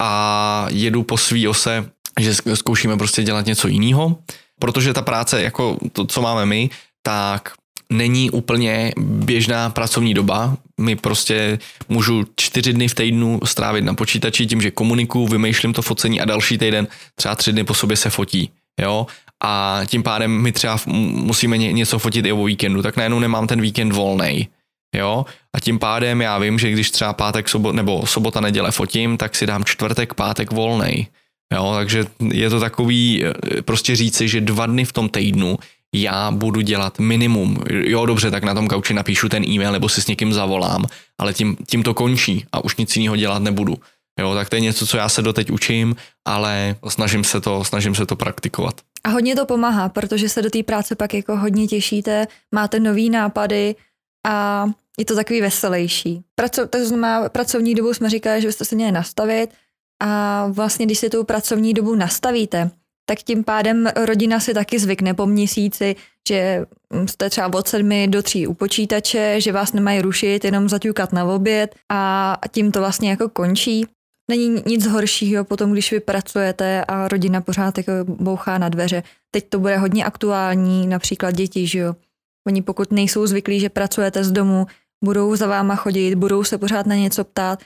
a 0.00 0.66
jedu 0.70 1.02
po 1.02 1.16
svý 1.16 1.48
ose 1.48 1.84
že 2.20 2.34
zkoušíme 2.54 2.96
prostě 2.96 3.22
dělat 3.22 3.46
něco 3.46 3.68
jiného, 3.68 4.16
protože 4.60 4.92
ta 4.92 5.02
práce, 5.02 5.42
jako 5.42 5.78
to, 5.92 6.06
co 6.06 6.22
máme 6.22 6.46
my, 6.46 6.70
tak 7.02 7.52
není 7.92 8.30
úplně 8.30 8.92
běžná 9.00 9.70
pracovní 9.70 10.14
doba. 10.14 10.56
My 10.80 10.96
prostě 10.96 11.58
můžu 11.88 12.24
čtyři 12.36 12.72
dny 12.72 12.88
v 12.88 12.94
týdnu 12.94 13.40
strávit 13.44 13.84
na 13.84 13.94
počítači 13.94 14.46
tím, 14.46 14.62
že 14.62 14.70
komunikuju, 14.70 15.26
vymýšlím 15.26 15.72
to 15.72 15.82
focení 15.82 16.20
a 16.20 16.24
další 16.24 16.58
týden 16.58 16.88
třeba 17.14 17.34
tři 17.34 17.52
dny 17.52 17.64
po 17.64 17.74
sobě 17.74 17.96
se 17.96 18.10
fotí. 18.10 18.50
Jo? 18.80 19.06
A 19.44 19.80
tím 19.86 20.02
pádem 20.02 20.30
my 20.30 20.52
třeba 20.52 20.80
musíme 20.86 21.58
něco 21.58 21.98
fotit 21.98 22.26
i 22.26 22.32
o 22.32 22.44
víkendu, 22.44 22.82
tak 22.82 22.96
najednou 22.96 23.18
nemám 23.18 23.46
ten 23.46 23.60
víkend 23.60 23.92
volný. 23.92 24.48
Jo? 24.96 25.24
A 25.56 25.60
tím 25.60 25.78
pádem 25.78 26.20
já 26.20 26.38
vím, 26.38 26.58
že 26.58 26.70
když 26.70 26.90
třeba 26.90 27.12
pátek 27.12 27.48
sobot, 27.48 27.74
nebo 27.74 28.06
sobota, 28.06 28.40
neděle 28.40 28.70
fotím, 28.70 29.16
tak 29.16 29.34
si 29.34 29.46
dám 29.46 29.64
čtvrtek, 29.64 30.14
pátek 30.14 30.52
volný. 30.52 31.08
Jo, 31.54 31.72
takže 31.74 32.04
je 32.32 32.50
to 32.50 32.60
takový 32.60 33.24
eh, 33.24 33.62
prostě 33.62 33.96
říci, 33.96 34.28
že 34.28 34.40
dva 34.40 34.66
dny 34.66 34.84
v 34.84 34.92
tom 34.92 35.08
týdnu 35.08 35.58
já 35.94 36.30
budu 36.30 36.60
dělat 36.60 36.98
minimum. 36.98 37.58
Jo, 37.70 38.06
dobře, 38.06 38.30
tak 38.30 38.44
na 38.44 38.54
tom 38.54 38.68
kauči 38.68 38.94
napíšu 38.94 39.28
ten 39.28 39.44
e-mail 39.44 39.72
nebo 39.72 39.88
si 39.88 40.02
s 40.02 40.06
někým 40.06 40.32
zavolám, 40.32 40.84
ale 41.18 41.34
tím, 41.34 41.56
tím 41.66 41.82
to 41.82 41.94
končí 41.94 42.44
a 42.52 42.64
už 42.64 42.76
nic 42.76 42.96
jiného 42.96 43.16
dělat 43.16 43.42
nebudu. 43.42 43.76
Jo, 44.20 44.34
tak 44.34 44.48
to 44.48 44.56
je 44.56 44.60
něco, 44.60 44.86
co 44.86 44.96
já 44.96 45.08
se 45.08 45.22
doteď 45.22 45.50
učím, 45.50 45.96
ale 46.24 46.76
snažím 46.88 47.24
se 47.24 47.40
to, 47.40 47.64
snažím 47.64 47.94
se 47.94 48.06
to 48.06 48.16
praktikovat. 48.16 48.80
A 49.04 49.08
hodně 49.08 49.36
to 49.36 49.46
pomáhá, 49.46 49.88
protože 49.88 50.28
se 50.28 50.42
do 50.42 50.50
té 50.50 50.62
práce 50.62 50.94
pak 50.94 51.14
jako 51.14 51.36
hodně 51.36 51.66
těšíte, 51.66 52.26
máte 52.54 52.80
nový 52.80 53.10
nápady 53.10 53.74
a 54.26 54.66
je 54.98 55.04
to 55.04 55.14
takový 55.14 55.40
veselější. 55.40 56.22
Praco, 56.34 56.66
to 56.66 56.86
znamená, 56.86 57.28
pracovní 57.28 57.74
dobu 57.74 57.94
jsme 57.94 58.10
říkali, 58.10 58.40
že 58.40 58.48
byste 58.48 58.64
se 58.64 58.74
měli 58.74 58.92
nastavit, 58.92 59.50
a 60.02 60.46
vlastně, 60.46 60.86
když 60.86 60.98
si 60.98 61.10
tu 61.10 61.24
pracovní 61.24 61.74
dobu 61.74 61.94
nastavíte, 61.94 62.70
tak 63.06 63.18
tím 63.18 63.44
pádem 63.44 63.88
rodina 64.06 64.40
si 64.40 64.54
taky 64.54 64.78
zvykne 64.78 65.14
po 65.14 65.26
měsíci, 65.26 65.96
že 66.28 66.66
jste 67.06 67.30
třeba 67.30 67.58
od 67.58 67.68
sedmi 67.68 68.08
do 68.08 68.22
tří 68.22 68.46
u 68.46 68.54
počítače, 68.54 69.40
že 69.40 69.52
vás 69.52 69.72
nemají 69.72 70.00
rušit, 70.00 70.44
jenom 70.44 70.68
zaťukat 70.68 71.12
na 71.12 71.24
oběd 71.24 71.74
a 71.92 72.36
tím 72.50 72.72
to 72.72 72.78
vlastně 72.78 73.10
jako 73.10 73.28
končí. 73.28 73.86
Není 74.30 74.62
nic 74.66 74.86
horšího 74.86 75.44
potom, 75.44 75.72
když 75.72 75.92
vy 75.92 76.00
pracujete 76.00 76.84
a 76.84 77.08
rodina 77.08 77.40
pořád 77.40 77.78
jako 77.78 77.92
bouchá 78.06 78.58
na 78.58 78.68
dveře. 78.68 79.02
Teď 79.30 79.48
to 79.48 79.58
bude 79.58 79.76
hodně 79.76 80.04
aktuální, 80.04 80.86
například 80.86 81.30
děti, 81.30 81.66
že 81.66 81.78
jo. 81.78 81.94
Oni 82.46 82.62
pokud 82.62 82.92
nejsou 82.92 83.26
zvyklí, 83.26 83.60
že 83.60 83.68
pracujete 83.68 84.24
z 84.24 84.32
domu, 84.32 84.66
budou 85.04 85.36
za 85.36 85.46
váma 85.46 85.76
chodit, 85.76 86.14
budou 86.14 86.44
se 86.44 86.58
pořád 86.58 86.86
na 86.86 86.94
něco 86.94 87.24
ptát, 87.24 87.58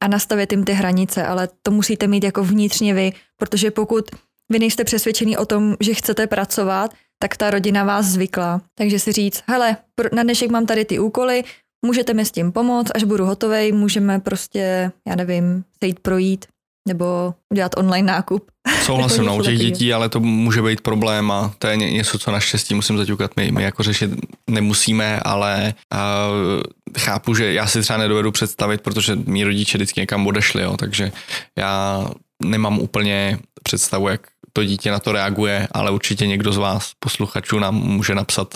a 0.00 0.08
nastavit 0.08 0.52
jim 0.52 0.64
ty 0.64 0.72
hranice, 0.72 1.26
ale 1.26 1.48
to 1.62 1.70
musíte 1.70 2.06
mít 2.06 2.24
jako 2.24 2.44
vnitřně 2.44 2.94
vy, 2.94 3.12
protože 3.36 3.70
pokud 3.70 4.10
vy 4.50 4.58
nejste 4.58 4.84
přesvědčený 4.84 5.36
o 5.36 5.46
tom, 5.46 5.76
že 5.80 5.94
chcete 5.94 6.26
pracovat, 6.26 6.94
tak 7.22 7.36
ta 7.36 7.50
rodina 7.50 7.84
vás 7.84 8.06
zvykla. 8.06 8.60
Takže 8.78 8.98
si 8.98 9.12
říct, 9.12 9.42
hele, 9.48 9.76
na 10.12 10.22
dnešek 10.22 10.50
mám 10.50 10.66
tady 10.66 10.84
ty 10.84 10.98
úkoly, 10.98 11.44
můžete 11.86 12.14
mi 12.14 12.24
s 12.24 12.32
tím 12.32 12.52
pomoct, 12.52 12.90
až 12.94 13.04
budu 13.04 13.24
hotovej, 13.24 13.72
můžeme 13.72 14.20
prostě, 14.20 14.92
já 15.08 15.16
nevím, 15.16 15.64
sejít 15.82 16.00
projít 16.00 16.46
nebo 16.88 17.34
udělat 17.52 17.72
online 17.76 18.12
nákup. 18.12 18.50
Souhlasím, 18.84 19.24
no, 19.24 19.36
u 19.36 19.42
těch 19.42 19.58
dětí, 19.58 19.92
ale 19.92 20.08
to 20.08 20.20
může 20.20 20.62
být 20.62 20.80
problém 20.80 21.30
a 21.30 21.54
to 21.58 21.66
je 21.66 21.76
něco, 21.76 22.18
co 22.18 22.30
naštěstí 22.30 22.74
musím 22.74 22.98
zaťukat. 22.98 23.30
My, 23.36 23.52
my 23.52 23.62
jako 23.62 23.82
řešit 23.82 24.10
nemusíme, 24.50 25.20
ale 25.20 25.74
uh, 25.94 26.62
chápu, 26.98 27.34
že 27.34 27.52
já 27.52 27.66
si 27.66 27.82
třeba 27.82 27.98
nedovedu 27.98 28.32
představit, 28.32 28.80
protože 28.80 29.16
mý 29.16 29.44
rodiče 29.44 29.78
vždycky 29.78 30.00
někam 30.00 30.26
odešli, 30.26 30.62
jo, 30.62 30.76
takže 30.76 31.12
já 31.58 32.06
nemám 32.42 32.78
úplně 32.78 33.38
představu, 33.62 34.08
jak 34.08 34.20
to 34.52 34.64
dítě 34.64 34.90
na 34.90 34.98
to 34.98 35.12
reaguje, 35.12 35.68
ale 35.72 35.90
určitě 35.90 36.26
někdo 36.26 36.52
z 36.52 36.56
vás, 36.56 36.92
posluchačů, 36.98 37.58
nám 37.58 37.74
může 37.74 38.14
napsat, 38.14 38.54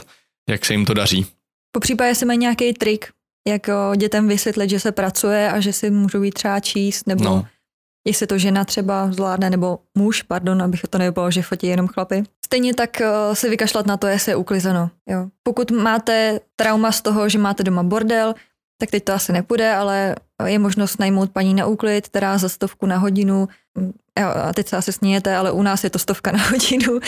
jak 0.50 0.64
se 0.64 0.74
jim 0.74 0.86
to 0.86 0.94
daří. 0.94 1.26
Po 1.72 1.80
případě 1.80 2.14
si 2.14 2.24
mají 2.24 2.38
nějaký 2.38 2.72
trik, 2.72 3.08
jak 3.48 3.70
dětem 3.96 4.28
vysvětlit, 4.28 4.70
že 4.70 4.80
se 4.80 4.92
pracuje 4.92 5.50
a 5.50 5.60
že 5.60 5.72
si 5.72 5.90
můžou 5.90 6.22
jít 6.22 6.34
třeba 6.34 6.60
číst, 6.60 7.06
nebo 7.06 7.24
no 7.24 7.46
jestli 8.06 8.26
to 8.26 8.38
žena 8.38 8.64
třeba 8.64 9.12
zvládne, 9.12 9.50
nebo 9.50 9.78
muž, 9.98 10.22
pardon, 10.22 10.62
abych 10.62 10.82
to 10.90 10.98
nevypadalo, 10.98 11.30
že 11.30 11.42
fotí 11.42 11.66
jenom 11.66 11.88
chlapy. 11.88 12.22
Stejně 12.44 12.74
tak 12.74 13.02
se 13.32 13.48
vykašlat 13.48 13.86
na 13.86 13.96
to, 13.96 14.06
jestli 14.06 14.32
je 14.32 14.36
uklizeno. 14.36 14.90
Jo. 15.08 15.28
Pokud 15.42 15.70
máte 15.70 16.40
trauma 16.56 16.92
z 16.92 17.02
toho, 17.02 17.28
že 17.28 17.38
máte 17.38 17.62
doma 17.62 17.82
bordel, 17.82 18.34
tak 18.80 18.90
teď 18.90 19.04
to 19.04 19.12
asi 19.12 19.32
nepůjde, 19.32 19.74
ale 19.74 20.14
je 20.46 20.58
možnost 20.58 20.98
najmout 20.98 21.30
paní 21.32 21.54
na 21.54 21.66
úklid, 21.66 22.08
která 22.08 22.38
za 22.38 22.48
stovku 22.48 22.86
na 22.86 22.98
hodinu, 22.98 23.48
jo, 24.20 24.28
a 24.28 24.52
teď 24.52 24.68
se 24.68 24.76
asi 24.76 24.92
sníjete, 24.92 25.36
ale 25.36 25.52
u 25.52 25.62
nás 25.62 25.84
je 25.84 25.90
to 25.90 25.98
stovka 25.98 26.32
na 26.32 26.48
hodinu, 26.48 26.92
uh, 26.92 27.00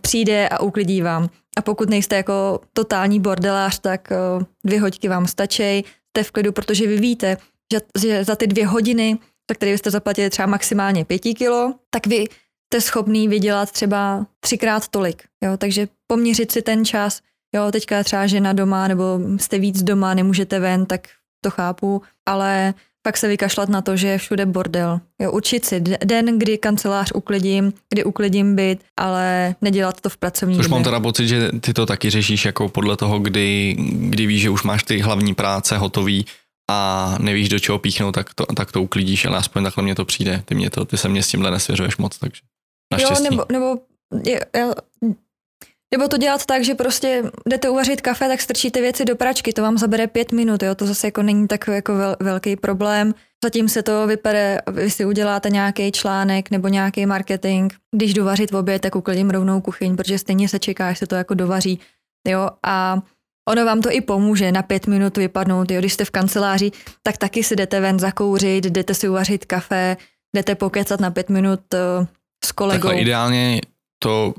přijde 0.00 0.48
a 0.48 0.60
uklidí 0.60 1.02
vám. 1.02 1.28
A 1.56 1.62
pokud 1.62 1.90
nejste 1.90 2.16
jako 2.16 2.60
totální 2.72 3.20
bordelář, 3.20 3.78
tak 3.78 4.08
uh, 4.10 4.42
dvě 4.64 4.80
hoďky 4.80 5.08
vám 5.08 5.26
stačí, 5.26 5.84
jste 6.08 6.22
v 6.22 6.30
klidu, 6.30 6.52
protože 6.52 6.86
vy 6.86 6.96
víte, 6.96 7.36
že, 7.72 7.80
že 8.00 8.24
za 8.24 8.36
ty 8.36 8.46
dvě 8.46 8.66
hodiny 8.66 9.18
za 9.50 9.54
který 9.54 9.78
jste 9.78 9.90
zaplatili 9.90 10.30
třeba 10.30 10.46
maximálně 10.46 11.04
pěti 11.04 11.34
kilo, 11.34 11.74
tak 11.90 12.06
vy 12.06 12.24
jste 12.66 12.80
schopný 12.80 13.28
vydělat 13.28 13.70
třeba 13.70 14.26
třikrát 14.40 14.88
tolik. 14.88 15.24
Jo? 15.42 15.56
Takže 15.56 15.88
poměřit 16.06 16.52
si 16.52 16.62
ten 16.62 16.84
čas, 16.84 17.20
jo, 17.54 17.72
teďka 17.72 18.04
třeba 18.04 18.26
žena 18.26 18.52
doma 18.52 18.88
nebo 18.88 19.20
jste 19.36 19.58
víc 19.58 19.82
doma, 19.82 20.14
nemůžete 20.14 20.58
ven, 20.58 20.86
tak 20.86 21.08
to 21.40 21.50
chápu, 21.50 22.02
ale 22.26 22.74
pak 23.06 23.16
se 23.16 23.28
vykašlat 23.28 23.68
na 23.68 23.82
to, 23.82 23.96
že 23.96 24.08
je 24.08 24.18
všude 24.18 24.46
bordel. 24.46 25.00
Jo, 25.22 25.32
učit 25.32 25.64
si 25.64 25.80
den, 25.80 26.38
kdy 26.38 26.58
kancelář 26.58 27.12
uklidím, 27.14 27.72
kdy 27.88 28.04
uklidím 28.04 28.56
byt, 28.56 28.78
ale 28.96 29.54
nedělat 29.62 30.00
to 30.00 30.08
v 30.08 30.16
pracovní 30.16 30.58
Už 30.58 30.68
mám 30.68 30.82
teda 30.82 31.00
pocit, 31.00 31.28
že 31.28 31.50
ty 31.60 31.72
to 31.72 31.86
taky 31.86 32.10
řešíš 32.10 32.44
jako 32.44 32.68
podle 32.68 32.96
toho, 32.96 33.18
kdy, 33.18 33.76
kdy 33.78 34.26
víš, 34.26 34.42
že 34.42 34.50
už 34.50 34.62
máš 34.62 34.82
ty 34.82 35.00
hlavní 35.00 35.34
práce 35.34 35.78
hotový 35.78 36.26
a 36.70 37.14
nevíš, 37.20 37.48
do 37.48 37.58
čeho 37.58 37.78
píchnout, 37.78 38.14
tak 38.14 38.34
to, 38.34 38.46
tak 38.46 38.72
to 38.72 38.82
uklidíš, 38.82 39.24
ale 39.24 39.38
aspoň 39.38 39.64
takhle 39.64 39.84
mě 39.84 39.94
to 39.94 40.04
přijde. 40.04 40.42
Ty, 40.44 40.54
mě 40.54 40.70
to, 40.70 40.84
ty 40.84 40.96
se 40.96 41.08
mě 41.08 41.22
s 41.22 41.28
tímhle 41.28 41.50
nesvěřuješ 41.50 41.96
moc, 41.96 42.18
takže 42.18 42.42
naštěstí. 42.92 43.24
Jo, 43.24 43.30
nebo, 43.30 43.44
nebo 43.52 43.78
je, 44.24 44.40
je, 44.56 44.66
nebo 45.94 46.08
to 46.08 46.16
dělat 46.16 46.46
tak, 46.46 46.64
že 46.64 46.74
prostě 46.74 47.22
jdete 47.46 47.68
uvařit 47.70 48.00
kafe, 48.00 48.28
tak 48.28 48.40
strčíte 48.40 48.80
věci 48.80 49.04
do 49.04 49.16
pračky, 49.16 49.52
to 49.52 49.62
vám 49.62 49.78
zabere 49.78 50.06
pět 50.06 50.32
minut, 50.32 50.62
jo, 50.62 50.74
to 50.74 50.86
zase 50.86 51.06
jako 51.06 51.22
není 51.22 51.48
takový 51.48 51.74
jako 51.74 51.94
vel, 51.94 52.16
velký 52.20 52.56
problém. 52.56 53.14
Zatím 53.44 53.68
se 53.68 53.82
to 53.82 54.06
vypere, 54.06 54.58
vy 54.72 54.90
si 54.90 55.04
uděláte 55.04 55.50
nějaký 55.50 55.92
článek 55.92 56.50
nebo 56.50 56.68
nějaký 56.68 57.06
marketing. 57.06 57.72
Když 57.96 58.14
dovařit 58.14 58.50
v 58.50 58.56
oběd, 58.56 58.82
tak 58.82 58.96
uklidím 58.96 59.30
rovnou 59.30 59.60
kuchyň, 59.60 59.96
protože 59.96 60.18
stejně 60.18 60.48
se 60.48 60.58
čeká, 60.58 60.88
až 60.88 60.98
se 60.98 61.06
to 61.06 61.14
jako 61.14 61.34
dovaří. 61.34 61.80
Jo, 62.28 62.50
a 62.66 62.98
ono 63.48 63.64
vám 63.64 63.80
to 63.80 63.90
i 63.92 64.00
pomůže 64.00 64.52
na 64.52 64.62
pět 64.62 64.86
minut 64.86 65.16
vypadnout. 65.16 65.70
Jo, 65.70 65.78
když 65.78 65.92
jste 65.92 66.04
v 66.04 66.10
kanceláři, 66.10 66.70
tak 67.02 67.16
taky 67.16 67.42
si 67.42 67.56
jdete 67.56 67.80
ven 67.80 67.98
zakouřit, 67.98 68.64
jdete 68.64 68.94
si 68.94 69.08
uvařit 69.08 69.44
kafe, 69.44 69.96
jdete 70.36 70.54
pokecat 70.54 71.00
na 71.00 71.10
pět 71.10 71.28
minut 71.28 71.60
uh, 71.74 72.06
s 72.44 72.52
kolegou. 72.52 72.88
Takhle 72.88 73.00
ideálně 73.00 73.60
to, 73.98 74.34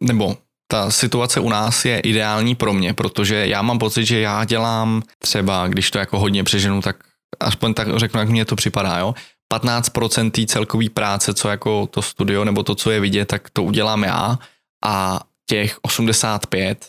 nebo 0.00 0.36
ta 0.66 0.90
situace 0.90 1.40
u 1.40 1.48
nás 1.48 1.84
je 1.84 2.00
ideální 2.00 2.54
pro 2.54 2.72
mě, 2.72 2.94
protože 2.94 3.46
já 3.46 3.62
mám 3.62 3.78
pocit, 3.78 4.04
že 4.04 4.20
já 4.20 4.44
dělám 4.44 5.02
třeba, 5.18 5.68
když 5.68 5.90
to 5.90 5.98
jako 5.98 6.18
hodně 6.18 6.44
přeženu, 6.44 6.80
tak 6.80 6.96
aspoň 7.40 7.74
tak 7.74 7.98
řeknu, 7.98 8.20
jak 8.20 8.28
mně 8.28 8.44
to 8.44 8.56
připadá, 8.56 8.98
jo. 8.98 9.14
15% 9.52 10.30
té 10.30 10.46
celkové 10.46 10.88
práce, 10.90 11.34
co 11.34 11.48
jako 11.48 11.86
to 11.86 12.02
studio 12.02 12.44
nebo 12.44 12.62
to, 12.62 12.74
co 12.74 12.90
je 12.90 13.00
vidět, 13.00 13.24
tak 13.24 13.50
to 13.50 13.62
udělám 13.62 14.04
já 14.04 14.38
a 14.84 15.20
těch 15.48 15.78
85, 15.82 16.88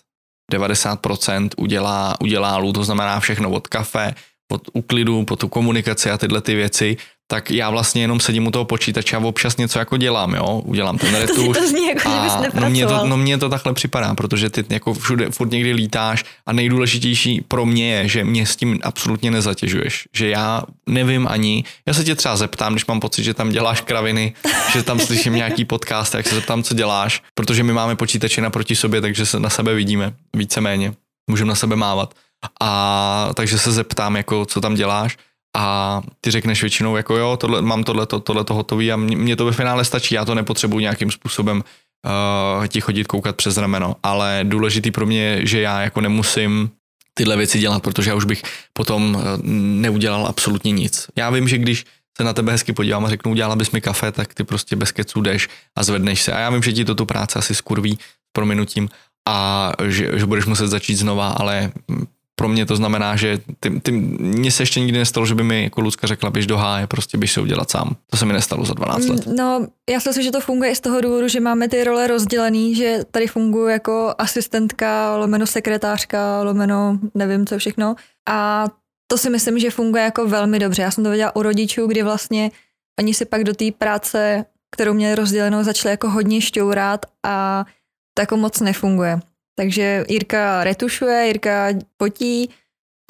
90% 0.54 1.50
udělá, 1.58 2.16
udělá 2.22 2.58
Lu, 2.58 2.74
to 2.74 2.84
znamená 2.84 3.20
všechno 3.20 3.50
od 3.50 3.68
kafe, 3.68 4.16
od 4.52 4.62
úklidu, 4.74 5.26
po 5.26 5.36
tu 5.36 5.48
komunikaci 5.48 6.12
a 6.12 6.18
tyhle 6.18 6.42
ty 6.42 6.56
věci 6.56 6.98
tak 7.28 7.52
já 7.52 7.70
vlastně 7.70 8.02
jenom 8.02 8.20
sedím 8.20 8.48
u 8.48 8.52
toho 8.52 8.66
počítače 8.66 9.16
a 9.16 9.20
občas 9.20 9.58
něco 9.58 9.80
jako 9.80 9.98
dělám, 9.98 10.34
jo, 10.34 10.62
udělám 10.66 10.98
ten 10.98 11.16
retuš. 11.16 11.58
to 11.58 11.68
zní 11.68 11.88
jako, 11.88 12.10
a 12.10 12.44
no 12.54 12.70
mně, 12.70 12.88
to, 12.88 13.08
no 13.08 13.18
mně 13.18 13.38
to 13.38 13.50
takhle 13.50 13.74
připadá, 13.74 14.16
protože 14.16 14.50
ty 14.50 14.66
jako 14.70 14.94
všude 14.94 15.32
furt 15.32 15.52
někdy 15.52 15.74
lítáš 15.74 16.26
a 16.46 16.54
nejdůležitější 16.54 17.42
pro 17.42 17.66
mě 17.66 17.94
je, 17.94 18.08
že 18.08 18.24
mě 18.24 18.46
s 18.46 18.56
tím 18.56 18.80
absolutně 18.84 19.32
nezatěžuješ, 19.32 20.08
že 20.14 20.30
já 20.30 20.64
nevím 20.88 21.28
ani, 21.28 21.64
já 21.86 21.94
se 21.94 22.04
tě 22.04 22.16
třeba 22.16 22.36
zeptám, 22.36 22.74
když 22.74 22.86
mám 22.86 23.00
pocit, 23.00 23.24
že 23.24 23.34
tam 23.34 23.50
děláš 23.50 23.82
kraviny, 23.82 24.34
že 24.74 24.84
tam 24.84 25.00
slyším 25.00 25.36
nějaký 25.36 25.66
podcast, 25.66 26.12
tak 26.12 26.28
se 26.28 26.36
zeptám, 26.36 26.64
co 26.64 26.74
děláš, 26.74 27.24
protože 27.34 27.64
my 27.64 27.74
máme 27.74 27.96
počítače 27.96 28.42
naproti 28.42 28.76
sobě, 28.76 29.02
takže 29.02 29.26
se 29.26 29.40
na 29.40 29.50
sebe 29.50 29.74
vidíme 29.74 30.14
víceméně, 30.36 30.94
můžeme 31.30 31.50
na 31.50 31.56
sebe 31.56 31.76
mávat. 31.76 32.14
A 32.62 33.30
takže 33.34 33.60
se 33.60 33.72
zeptám, 33.72 34.16
jako 34.16 34.46
co 34.46 34.62
tam 34.62 34.76
děláš 34.76 35.18
a 35.58 36.02
ty 36.22 36.32
řekneš 36.32 36.62
většinou 36.62 36.96
jako 36.96 37.18
jo, 37.18 37.38
tohle, 37.38 37.62
mám 37.62 37.84
tohle, 37.84 38.06
to, 38.06 38.20
tohle 38.20 38.44
to 38.44 38.54
hotový 38.54 38.92
a 38.92 38.96
mě 38.96 39.36
to 39.36 39.46
ve 39.46 39.52
finále 39.52 39.86
stačí, 39.86 40.16
já 40.16 40.26
to 40.26 40.36
nepotřebuji 40.36 40.80
nějakým 40.80 41.12
způsobem 41.12 41.64
uh, 42.58 42.68
ti 42.68 42.82
chodit 42.82 43.08
koukat 43.08 43.36
přes 43.36 43.58
rameno, 43.58 43.96
ale 44.04 44.40
důležitý 44.44 44.92
pro 44.92 45.06
mě 45.06 45.22
je, 45.22 45.46
že 45.46 45.62
já 45.62 45.82
jako 45.82 46.02
nemusím 46.02 46.70
tyhle 47.14 47.38
věci 47.38 47.60
dělat, 47.60 47.84
protože 47.84 48.10
já 48.10 48.16
už 48.16 48.26
bych 48.26 48.42
potom 48.74 49.16
uh, 49.16 49.22
neudělal 49.82 50.28
absolutně 50.28 50.72
nic. 50.72 51.08
Já 51.16 51.30
vím, 51.30 51.48
že 51.48 51.58
když 51.58 51.86
se 52.18 52.24
na 52.24 52.34
tebe 52.34 52.52
hezky 52.52 52.74
podívám 52.74 53.06
a 53.06 53.10
řeknu, 53.10 53.32
udělala 53.32 53.56
bys 53.56 53.72
mi 53.72 53.82
kafe, 53.82 54.12
tak 54.12 54.34
ty 54.34 54.44
prostě 54.44 54.76
bez 54.76 54.92
keců 54.92 55.22
jdeš 55.22 55.50
a 55.76 55.84
zvedneš 55.84 56.22
se. 56.22 56.34
A 56.34 56.40
já 56.40 56.50
vím, 56.50 56.64
že 56.64 56.74
ti 56.74 56.86
to 56.86 56.96
tu 56.96 57.06
práci 57.06 57.40
asi 57.40 57.56
skurví 57.56 57.98
s 58.02 58.32
prominutím 58.32 58.90
a 59.28 59.72
že, 59.88 60.20
že 60.20 60.26
budeš 60.26 60.46
muset 60.46 60.68
začít 60.68 60.96
znova, 60.96 61.30
ale 61.30 61.72
pro 62.40 62.48
mě 62.50 62.66
to 62.66 62.76
znamená, 62.76 63.16
že 63.16 63.40
ty, 63.60 63.80
ty, 63.80 63.92
mně 63.92 64.52
se 64.52 64.64
ještě 64.64 64.80
nikdy 64.80 64.98
nestalo, 64.98 65.26
že 65.26 65.36
by 65.36 65.44
mi 65.44 65.64
jako 65.64 65.82
Lucka 65.82 66.08
řekla, 66.08 66.30
běž 66.30 66.48
do 66.48 66.58
háje, 66.58 66.88
prostě 66.88 67.18
běž 67.18 67.32
se 67.32 67.42
udělat 67.42 67.72
sám. 67.72 67.96
To 68.12 68.18
se 68.18 68.26
mi 68.26 68.34
nestalo 68.34 68.66
za 68.66 68.74
12 68.74 69.08
let. 69.08 69.28
No, 69.28 69.68
já 69.90 70.00
si 70.00 70.10
myslím, 70.10 70.24
že 70.24 70.32
to 70.32 70.42
funguje 70.42 70.72
i 70.72 70.76
z 70.76 70.80
toho 70.80 71.02
důvodu, 71.02 71.28
že 71.28 71.40
máme 71.40 71.68
ty 71.68 71.84
role 71.84 72.08
rozdělený, 72.08 72.76
že 72.76 73.00
tady 73.12 73.28
funguji 73.28 73.68
jako 73.68 74.14
asistentka, 74.18 75.16
lomeno 75.16 75.48
sekretářka, 75.48 76.44
lomeno 76.44 77.00
nevím 77.16 77.46
co 77.46 77.58
všechno. 77.58 77.96
A 78.30 78.68
to 79.08 79.18
si 79.18 79.30
myslím, 79.30 79.60
že 79.60 79.72
funguje 79.72 80.04
jako 80.04 80.28
velmi 80.28 80.60
dobře. 80.60 80.82
Já 80.82 80.92
jsem 80.92 81.04
to 81.04 81.10
viděla 81.10 81.36
u 81.36 81.42
rodičů, 81.42 81.88
kdy 81.88 82.04
vlastně 82.04 82.52
oni 83.00 83.14
si 83.14 83.26
pak 83.26 83.44
do 83.44 83.54
té 83.54 83.66
práce, 83.78 84.46
kterou 84.72 84.94
měli 84.94 85.16
rozdělenou, 85.16 85.64
začali 85.64 85.94
jako 85.94 86.10
hodně 86.10 86.42
šťourat 86.42 87.06
a 87.26 87.66
to 88.14 88.22
jako 88.22 88.38
moc 88.38 88.60
nefunguje. 88.60 89.20
Takže 89.60 90.06
Jirka 90.10 90.64
retušuje, 90.64 91.28
Jirka 91.28 91.68
potí 91.98 92.50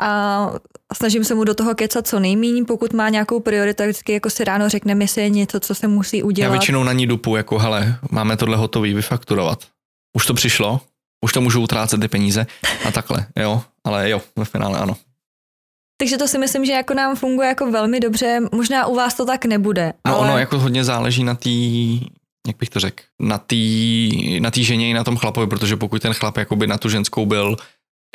a 0.01 0.51
snažím 0.93 1.23
se 1.23 1.35
mu 1.35 1.43
do 1.43 1.55
toho 1.55 1.75
kecat 1.75 2.07
co 2.07 2.19
nejméně, 2.19 2.65
pokud 2.65 2.93
má 2.93 3.09
nějakou 3.09 3.39
prioritu, 3.39 3.83
vždycky 3.83 4.13
jako 4.13 4.29
si 4.29 4.43
ráno 4.43 4.69
řekne 4.69 4.95
jestli 4.99 5.21
je 5.21 5.29
něco, 5.29 5.59
co 5.59 5.75
se 5.75 5.87
musí 5.87 6.23
udělat. 6.23 6.47
Já 6.47 6.51
většinou 6.51 6.83
na 6.83 6.93
ní 6.93 7.07
dupu, 7.07 7.35
jako 7.35 7.59
hele, 7.59 7.99
máme 8.11 8.37
tohle 8.37 8.57
hotový, 8.57 8.93
vyfakturovat. 8.93 9.59
Už 10.17 10.25
to 10.25 10.33
přišlo, 10.33 10.81
už 11.25 11.33
to 11.33 11.41
můžu 11.41 11.61
utrácet 11.61 12.01
ty 12.01 12.07
peníze 12.07 12.47
a 12.85 12.91
takhle, 12.91 13.27
jo, 13.39 13.63
ale 13.83 14.09
jo, 14.09 14.21
ve 14.35 14.45
finále 14.45 14.79
ano. 14.79 14.95
Takže 15.99 16.17
to 16.17 16.27
si 16.27 16.37
myslím, 16.37 16.65
že 16.65 16.71
jako 16.71 16.93
nám 16.93 17.15
funguje 17.15 17.47
jako 17.47 17.71
velmi 17.71 17.99
dobře. 17.99 18.39
Možná 18.51 18.85
u 18.85 18.95
vás 18.95 19.13
to 19.13 19.25
tak 19.25 19.45
nebude. 19.45 19.93
No 20.07 20.17
ale... 20.17 20.27
ono 20.29 20.37
jako 20.37 20.59
hodně 20.59 20.83
záleží 20.83 21.23
na 21.23 21.35
té 21.35 21.49
jak 22.47 22.57
bych 22.57 22.69
to 22.69 22.79
řekl, 22.79 23.03
na 23.19 23.37
té 23.37 23.55
na 24.39 24.51
tý 24.51 24.63
ženě 24.63 24.89
i 24.89 24.93
na 24.93 25.03
tom 25.03 25.17
chlapovi, 25.17 25.47
protože 25.47 25.75
pokud 25.75 26.01
ten 26.01 26.13
chlap 26.13 26.37
jakoby 26.37 26.67
na 26.67 26.77
tu 26.77 26.89
ženskou 26.89 27.25
byl 27.25 27.57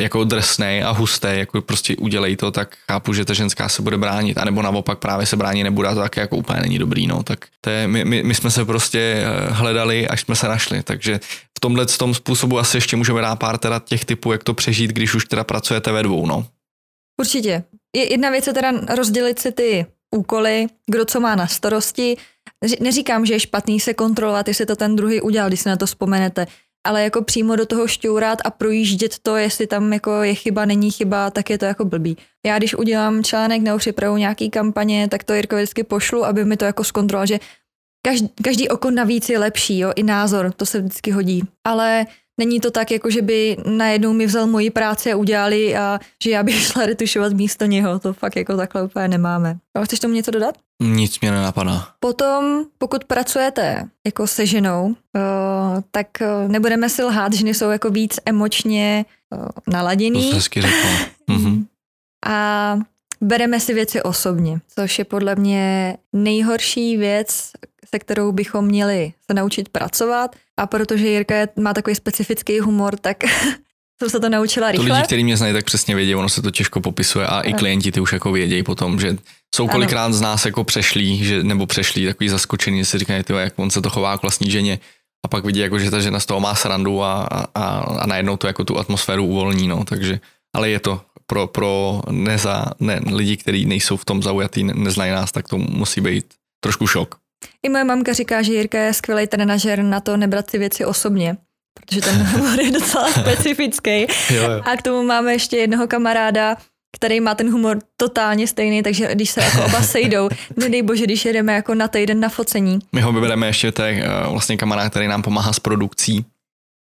jako 0.01 0.25
drsnej 0.25 0.85
a 0.85 0.90
hustý, 0.90 1.29
jako 1.31 1.62
prostě 1.62 1.97
udělej 1.97 2.37
to, 2.37 2.51
tak 2.51 2.77
chápu, 2.90 3.12
že 3.12 3.25
ta 3.25 3.35
ženská 3.35 3.68
se 3.68 3.83
bude 3.83 3.97
bránit, 3.97 4.38
anebo 4.38 4.62
naopak 4.62 4.99
právě 4.99 5.27
se 5.27 5.37
bránit 5.37 5.64
nebude 5.64 5.88
to 5.88 6.01
tak 6.01 6.16
jako 6.16 6.37
úplně 6.37 6.61
není 6.61 6.79
dobrý, 6.79 7.07
no, 7.07 7.23
tak 7.23 7.47
to 7.61 7.71
je, 7.71 7.88
my, 7.88 8.05
my, 8.05 8.23
my, 8.23 8.35
jsme 8.35 8.51
se 8.51 8.64
prostě 8.64 8.99
eh, 8.99 9.51
hledali, 9.51 10.09
až 10.09 10.21
jsme 10.21 10.37
se 10.37 10.49
našli, 10.49 10.83
takže 10.83 11.21
v 11.59 11.61
tomhle 11.61 11.87
tom 11.87 12.14
způsobu 12.14 12.59
asi 12.59 12.77
ještě 12.77 12.97
můžeme 12.97 13.21
dát 13.21 13.37
pár 13.37 13.59
teda 13.59 13.79
těch 13.79 14.05
typů, 14.05 14.33
jak 14.33 14.45
to 14.45 14.55
přežít, 14.55 14.90
když 14.90 15.14
už 15.14 15.25
teda 15.25 15.45
pracujete 15.45 15.92
ve 15.92 16.03
dvou, 16.03 16.27
no. 16.27 16.47
Určitě. 17.21 17.64
Jedna 18.11 18.31
věc 18.31 18.47
je 18.47 18.53
teda 18.53 18.73
rozdělit 18.97 19.38
si 19.38 19.53
ty 19.53 19.87
úkoly, 20.11 20.66
kdo 20.87 21.05
co 21.05 21.21
má 21.21 21.35
na 21.35 21.47
starosti. 21.47 22.16
Neříkám, 22.81 23.26
že 23.26 23.35
je 23.35 23.40
špatný 23.40 23.81
se 23.81 23.94
kontrolovat, 23.94 24.48
jestli 24.48 24.66
to 24.66 24.76
ten 24.76 24.96
druhý 24.96 25.20
udělal, 25.20 25.48
když 25.48 25.61
si 25.61 25.68
na 25.68 25.76
to 25.76 25.87
vzpomenete, 25.87 26.46
ale 26.87 27.02
jako 27.02 27.22
přímo 27.22 27.57
do 27.57 27.66
toho 27.66 27.87
šťourat 27.87 28.38
a 28.44 28.50
projíždět 28.50 29.18
to, 29.18 29.37
jestli 29.37 29.66
tam 29.66 29.92
jako 29.92 30.22
je 30.22 30.35
chyba, 30.35 30.64
není 30.64 30.90
chyba, 30.90 31.31
tak 31.31 31.50
je 31.50 31.59
to 31.59 31.64
jako 31.64 31.85
blbý. 31.85 32.16
Já 32.46 32.59
když 32.59 32.74
udělám 32.74 33.24
článek 33.24 33.62
nebo 33.62 33.78
připravu 33.78 34.16
nějaký 34.16 34.50
kampaně, 34.50 35.09
tak 35.09 35.24
to 35.24 35.35
Jirko 35.35 35.57
vždycky 35.57 35.85
pošlu, 35.85 36.24
aby 36.24 36.44
mi 36.44 36.57
to 36.57 36.64
jako 36.64 36.85
zkontroloval, 36.85 37.26
že 37.26 37.38
každý, 38.07 38.28
každý 38.44 38.68
oko 38.68 38.90
navíc 38.90 39.28
je 39.28 39.38
lepší, 39.38 39.78
jo, 39.78 39.92
i 39.96 40.02
názor, 40.02 40.52
to 40.52 40.66
se 40.66 40.78
vždycky 40.81 41.11
hodí. 41.11 41.42
Ale 41.64 42.07
Není 42.40 42.61
to 42.61 42.71
tak, 42.71 42.90
jako 42.90 43.11
že 43.11 43.23
by 43.23 43.57
najednou 43.66 44.12
mi 44.12 44.27
vzal 44.27 44.47
moji 44.47 44.71
práci 44.71 45.12
a 45.12 45.16
udělali 45.16 45.77
a 45.77 46.01
že 46.23 46.31
já 46.31 46.42
bych 46.42 46.62
šla 46.66 46.87
retušovat 46.87 47.33
místo 47.33 47.64
něho. 47.64 47.99
To 47.99 48.12
fakt 48.12 48.37
jako 48.37 48.57
takhle 48.57 48.83
úplně 48.83 49.09
nemáme. 49.09 49.59
A 49.75 49.85
chceš 49.85 50.01
tomu 50.01 50.14
něco 50.14 50.31
dodat? 50.31 50.55
Nic 50.83 51.21
mě 51.21 51.31
nenapadá. 51.31 51.88
Potom, 52.01 52.64
pokud 52.79 53.05
pracujete 53.05 53.88
jako 54.07 54.27
se 54.27 54.47
ženou, 54.47 54.87
uh, 54.87 54.95
tak 55.90 56.07
uh, 56.21 56.51
nebudeme 56.51 56.88
si 56.88 57.03
lhát, 57.03 57.33
ženy 57.33 57.55
jsou 57.55 57.71
jako 57.71 57.90
víc 57.90 58.21
emočně 58.27 59.05
uh, 59.31 59.49
naladěný. 59.66 60.31
To 60.31 60.37
hezky 60.37 60.61
řekla. 60.62 60.90
mhm. 61.27 61.66
A 62.27 62.79
bereme 63.21 63.61
si 63.61 63.75
věci 63.75 64.03
osobně, 64.03 64.61
což 64.75 64.99
je 64.99 65.05
podle 65.05 65.35
mě 65.35 65.97
nejhorší 66.12 66.97
věc, 66.97 67.51
se 67.94 67.98
kterou 67.98 68.33
bychom 68.33 68.64
měli 68.64 69.12
se 69.31 69.35
naučit 69.35 69.68
pracovat. 69.68 70.37
A 70.57 70.66
protože 70.66 71.09
Jirka 71.09 71.35
je, 71.35 71.48
má 71.61 71.74
takový 71.74 71.96
specifický 71.96 72.61
humor, 72.61 72.96
tak 72.96 73.24
jsem 74.02 74.11
se 74.11 74.20
to 74.20 74.28
naučila 74.28 74.70
rychle. 74.70 74.88
To 74.88 74.94
lidi, 74.94 75.07
kteří 75.07 75.24
mě 75.24 75.37
znají, 75.37 75.52
tak 75.52 75.64
přesně 75.64 75.94
vědí, 75.94 76.14
ono 76.14 76.28
se 76.28 76.42
to 76.42 76.50
těžko 76.50 76.81
popisuje 76.81 77.26
a 77.26 77.40
i 77.40 77.52
klienti 77.52 77.92
ty 77.92 78.00
už 78.00 78.12
jako 78.12 78.33
vědějí 78.33 78.62
potom, 78.62 79.00
že 79.00 79.16
jsou 79.55 79.68
kolikrát 79.68 80.05
ano. 80.05 80.14
z 80.14 80.20
nás 80.20 80.46
jako 80.46 80.64
přešlí, 80.64 81.24
že, 81.24 81.42
nebo 81.42 81.66
přešlí 81.66 82.07
takový 82.07 82.28
zaskočený, 82.28 82.78
že 82.78 82.85
si 82.85 82.98
říkají, 82.98 83.22
tyjo, 83.22 83.38
jak 83.38 83.59
on 83.59 83.70
se 83.70 83.83
to 83.83 83.90
chová 83.90 84.18
k 84.18 84.22
vlastní 84.22 84.50
ženě 84.50 84.78
a 85.24 85.28
pak 85.28 85.44
vidí, 85.44 85.61
jako, 85.61 85.78
že 85.78 85.90
ta 85.90 86.00
žena 86.00 86.20
z 86.20 86.26
toho 86.26 86.40
má 86.40 86.55
srandu 86.55 87.02
a, 87.02 87.22
a, 87.22 87.64
a 87.78 88.07
najednou 88.07 88.37
to 88.37 88.46
jako 88.46 88.64
tu 88.64 88.78
atmosféru 88.78 89.24
uvolní, 89.24 89.68
no, 89.68 89.85
takže, 89.85 90.20
ale 90.57 90.70
je 90.70 90.81
to 90.81 91.00
pro, 91.26 91.46
pro 91.46 92.02
neza, 92.11 92.66
ne, 92.81 93.00
lidi, 93.07 93.37
kteří 93.37 93.64
nejsou 93.64 93.96
v 93.96 94.05
tom 94.05 94.22
zaujatý, 94.22 94.64
ne, 94.64 94.74
neznají 94.74 95.12
nás, 95.12 95.33
tak 95.33 95.48
to 95.48 95.59
musí 95.59 96.00
být 96.00 96.26
trošku 96.61 96.87
šok. 96.87 97.21
I 97.62 97.68
moje 97.68 97.85
mamka 97.85 98.12
říká, 98.12 98.42
že 98.42 98.52
Jirka 98.52 98.78
je 98.78 98.92
skvělý 98.94 99.26
trenažer 99.26 99.83
na 99.83 100.00
to 100.00 100.16
nebrat 100.16 100.50
si 100.50 100.59
věci 100.59 100.85
osobně, 100.85 101.37
protože 101.81 102.00
ten 102.00 102.14
humor 102.26 102.61
je 102.61 102.70
docela 102.70 103.12
specifický. 103.20 104.00
jo, 104.00 104.07
jo. 104.31 104.62
A 104.64 104.76
k 104.76 104.83
tomu 104.83 105.02
máme 105.02 105.33
ještě 105.33 105.57
jednoho 105.57 105.87
kamaráda, 105.87 106.57
který 106.96 107.20
má 107.20 107.35
ten 107.35 107.52
humor 107.52 107.78
totálně 107.96 108.46
stejný, 108.46 108.83
takže 108.83 109.14
když 109.14 109.31
se 109.31 109.40
jako 109.40 109.64
oba 109.64 109.83
sejdou, 109.83 110.28
nedej 110.57 110.83
bože, 110.83 111.05
když 111.05 111.24
jedeme 111.24 111.55
jako 111.55 111.74
na 111.74 111.88
týden 111.88 112.20
na 112.20 112.28
focení. 112.28 112.78
My 112.92 113.00
ho 113.00 113.12
vybereme 113.12 113.46
ještě, 113.46 113.72
to 113.72 113.83
je 113.83 114.05
uh, 114.26 114.33
vlastně 114.33 114.57
kamarád, 114.57 114.90
který 114.90 115.09
nám 115.09 115.22
pomáhá 115.22 115.52
s 115.52 115.59
produkcí. 115.59 116.24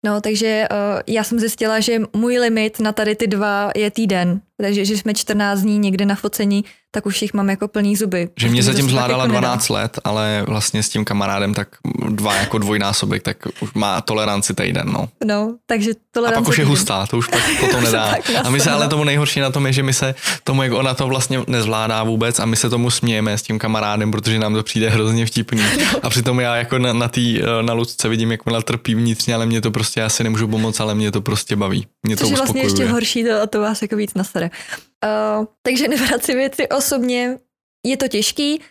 No, 0.06 0.22
takže 0.22 0.68
uh, 0.72 1.02
já 1.08 1.24
jsem 1.24 1.40
zjistila, 1.40 1.80
že 1.80 2.00
můj 2.16 2.38
limit 2.40 2.80
na 2.80 2.92
tady 2.92 3.16
ty 3.16 3.28
dva 3.28 3.72
je 3.76 3.92
týden. 3.92 4.42
takže 4.62 4.86
že 4.86 4.98
jsme 4.98 5.14
14 5.14 5.60
dní 5.62 5.80
někde 5.80 6.06
na 6.06 6.16
focení, 6.16 6.66
tak 6.92 7.06
už 7.06 7.22
jich 7.22 7.34
mám 7.34 7.50
jako 7.50 7.68
plný 7.68 7.96
zuby. 7.96 8.30
Že 8.38 8.50
mě 8.50 8.64
zatím 8.64 8.86
to 8.86 8.92
zvládala 8.92 9.24
jako 9.24 9.34
nedá. 9.34 9.40
12 9.40 9.70
let, 9.70 10.00
ale 10.04 10.44
vlastně 10.48 10.84
s 10.84 10.90
tím 10.90 11.06
kamarádem 11.06 11.54
tak 11.54 11.68
dva 12.10 12.36
jako 12.36 12.58
dvojnásobek, 12.58 13.24
tak 13.24 13.38
už 13.62 13.74
má 13.74 14.02
toleranci 14.02 14.54
týden, 14.54 14.88
no. 14.88 15.10
No, 15.26 15.56
takže 15.66 15.92
A 15.92 15.94
tolerance 16.12 16.42
pak 16.42 16.50
už 16.50 16.58
je 16.58 16.66
hustá, 16.66 17.06
to 17.06 17.18
už 17.18 17.28
pak 17.28 17.42
potom 17.60 17.84
nedá. 17.84 18.08
pak 18.10 18.46
A 18.46 18.50
my 18.50 18.60
se 18.60 18.72
ale 18.72 18.88
tomu 18.88 19.04
nejhorší 19.04 19.40
na 19.40 19.50
tom 19.50 19.68
je, 19.68 19.74
že 19.74 19.84
my 19.84 19.94
se 19.94 20.16
tomu, 20.44 20.64
jak 20.64 20.74
ona 20.74 20.94
to 20.94 21.08
vlastně 21.08 21.40
nezvládá 21.48 22.04
vůbec 22.04 22.40
a 22.40 22.46
my 22.46 22.56
se 22.56 22.70
tomu 22.70 22.90
smějeme 22.90 23.38
s 23.38 23.42
tím 23.42 23.60
kamarádem, 23.60 24.12
protože 24.12 24.40
nám 24.40 24.54
to 24.54 24.64
přijde 24.64 24.90
hrozně 24.90 25.26
vtipný. 25.26 25.62
A 26.04 26.10
přitom 26.10 26.40
já 26.40 26.56
jako 26.56 26.80
na, 26.80 26.94
na 26.94 27.08
tý, 27.08 27.42
na 27.62 27.74
Lucce 27.74 28.10
vidím, 28.10 28.32
jak 28.32 28.48
ona 28.48 28.62
trpí 28.62 28.96
vnitřně, 28.96 29.36
ale 29.36 29.46
mě 29.46 29.62
to 29.62 29.72
prostě, 29.72 30.00
já 30.00 30.10
si 30.10 30.24
nemůžu 30.24 30.48
pomoct, 30.48 30.80
ale 30.80 30.96
mě 30.96 31.12
to 31.12 31.22
prostě 31.22 31.56
baví. 31.56 31.88
Mě 32.04 32.16
to 32.16 32.24
Což 32.24 32.30
je 32.30 32.38
vlastně 32.38 32.62
ještě 32.62 32.68
uspokojuje. 32.68 32.92
horší, 32.92 33.24
to, 33.24 33.42
a 33.42 33.48
to 33.48 33.62
vás 33.62 33.82
jako 33.82 33.96
víc 33.96 34.14
nasere. 34.14 34.50
Uh, 35.40 35.46
takže 35.62 35.88
nebrat 35.88 36.24
si 36.24 36.36
věci 36.36 36.68
osobně, 36.82 37.38
je 37.86 37.98
to 37.98 38.08
těžký. 38.08 38.62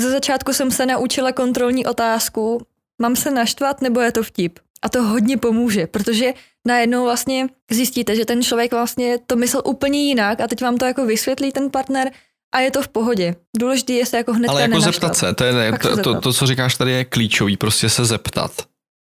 Ze 0.00 0.10
začátku 0.10 0.52
jsem 0.52 0.70
se 0.70 0.86
naučila 0.86 1.32
kontrolní 1.32 1.86
otázku, 1.86 2.66
mám 3.02 3.16
se 3.16 3.30
naštvat 3.30 3.82
nebo 3.82 4.00
je 4.00 4.12
to 4.12 4.22
vtip? 4.22 4.58
A 4.82 4.88
to 4.88 5.02
hodně 5.02 5.36
pomůže, 5.38 5.86
protože 5.86 6.34
najednou 6.66 7.04
vlastně 7.04 7.48
zjistíte, 7.70 8.16
že 8.16 8.24
ten 8.24 8.42
člověk 8.42 8.72
vlastně 8.72 9.18
to 9.26 9.36
myslel 9.36 9.62
úplně 9.66 10.02
jinak 10.02 10.40
a 10.40 10.46
teď 10.48 10.62
vám 10.62 10.76
to 10.76 10.84
jako 10.84 11.06
vysvětlí 11.06 11.52
ten 11.52 11.70
partner 11.70 12.10
a 12.54 12.60
je 12.60 12.70
to 12.70 12.82
v 12.82 12.88
pohodě. 12.88 13.34
Důležité 13.56 13.92
je 13.92 14.06
se 14.06 14.16
jako 14.16 14.32
hned 14.32 14.48
Ale 14.48 14.60
jako 14.60 14.70
nenaštvat. 14.70 14.94
zeptat 14.94 15.16
se, 15.16 15.34
to, 15.34 15.44
je, 15.44 15.72
se 15.72 15.78
to, 15.78 16.02
to, 16.02 16.20
to, 16.20 16.32
co 16.32 16.46
říkáš 16.46 16.76
tady, 16.76 16.90
je 16.92 17.04
klíčový, 17.04 17.56
prostě 17.56 17.88
se 17.88 18.04
zeptat. 18.04 18.52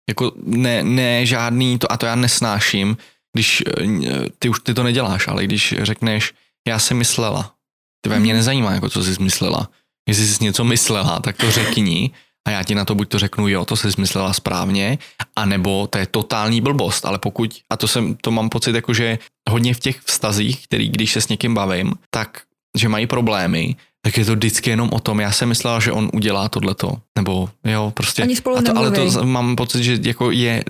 Jako 0.08 0.32
ne, 0.36 0.84
ne 0.84 1.26
žádný, 1.26 1.78
to, 1.78 1.92
a 1.92 1.96
to 1.96 2.06
já 2.06 2.14
nesnáším, 2.14 2.96
když 3.32 3.62
eh, 3.66 4.28
ty 4.38 4.48
už 4.48 4.60
ty 4.60 4.74
to 4.74 4.82
neděláš, 4.82 5.28
ale 5.28 5.44
když 5.44 5.74
řekneš, 5.82 6.32
já 6.68 6.78
jsem 6.78 6.96
myslela, 6.96 7.54
to 8.00 8.20
mě 8.20 8.34
nezajímá, 8.34 8.72
jako 8.72 8.88
co 8.88 9.04
jsi 9.04 9.22
myslela. 9.22 9.68
Jestli 10.08 10.26
jsi 10.26 10.44
něco 10.44 10.64
myslela, 10.64 11.20
tak 11.20 11.36
to 11.36 11.50
řekni 11.50 12.10
a 12.48 12.50
já 12.50 12.62
ti 12.62 12.74
na 12.74 12.84
to 12.84 12.94
buď 12.94 13.08
to 13.08 13.18
řeknu, 13.18 13.48
jo, 13.48 13.64
to 13.64 13.76
jsi 13.76 13.88
myslela 13.98 14.32
správně, 14.32 14.98
anebo 15.36 15.86
to 15.86 15.98
je 15.98 16.06
totální 16.06 16.60
blbost, 16.60 17.06
ale 17.06 17.18
pokud, 17.18 17.60
a 17.70 17.76
to 17.76 17.88
jsem, 17.88 18.14
to 18.14 18.30
mám 18.30 18.48
pocit, 18.48 18.74
jako 18.74 18.94
že 18.94 19.18
hodně 19.50 19.74
v 19.74 19.80
těch 19.80 20.00
vztazích, 20.00 20.64
který 20.64 20.88
když 20.88 21.12
se 21.12 21.20
s 21.20 21.28
někým 21.28 21.54
bavím, 21.54 21.92
tak 22.10 22.42
že 22.76 22.88
mají 22.88 23.06
problémy, 23.06 23.76
tak 24.02 24.16
je 24.16 24.24
to 24.24 24.32
vždycky 24.32 24.70
jenom 24.70 24.90
o 24.92 25.00
tom, 25.00 25.20
já 25.20 25.32
jsem 25.32 25.48
myslela, 25.48 25.80
že 25.80 25.92
on 25.92 26.10
udělá 26.12 26.48
tohleto, 26.48 26.92
nebo 27.18 27.48
jo, 27.64 27.92
prostě. 27.96 28.22
Oni 28.22 28.36
spolu 28.36 28.56
a 28.56 28.62
to, 28.62 28.78
ale 28.78 28.90
to 28.90 29.26
mám 29.26 29.56
pocit, 29.56 29.82
že 29.82 29.98
jako 30.02 30.30
je, 30.30 30.64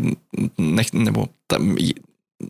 nech, 0.59 0.93
nebo 0.93 1.27
tam, 1.47 1.77
je, 1.79 1.93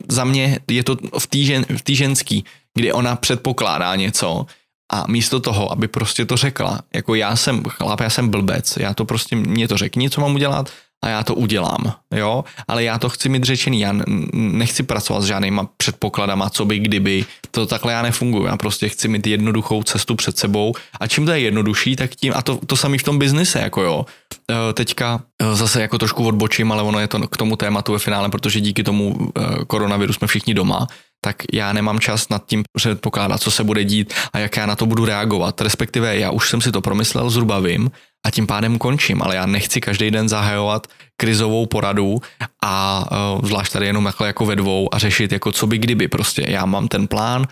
za 0.08 0.24
mě 0.24 0.58
je 0.70 0.84
to 0.84 0.96
v 1.18 1.26
té 1.26 1.38
žen, 1.38 1.66
v 1.68 1.94
ženský, 1.94 2.44
kdy 2.74 2.92
ona 2.92 3.16
předpokládá 3.16 3.96
něco 3.96 4.46
a 4.92 5.04
místo 5.08 5.40
toho, 5.40 5.72
aby 5.72 5.88
prostě 5.88 6.24
to 6.24 6.36
řekla, 6.36 6.80
jako 6.94 7.14
já 7.14 7.36
jsem 7.36 7.62
chlap, 7.62 8.00
já 8.00 8.10
jsem 8.10 8.28
blbec, 8.28 8.76
já 8.76 8.94
to 8.94 9.04
prostě, 9.04 9.36
mě 9.36 9.68
to 9.68 9.76
řekni, 9.76 10.10
co 10.10 10.20
mám 10.20 10.34
udělat 10.34 10.70
a 11.04 11.08
já 11.08 11.22
to 11.22 11.34
udělám, 11.34 11.92
jo, 12.14 12.44
ale 12.68 12.84
já 12.84 12.98
to 12.98 13.08
chci 13.08 13.28
mít 13.28 13.44
řečený, 13.44 13.80
já 13.80 13.94
nechci 14.32 14.82
pracovat 14.82 15.20
s 15.20 15.26
žádnýma 15.26 15.68
předpokladama, 15.76 16.50
co 16.50 16.64
by, 16.64 16.78
kdyby, 16.78 17.24
to 17.50 17.66
takhle 17.66 17.92
já 17.92 18.02
nefunguji, 18.02 18.46
já 18.46 18.56
prostě 18.56 18.88
chci 18.88 19.08
mít 19.08 19.26
jednoduchou 19.26 19.82
cestu 19.82 20.14
před 20.14 20.38
sebou. 20.38 20.74
A 21.00 21.06
čím 21.06 21.26
to 21.26 21.32
je 21.32 21.40
jednodušší, 21.40 21.96
tak 21.96 22.10
tím, 22.14 22.32
a 22.36 22.42
to, 22.42 22.56
to 22.66 22.76
samý 22.76 22.98
v 22.98 23.02
tom 23.02 23.18
biznise, 23.18 23.58
jako 23.58 23.82
jo, 23.82 24.04
Eh, 24.50 24.72
teďka 24.72 25.20
eh, 25.42 25.56
zase 25.56 25.82
jako 25.82 25.98
trošku 25.98 26.26
odbočím, 26.26 26.72
ale 26.72 26.82
ono 26.82 26.98
je 26.98 27.08
to 27.08 27.28
k 27.28 27.36
tomu 27.36 27.56
tématu 27.56 27.92
ve 27.92 27.98
finále, 27.98 28.28
protože 28.28 28.60
díky 28.60 28.82
tomu 28.82 29.30
eh, 29.38 29.64
koronaviru 29.66 30.12
jsme 30.12 30.26
všichni 30.26 30.54
doma, 30.54 30.86
tak 31.20 31.36
já 31.52 31.72
nemám 31.72 32.00
čas 32.00 32.28
nad 32.28 32.46
tím 32.46 32.64
předpokládat, 32.76 33.40
co 33.40 33.50
se 33.50 33.64
bude 33.64 33.84
dít 33.84 34.14
a 34.32 34.38
jak 34.38 34.56
já 34.56 34.66
na 34.66 34.76
to 34.76 34.86
budu 34.86 35.04
reagovat. 35.04 35.60
Respektive 35.60 36.18
já 36.18 36.30
už 36.30 36.48
jsem 36.48 36.60
si 36.60 36.72
to 36.72 36.80
promyslel, 36.80 37.30
zhruba 37.30 37.58
vím 37.58 37.90
a 38.26 38.30
tím 38.30 38.46
pádem 38.46 38.78
končím, 38.78 39.22
ale 39.22 39.36
já 39.36 39.46
nechci 39.46 39.80
každý 39.80 40.10
den 40.10 40.28
zahajovat 40.28 40.86
krizovou 41.16 41.66
poradu 41.66 42.18
a 42.64 43.04
uh, 43.36 43.46
zvlášť 43.46 43.72
tady 43.72 43.86
jenom 43.86 44.04
takhle 44.04 44.26
jako 44.26 44.46
ve 44.46 44.56
dvou 44.56 44.94
a 44.94 44.98
řešit 44.98 45.32
jako 45.32 45.52
co 45.52 45.66
by 45.66 45.78
kdyby 45.78 46.08
prostě. 46.08 46.44
Já 46.48 46.66
mám 46.66 46.88
ten 46.88 47.08
plán, 47.08 47.46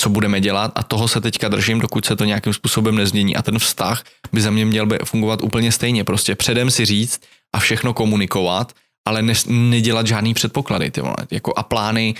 co 0.00 0.08
budeme 0.08 0.40
dělat 0.40 0.72
a 0.74 0.82
toho 0.82 1.08
se 1.08 1.20
teďka 1.20 1.48
držím, 1.48 1.80
dokud 1.80 2.04
se 2.04 2.16
to 2.16 2.24
nějakým 2.24 2.52
způsobem 2.52 2.96
nezmění 2.96 3.36
a 3.36 3.42
ten 3.42 3.58
vztah 3.58 4.02
by 4.32 4.40
za 4.40 4.50
mě 4.50 4.64
měl 4.64 4.86
by 4.86 4.98
fungovat 5.04 5.42
úplně 5.42 5.72
stejně. 5.72 6.04
Prostě 6.04 6.34
předem 6.34 6.70
si 6.70 6.84
říct 6.84 7.20
a 7.54 7.58
všechno 7.58 7.94
komunikovat, 7.94 8.72
ale 9.08 9.22
ne, 9.22 9.32
nedělat 9.46 10.06
žádný 10.06 10.34
předpoklady 10.34 10.90
ty 10.90 11.00
vole, 11.00 11.16
jako 11.30 11.52
a 11.56 11.62
plány, 11.62 12.14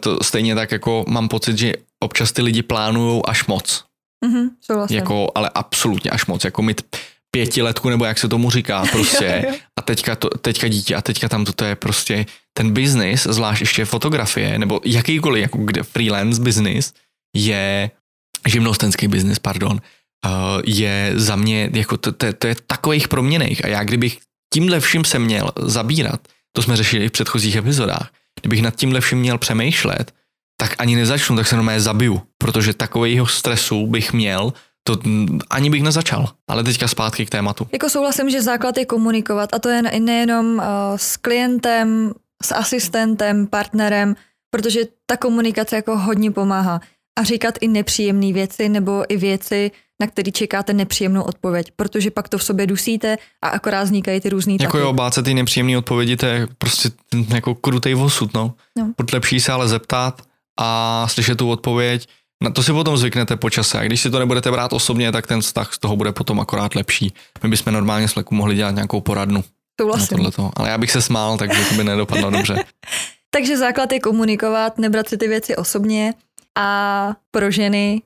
to 0.00 0.18
stejně 0.22 0.54
tak 0.54 0.72
jako 0.72 1.04
mám 1.08 1.28
pocit, 1.28 1.58
že 1.58 1.72
občas 2.00 2.32
ty 2.32 2.42
lidi 2.42 2.62
plánují 2.62 3.22
až 3.24 3.46
moc, 3.46 3.84
Mhm, 4.24 4.50
souhlasím. 4.60 4.96
jako, 4.96 5.32
ale 5.34 5.50
absolutně 5.54 6.10
až 6.10 6.26
moc, 6.26 6.44
jako 6.44 6.62
mít 6.62 6.82
pětiletku, 7.30 7.88
nebo 7.88 8.04
jak 8.04 8.18
se 8.18 8.28
tomu 8.28 8.50
říká, 8.50 8.84
prostě. 8.92 9.44
A 9.78 9.82
teďka, 9.82 10.16
to, 10.16 10.28
teďka 10.28 10.68
dítě 10.68 10.94
a 10.94 11.02
teďka 11.02 11.28
tam 11.28 11.44
to 11.44 11.64
je 11.64 11.76
prostě 11.76 12.26
ten 12.56 12.70
biznis, 12.70 13.22
zvlášť 13.30 13.60
ještě 13.60 13.84
fotografie, 13.84 14.58
nebo 14.58 14.80
jakýkoliv 14.84 15.42
jako 15.42 15.58
kde 15.58 15.82
freelance 15.82 16.42
business 16.42 16.92
je 17.36 17.90
živnostenský 18.46 19.08
biznis, 19.08 19.38
pardon, 19.38 19.72
uh, 19.72 20.30
je 20.66 21.12
za 21.16 21.36
mě, 21.36 21.70
jako 21.72 21.96
to, 21.96 22.12
to, 22.12 22.32
to 22.32 22.46
je 22.46 22.56
takových 22.66 23.08
proměných 23.08 23.64
a 23.64 23.68
já 23.68 23.84
kdybych 23.84 24.18
tímhle 24.54 24.80
vším 24.80 25.04
se 25.04 25.18
měl 25.18 25.52
zabírat, 25.58 26.20
to 26.56 26.62
jsme 26.62 26.76
řešili 26.76 27.04
i 27.04 27.08
v 27.08 27.12
předchozích 27.12 27.56
epizodách, 27.56 28.10
kdybych 28.42 28.62
nad 28.62 28.76
tímhle 28.76 29.00
vším 29.00 29.18
měl 29.18 29.38
přemýšlet, 29.38 30.12
tak 30.56 30.74
ani 30.78 30.96
nezačnu, 30.96 31.36
tak 31.36 31.46
se 31.46 31.56
normálně 31.56 31.80
zabiju, 31.80 32.22
protože 32.38 32.74
takového 32.74 33.26
stresu 33.26 33.86
bych 33.86 34.12
měl, 34.12 34.52
to 34.82 34.98
ani 35.50 35.70
bych 35.70 35.82
nezačal. 35.82 36.28
Ale 36.48 36.64
teďka 36.64 36.88
zpátky 36.88 37.26
k 37.26 37.30
tématu. 37.30 37.66
Jako 37.72 37.88
souhlasím, 37.88 38.30
že 38.30 38.42
základ 38.42 38.76
je 38.76 38.86
komunikovat 38.86 39.54
a 39.54 39.58
to 39.58 39.68
je 39.68 39.82
ne- 39.82 40.00
nejenom 40.00 40.46
uh, 40.56 40.62
s 40.96 41.16
klientem, 41.16 42.12
s 42.42 42.54
asistentem, 42.54 43.46
partnerem, 43.46 44.16
protože 44.50 44.80
ta 45.06 45.16
komunikace 45.16 45.76
jako 45.76 45.98
hodně 45.98 46.30
pomáhá. 46.30 46.80
A 47.18 47.22
říkat 47.22 47.54
i 47.60 47.68
nepříjemné 47.68 48.32
věci 48.32 48.68
nebo 48.68 49.04
i 49.08 49.16
věci, 49.16 49.70
na 50.02 50.06
které 50.06 50.32
čekáte 50.32 50.72
nepříjemnou 50.72 51.22
odpověď, 51.22 51.70
protože 51.76 52.10
pak 52.10 52.28
to 52.28 52.38
v 52.38 52.44
sobě 52.44 52.66
dusíte 52.66 53.16
a 53.42 53.48
akorát 53.48 53.82
vznikají 53.82 54.20
ty 54.20 54.28
různý 54.28 54.56
Jako 54.60 54.70
tlaky. 54.72 54.84
jo, 54.84 54.92
bát 54.92 55.14
se 55.14 55.22
ty 55.22 55.34
nepříjemné 55.34 55.78
odpovědi, 55.78 56.16
to 56.16 56.26
je 56.26 56.48
prostě 56.58 56.90
jako 57.34 57.54
krutej 57.54 57.94
osud, 57.94 58.34
no. 58.34 58.54
No. 58.78 58.92
Lepší 59.12 59.40
se 59.40 59.52
ale 59.52 59.68
zeptat 59.68 60.22
a 60.60 61.06
slyšet 61.08 61.38
tu 61.38 61.50
odpověď, 61.50 62.08
na 62.42 62.50
to 62.50 62.62
si 62.62 62.72
potom 62.72 62.96
zvyknete 62.96 63.36
po 63.36 63.50
čase. 63.50 63.78
A 63.78 63.84
když 63.84 64.00
si 64.00 64.10
to 64.10 64.18
nebudete 64.18 64.50
brát 64.50 64.72
osobně, 64.72 65.12
tak 65.12 65.26
ten 65.26 65.40
vztah 65.40 65.72
z 65.72 65.78
toho 65.78 65.96
bude 65.96 66.12
potom 66.12 66.40
akorát 66.40 66.74
lepší. 66.74 67.12
My 67.42 67.48
bychom 67.48 67.72
normálně 67.72 68.08
s 68.08 68.14
Leku 68.16 68.34
mohli 68.34 68.54
dělat 68.54 68.74
nějakou 68.74 69.00
poradnu 69.00 69.44
Souhlasím. 69.80 70.18
Ale 70.56 70.70
já 70.70 70.78
bych 70.78 70.90
se 70.90 71.02
smál, 71.02 71.38
takže 71.38 71.64
to 71.64 71.74
by 71.74 71.84
nedopadlo 71.84 72.30
dobře. 72.30 72.64
Takže 73.34 73.56
základ 73.58 73.92
je 73.92 74.00
komunikovat, 74.00 74.78
nebrat 74.78 75.08
si 75.08 75.16
ty 75.16 75.28
věci 75.28 75.56
osobně 75.56 76.14
a 76.58 76.68
pro 77.30 77.50
ženy, 77.50 78.02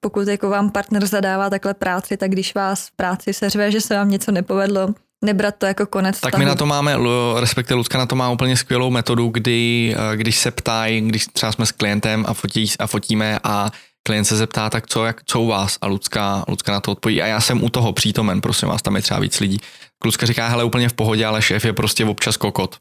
pokud 0.00 0.28
jako 0.28 0.50
vám 0.50 0.70
partner 0.70 1.06
zadává 1.06 1.50
takhle 1.50 1.74
práci, 1.74 2.16
tak 2.16 2.30
když 2.30 2.54
vás 2.54 2.86
v 2.86 2.90
práci 2.96 3.32
seřve, 3.32 3.70
že 3.70 3.80
se 3.80 3.94
vám 3.96 4.10
něco 4.10 4.32
nepovedlo, 4.32 4.88
nebrat 5.24 5.54
to 5.58 5.66
jako 5.66 5.86
konec 5.86 6.20
Tak 6.20 6.32
vztahu. 6.32 6.38
my 6.44 6.48
na 6.48 6.54
to 6.54 6.66
máme, 6.66 6.96
respektive 7.40 7.76
Lucka 7.76 7.98
na 7.98 8.06
to 8.06 8.14
má 8.16 8.30
úplně 8.30 8.56
skvělou 8.56 8.90
metodu, 8.90 9.28
kdy 9.28 9.94
eh, 10.12 10.16
když 10.16 10.38
se 10.38 10.50
ptají, 10.50 11.00
když 11.00 11.26
třeba 11.26 11.52
jsme 11.52 11.66
s 11.66 11.72
klientem 11.72 12.24
a, 12.28 12.34
fotí, 12.34 12.70
a 12.78 12.86
fotíme 12.86 13.38
a 13.44 13.70
klient 14.06 14.24
se 14.24 14.36
zeptá, 14.36 14.70
tak 14.70 14.86
co, 14.86 15.04
jak, 15.04 15.20
co 15.24 15.40
u 15.40 15.46
vás? 15.46 15.78
A 15.80 15.86
Lucka, 15.86 16.44
Lucka 16.48 16.72
na 16.72 16.80
to 16.80 16.92
odpoví. 16.92 17.22
A 17.22 17.26
já 17.26 17.40
jsem 17.40 17.64
u 17.64 17.68
toho 17.68 17.92
přítomen, 17.92 18.40
prosím 18.40 18.68
vás, 18.68 18.82
tam 18.82 18.96
je 18.96 19.02
třeba 19.02 19.20
víc 19.20 19.40
lidí. 19.40 19.58
Lucka 20.04 20.26
říká, 20.26 20.48
hele, 20.48 20.64
úplně 20.64 20.88
v 20.88 20.92
pohodě, 20.92 21.26
ale 21.26 21.42
šéf 21.42 21.64
je 21.64 21.72
prostě 21.72 22.04
občas 22.04 22.36
kokot. 22.36 22.76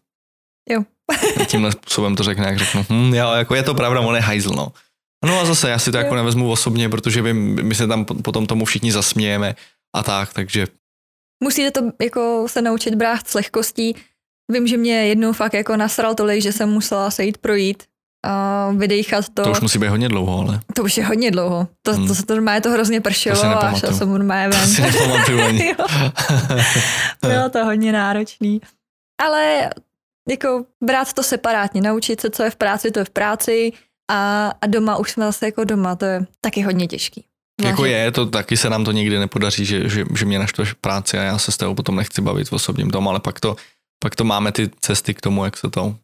Jo. 0.70 0.84
Tímhle 1.48 1.72
způsobem 1.72 2.16
to 2.16 2.24
řekne, 2.24 2.46
jak 2.46 2.58
řeknu, 2.58 2.86
hm, 2.90 3.14
jo, 3.14 3.32
jako 3.32 3.56
je 3.56 3.64
to 3.64 3.74
pravda, 3.74 4.02
on 4.02 4.16
je 4.16 4.22
hajzl, 4.22 4.54
no. 4.56 4.72
No 5.24 5.40
a 5.40 5.46
zase 5.46 5.70
já 5.70 5.80
si 5.80 5.92
to 5.92 5.98
jako 5.98 6.16
nevezmu 6.16 6.52
osobně, 6.52 6.90
protože 6.90 7.22
my, 7.22 7.34
my 7.64 7.76
se 7.76 7.88
tam 7.88 8.06
potom 8.06 8.46
tomu 8.48 8.66
všichni 8.66 8.92
zasmějeme 8.92 9.56
a 9.96 10.04
tak, 10.04 10.34
takže 10.34 10.68
Musíte 11.44 11.72
to 11.72 11.82
jako 12.02 12.46
se 12.50 12.62
naučit 12.62 12.96
brát 12.96 13.28
s 13.28 13.34
lehkostí. 13.34 13.96
Vím, 14.52 14.68
že 14.68 14.78
mě 14.78 15.08
jednou 15.08 15.34
fakt 15.34 15.54
jako 15.54 15.78
nasral 15.78 16.16
tolik, 16.16 16.42
že 16.42 16.52
jsem 16.52 16.70
musela 16.70 17.12
se 17.12 17.24
jít 17.24 17.38
projít 17.38 17.84
a 18.26 18.70
vydejchat 18.72 19.26
to. 19.34 19.44
to 19.44 19.52
už 19.52 19.62
musí 19.62 19.80
být 19.80 19.88
hodně 19.88 20.10
dlouho, 20.10 20.40
ale 20.40 20.60
to 20.76 20.84
už 20.84 20.98
je 20.98 21.06
hodně 21.06 21.32
dlouho. 21.32 21.68
To, 21.82 21.94
Hmm. 21.94 22.08
to 22.08 22.16
se 22.16 22.26
to 22.26 22.34
normálně 22.34 22.62
to 22.62 22.70
hrozně 22.72 23.02
pršelo 23.02 23.36
To 23.42 23.46
a 23.64 23.74
šel 23.74 23.94
jsem 23.94 24.10
normálně 24.10 24.50
to 24.52 24.58
ven. 24.58 24.68
si 24.68 24.82
nepamatuju 24.82 25.42
ani. 25.42 25.76
Bylo 27.22 27.50
to 27.50 27.66
hodně 27.66 27.92
náročný. 27.92 28.62
Ale 29.24 29.70
jako 30.30 30.66
brát 30.84 31.14
to 31.14 31.24
separátně, 31.24 31.82
naučit 31.82 32.22
se, 32.22 32.30
co 32.30 32.44
je 32.44 32.50
v 32.50 32.56
práci, 32.56 32.92
to 32.92 33.00
je 33.00 33.06
v 33.06 33.10
práci 33.10 33.72
a, 34.12 34.52
a 34.62 34.68
doma 34.68 34.98
už 34.98 35.12
jsme 35.12 35.26
zase 35.26 35.46
jako 35.46 35.64
doma, 35.64 35.96
to 35.96 36.06
je 36.06 36.26
taky 36.42 36.62
hodně 36.62 36.88
těžký. 36.88 37.26
Jako 37.62 37.82
Zvlášť- 37.82 37.92
je, 37.92 38.12
to 38.12 38.26
taky 38.26 38.58
se 38.58 38.70
nám 38.70 38.84
to 38.86 38.92
nikdy 38.92 39.20
nepodaří, 39.20 39.66
že, 39.66 39.90
že, 39.90 40.06
že 40.16 40.26
mě 40.26 40.40
naštveš 40.40 40.74
práci 40.74 41.18
a 41.18 41.22
já 41.22 41.38
se 41.38 41.52
s 41.52 41.58
tebou 41.58 41.76
potom 41.76 41.96
nechci 41.96 42.22
bavit 42.22 42.50
v 42.50 42.54
osobním 42.54 42.90
tom, 42.90 43.08
ale 43.08 43.20
pak 43.20 43.40
to, 43.40 43.56
pak 44.04 44.16
to 44.16 44.24
máme 44.24 44.52
ty 44.52 44.70
cesty 44.80 45.14
k 45.14 45.22
tomu, 45.22 45.46
jak 45.46 45.58
se 45.58 45.70
to 45.70 45.96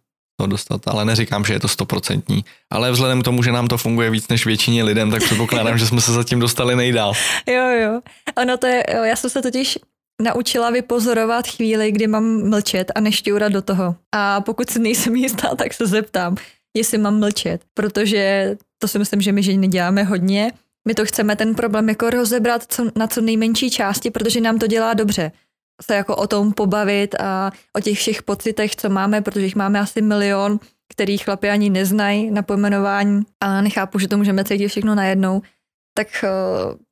to 0.42 0.48
dostat, 0.48 0.88
ale 0.88 1.06
neříkám, 1.06 1.46
že 1.46 1.54
je 1.54 1.60
to 1.60 1.68
stoprocentní. 1.68 2.46
Ale 2.72 2.92
vzhledem 2.92 3.22
k 3.22 3.24
tomu, 3.24 3.44
že 3.44 3.52
nám 3.52 3.68
to 3.68 3.78
funguje 3.78 4.10
víc 4.10 4.28
než 4.28 4.46
většině 4.46 4.84
lidem, 4.84 5.12
tak 5.12 5.24
předpokládám, 5.24 5.78
že 5.78 5.88
jsme 5.88 6.02
se 6.02 6.14
zatím 6.14 6.40
dostali 6.40 6.76
nejdál. 6.76 7.14
Jo, 7.48 7.68
jo. 7.68 8.02
Ono 8.38 8.58
to 8.58 8.68
je, 8.68 8.84
já 9.04 9.16
jsem 9.16 9.30
se 9.30 9.42
totiž 9.42 9.80
naučila 10.22 10.70
vypozorovat 10.70 11.48
chvíli, 11.48 11.92
kdy 11.92 12.08
mám 12.08 12.50
mlčet 12.50 12.92
a 12.96 13.00
nešťourat 13.00 13.52
do 13.52 13.62
toho. 13.62 13.96
A 14.16 14.42
pokud 14.42 14.70
si 14.70 14.80
nejsem 14.80 15.16
jistá, 15.16 15.56
tak 15.56 15.74
se 15.74 15.88
zeptám, 15.88 16.36
jestli 16.76 16.98
mám 16.98 17.20
mlčet, 17.20 17.62
protože 17.74 18.58
to 18.78 18.88
si 18.88 19.00
myslím, 19.00 19.22
že 19.22 19.32
my 19.32 19.44
ženy 19.44 19.68
děláme 19.68 20.04
hodně. 20.04 20.52
My 20.88 20.94
to 20.94 21.06
chceme 21.06 21.36
ten 21.36 21.56
problém 21.56 21.90
jako 21.90 22.10
rozebrat 22.10 22.64
co, 22.68 22.92
na 22.96 23.08
co 23.08 23.22
nejmenší 23.22 23.70
části, 23.70 24.12
protože 24.12 24.42
nám 24.42 24.60
to 24.60 24.68
dělá 24.68 24.94
dobře. 24.94 25.32
Se 25.82 25.96
jako 25.96 26.16
o 26.16 26.28
tom 26.28 26.54
pobavit 26.54 27.16
a 27.20 27.52
o 27.78 27.80
těch 27.80 27.98
všech 27.98 28.24
pocitech, 28.24 28.76
co 28.76 28.90
máme, 28.90 29.22
protože 29.22 29.46
jich 29.46 29.56
máme 29.56 29.80
asi 29.80 30.02
milion, 30.02 30.60
který 30.94 31.18
chlapi 31.18 31.50
ani 31.50 31.70
neznají 31.70 32.32
na 32.32 32.42
pojmenování 32.42 33.22
a 33.40 33.62
nechápu, 33.62 34.00
že 34.00 34.08
to 34.08 34.18
můžeme 34.18 34.44
cítit 34.44 34.68
všechno 34.68 34.96
najednou 34.96 35.42
tak 36.00 36.24
eh, 36.24 36.30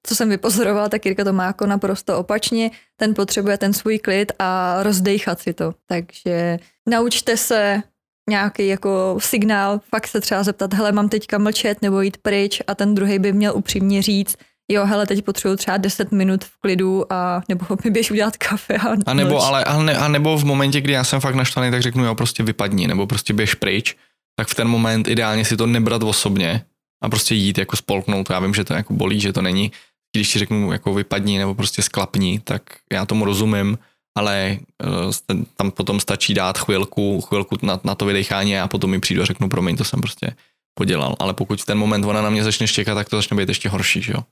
co 0.04 0.16
jsem 0.16 0.30
vypozorovala, 0.30 0.90
tak 0.90 1.06
Jirka 1.06 1.24
to 1.24 1.34
má 1.34 1.46
jako 1.46 1.66
naprosto 1.66 2.18
opačně. 2.18 2.72
Ten 2.96 3.14
potřebuje 3.14 3.58
ten 3.58 3.74
svůj 3.74 4.00
klid 4.00 4.32
a 4.40 4.84
rozdejchat 4.84 5.40
si 5.40 5.54
to. 5.54 5.74
Takže 5.88 6.60
naučte 6.90 7.38
se 7.38 7.84
nějaký 8.30 8.68
jako 8.68 9.18
signál, 9.20 9.82
fakt 9.90 10.08
se 10.08 10.22
třeba 10.22 10.44
zeptat, 10.44 10.74
hele, 10.74 10.92
mám 10.92 11.10
teďka 11.10 11.38
mlčet 11.38 11.82
nebo 11.82 12.02
jít 12.02 12.18
pryč 12.18 12.62
a 12.68 12.76
ten 12.76 12.96
druhý 12.96 13.20
by 13.20 13.34
měl 13.34 13.56
upřímně 13.56 14.02
říct, 14.02 14.36
jo, 14.72 14.86
hele, 14.86 15.08
teď 15.08 15.26
potřebuji 15.26 15.56
třeba 15.56 15.78
10 15.78 16.12
minut 16.12 16.44
v 16.44 16.60
klidu 16.62 17.14
a 17.14 17.42
nebo 17.50 17.66
mi 17.84 17.92
běž 17.92 18.12
udělat 18.12 18.38
kafe. 18.38 18.78
A, 18.78 18.96
a 19.06 19.14
nebo, 19.14 19.44
ale, 19.44 19.64
a, 19.64 19.84
ne, 19.84 19.98
a 19.98 20.08
nebo 20.08 20.38
v 20.38 20.46
momentě, 20.46 20.82
kdy 20.82 20.94
já 20.94 21.04
jsem 21.04 21.20
fakt 21.20 21.36
naštvaný, 21.36 21.72
tak 21.72 21.82
řeknu, 21.82 22.06
jo, 22.06 22.16
prostě 22.16 22.44
vypadni, 22.44 22.88
nebo 22.88 23.08
prostě 23.08 23.34
běž 23.34 23.56
pryč, 23.56 23.96
tak 24.40 24.48
v 24.48 24.56
ten 24.56 24.68
moment 24.68 25.08
ideálně 25.08 25.46
si 25.46 25.58
to 25.58 25.68
nebrat 25.68 26.04
osobně, 26.04 26.66
a 27.02 27.10
prostě 27.10 27.36
jít 27.36 27.58
jako 27.58 27.76
spolknout. 27.76 28.30
Já 28.30 28.40
vím, 28.40 28.54
že 28.54 28.64
to 28.64 28.74
jako 28.74 28.94
bolí, 28.94 29.20
že 29.20 29.34
to 29.34 29.42
není. 29.42 29.72
Když 30.16 30.34
ti 30.34 30.40
řeknu 30.40 30.72
jako 30.72 30.94
vypadni 30.94 31.38
nebo 31.38 31.56
prostě 31.56 31.82
sklapni, 31.82 32.40
tak 32.40 32.62
já 32.92 33.06
tomu 33.06 33.26
rozumím, 33.26 33.78
ale 34.18 34.58
uh, 34.86 35.38
tam 35.56 35.72
potom 35.72 36.00
stačí 36.00 36.34
dát 36.34 36.58
chvilku, 36.58 37.22
chvilku 37.22 37.58
na, 37.62 37.80
na 37.84 37.96
to 37.96 38.06
vydechání 38.06 38.60
a 38.60 38.68
potom 38.68 38.90
mi 38.90 39.00
přijdu 39.00 39.22
a 39.22 39.26
řeknu, 39.26 39.50
promiň, 39.50 39.78
to 39.78 39.84
jsem 39.84 40.02
prostě 40.02 40.36
podělal. 40.74 41.16
Ale 41.20 41.34
pokud 41.34 41.62
v 41.62 41.66
ten 41.66 41.78
moment 41.78 42.06
ona 42.06 42.22
na 42.22 42.30
mě 42.30 42.44
začne 42.44 42.68
štěkat, 42.68 42.96
tak 42.96 43.10
to 43.10 43.16
začne 43.16 43.38
být 43.38 43.50
ještě 43.50 43.70
horší, 43.70 44.02
že 44.02 44.14
jo? 44.14 44.24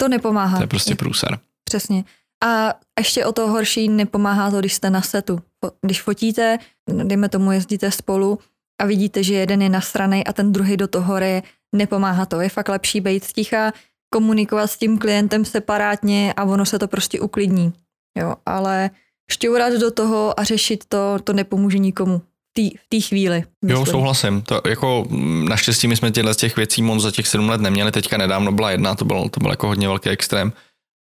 To 0.00 0.08
nepomáhá. 0.08 0.56
To 0.56 0.62
je 0.62 0.66
prostě 0.66 0.94
průser. 0.94 1.38
Přesně. 1.64 2.04
A 2.44 2.74
ještě 2.98 3.26
o 3.26 3.32
to 3.32 3.48
horší 3.48 3.88
nepomáhá 3.88 4.50
to, 4.50 4.60
když 4.60 4.74
jste 4.74 4.90
na 4.90 5.02
setu. 5.02 5.40
Když 5.82 6.02
fotíte, 6.02 6.58
dejme 7.04 7.28
tomu 7.28 7.52
jezdíte 7.52 7.90
spolu 7.90 8.38
a 8.80 8.86
vidíte, 8.86 9.22
že 9.22 9.34
jeden 9.34 9.62
je 9.62 9.68
nasranej 9.68 10.24
a 10.26 10.32
ten 10.32 10.52
druhý 10.52 10.76
do 10.76 10.88
toho 10.88 11.14
hry, 11.14 11.42
nepomáhá 11.76 12.26
to. 12.26 12.40
Je 12.40 12.48
fakt 12.48 12.68
lepší 12.68 13.00
být 13.00 13.24
sticha, 13.24 13.72
komunikovat 14.14 14.66
s 14.66 14.76
tím 14.76 14.98
klientem 14.98 15.44
separátně 15.44 16.34
a 16.36 16.44
ono 16.44 16.66
se 16.66 16.78
to 16.78 16.88
prostě 16.88 17.20
uklidní. 17.20 17.72
Jo, 18.18 18.34
ale 18.46 18.90
šťourat 19.32 19.72
do 19.72 19.90
toho 19.90 20.40
a 20.40 20.44
řešit 20.44 20.84
to, 20.88 21.18
to 21.24 21.32
nepomůže 21.32 21.78
nikomu 21.78 22.22
v 22.58 22.88
té 22.88 23.00
chvíli. 23.00 23.44
Myslím. 23.64 23.80
Jo, 23.80 23.86
souhlasím. 23.86 24.42
To 24.42 24.60
jako 24.68 25.06
naštěstí 25.48 25.88
my 25.88 25.96
jsme 25.96 26.10
těchto 26.10 26.34
těch 26.34 26.56
věcí 26.56 26.82
moc 26.82 27.02
za 27.02 27.10
těch 27.10 27.26
sedm 27.26 27.48
let 27.48 27.60
neměli. 27.60 27.92
Teďka 27.92 28.16
nedávno 28.16 28.52
byla 28.52 28.70
jedna, 28.70 28.94
to 28.94 29.04
byl, 29.04 29.28
to 29.28 29.40
byl 29.40 29.50
jako 29.50 29.66
hodně 29.66 29.88
velký 29.88 30.10
extrém 30.10 30.52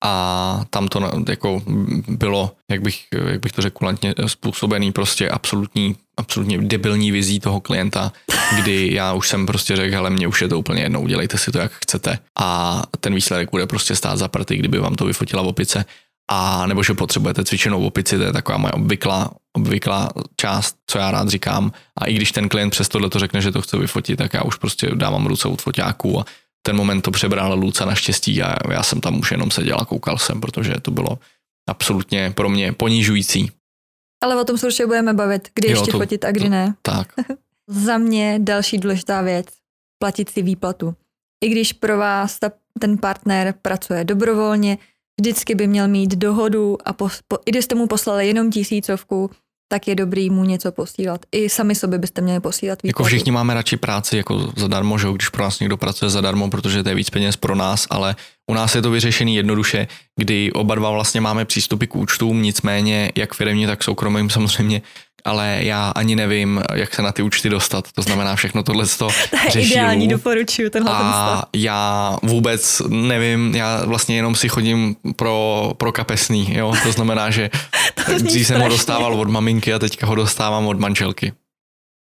a 0.04 0.66
tam 0.70 0.88
to 0.88 1.12
jako 1.30 1.62
bylo, 2.08 2.52
jak 2.72 2.82
bych, 2.82 3.06
jak 3.28 3.42
bych 3.42 3.52
to 3.52 3.62
řekl, 3.62 3.78
kulantně 3.78 4.14
způsobený 4.28 4.92
prostě 4.92 5.30
absolutní, 5.30 5.96
absolutně 6.18 6.58
debilní 6.58 7.12
vizí 7.12 7.40
toho 7.40 7.60
klienta, 7.60 8.12
kdy 8.62 8.94
já 8.94 9.14
už 9.14 9.30
jsem 9.30 9.46
prostě 9.46 9.76
řekl, 9.76 9.96
hele, 9.96 10.10
mě 10.10 10.28
už 10.28 10.42
je 10.42 10.48
to 10.48 10.60
úplně 10.60 10.82
jedno, 10.82 11.02
udělejte 11.02 11.38
si 11.38 11.52
to, 11.52 11.60
jak 11.60 11.72
chcete 11.72 12.20
a 12.40 12.82
ten 13.00 13.16
výsledek 13.16 13.52
bude 13.52 13.68
prostě 13.68 13.96
stát 13.96 14.18
za 14.18 14.28
prty, 14.28 14.58
kdyby 14.58 14.80
vám 14.80 14.96
to 14.96 15.06
vyfotila 15.06 15.44
v 15.44 15.48
opice 15.48 15.86
a 16.34 16.68
nebo 16.68 16.84
že 16.84 16.94
potřebujete 16.94 17.44
cvičenou 17.44 17.86
opici, 17.86 18.18
to 18.18 18.24
je 18.24 18.34
taková 18.34 18.58
moje 18.58 18.72
obvyklá, 18.72 19.32
obvyklá 19.54 20.10
část, 20.36 20.76
co 20.88 20.98
já 20.98 21.12
rád 21.12 21.30
říkám. 21.30 21.72
A 21.98 22.06
i 22.06 22.14
když 22.14 22.32
ten 22.32 22.50
klient 22.50 22.70
přes 22.70 22.90
tohle 22.90 23.10
to 23.10 23.20
řekne, 23.20 23.42
že 23.42 23.52
to 23.52 23.62
chce 23.62 23.78
vyfotit, 23.78 24.18
tak 24.18 24.34
já 24.34 24.44
už 24.44 24.56
prostě 24.56 24.92
dávám 24.96 25.26
ruce 25.26 25.48
od 25.48 25.62
foťáků 25.62 26.20
a 26.20 26.26
ten 26.66 26.76
moment 26.76 27.02
to 27.02 27.12
přebral 27.12 27.60
Luca 27.60 27.86
naštěstí 27.86 28.44
a 28.44 28.74
já 28.74 28.84
jsem 28.84 29.02
tam 29.02 29.20
už 29.20 29.32
jenom 29.32 29.52
seděl 29.52 29.78
a 29.80 29.86
koukal 29.86 30.18
jsem, 30.18 30.42
protože 30.42 30.74
to 30.82 30.92
bylo 30.92 31.20
absolutně 31.70 32.32
pro 32.32 32.50
mě 32.50 32.74
ponižující. 32.74 33.52
Ale 34.24 34.42
o 34.42 34.44
tom 34.44 34.58
se 34.58 34.66
určitě 34.66 34.86
budeme 34.86 35.14
bavit, 35.14 35.50
kdy 35.56 35.68
jo, 35.68 35.78
ještě 35.78 35.92
to, 35.92 35.98
fotit 35.98 36.26
a 36.26 36.32
kdy 36.32 36.50
ne. 36.50 36.76
Tak. 36.82 37.08
Za 37.70 37.98
mě 37.98 38.40
další 38.42 38.78
důležitá 38.78 39.22
věc, 39.22 39.46
platit 40.00 40.30
si 40.30 40.42
výplatu. 40.42 40.96
I 41.44 41.50
když 41.50 41.74
pro 41.74 41.98
vás 41.98 42.40
ta, 42.40 42.52
ten 42.80 42.98
partner 42.98 43.54
pracuje 43.62 44.04
dobrovolně, 44.04 44.78
vždycky 45.22 45.56
by 45.56 45.68
měl 45.68 45.88
mít 45.88 46.16
dohodu 46.16 46.78
a 46.86 46.94
po, 46.94 47.10
po, 47.28 47.38
i 47.46 47.52
když 47.52 47.66
jste 47.66 47.76
mu 47.76 47.88
poslali 47.88 48.28
jenom 48.28 48.52
tisícovku, 48.52 49.30
tak 49.72 49.88
je 49.88 49.96
dobrý 49.96 50.30
mu 50.30 50.44
něco 50.44 50.72
posílat. 50.72 51.22
I 51.32 51.50
sami 51.50 51.76
sobě 51.76 52.00
byste 52.00 52.22
měli 52.22 52.40
posílat 52.40 52.84
výplatu. 52.84 53.04
Jako 53.04 53.04
všichni 53.04 53.32
máme 53.32 53.54
radši 53.54 53.78
práci 53.78 54.18
jako 54.18 54.52
zadarmo, 54.58 54.98
že 54.98 55.08
když 55.16 55.30
pro 55.30 55.44
nás 55.44 55.60
někdo 55.60 55.78
pracuje 55.78 56.10
zadarmo, 56.10 56.50
protože 56.50 56.84
to 56.84 56.90
je 56.90 56.96
víc 56.96 57.10
peněz 57.10 57.38
pro 57.38 57.56
nás, 57.56 57.88
ale 57.90 58.16
u 58.52 58.54
nás 58.54 58.76
je 58.76 58.82
to 58.82 58.92
vyřešený 58.92 59.36
jednoduše, 59.36 59.88
kdy 60.20 60.52
oba 60.52 60.76
dva 60.76 60.92
vlastně 60.92 61.22
máme 61.22 61.46
přístupy 61.46 61.86
k 61.86 61.96
účtům, 61.96 62.42
nicméně 62.42 63.12
jak 63.16 63.34
firmní, 63.34 63.66
tak 63.66 63.84
soukromým 63.84 64.30
samozřejmě 64.30 64.82
ale 65.26 65.60
já 65.62 65.90
ani 65.90 66.16
nevím, 66.16 66.64
jak 66.74 66.96
se 66.96 67.02
na 67.02 67.12
ty 67.12 67.22
účty 67.22 67.50
dostat. 67.50 67.92
To 67.92 68.02
znamená, 68.02 68.36
všechno 68.36 68.64
tohle 68.64 68.86
to 68.86 69.08
To 69.52 69.58
je 69.58 69.66
ideální, 69.66 70.08
doporučuju 70.08 70.70
tenhle 70.70 70.92
A 70.94 71.42
ten 71.42 71.62
já 71.62 72.18
vůbec 72.24 72.82
nevím, 72.88 73.56
já 73.56 73.86
vlastně 73.86 74.16
jenom 74.16 74.36
si 74.36 74.50
chodím 74.50 74.96
pro, 75.16 75.72
pro 75.78 75.92
kapesný, 75.92 76.56
jo. 76.58 76.74
To 76.84 76.92
znamená, 76.92 77.30
že 77.30 77.50
dřív 78.18 78.48
jsem 78.48 78.62
ho 78.62 78.70
dostával 78.70 79.14
od 79.14 79.30
maminky 79.30 79.74
a 79.74 79.80
teďka 79.80 80.08
ho 80.08 80.16
dostávám 80.16 80.68
od 80.68 80.80
manželky. 80.80 81.34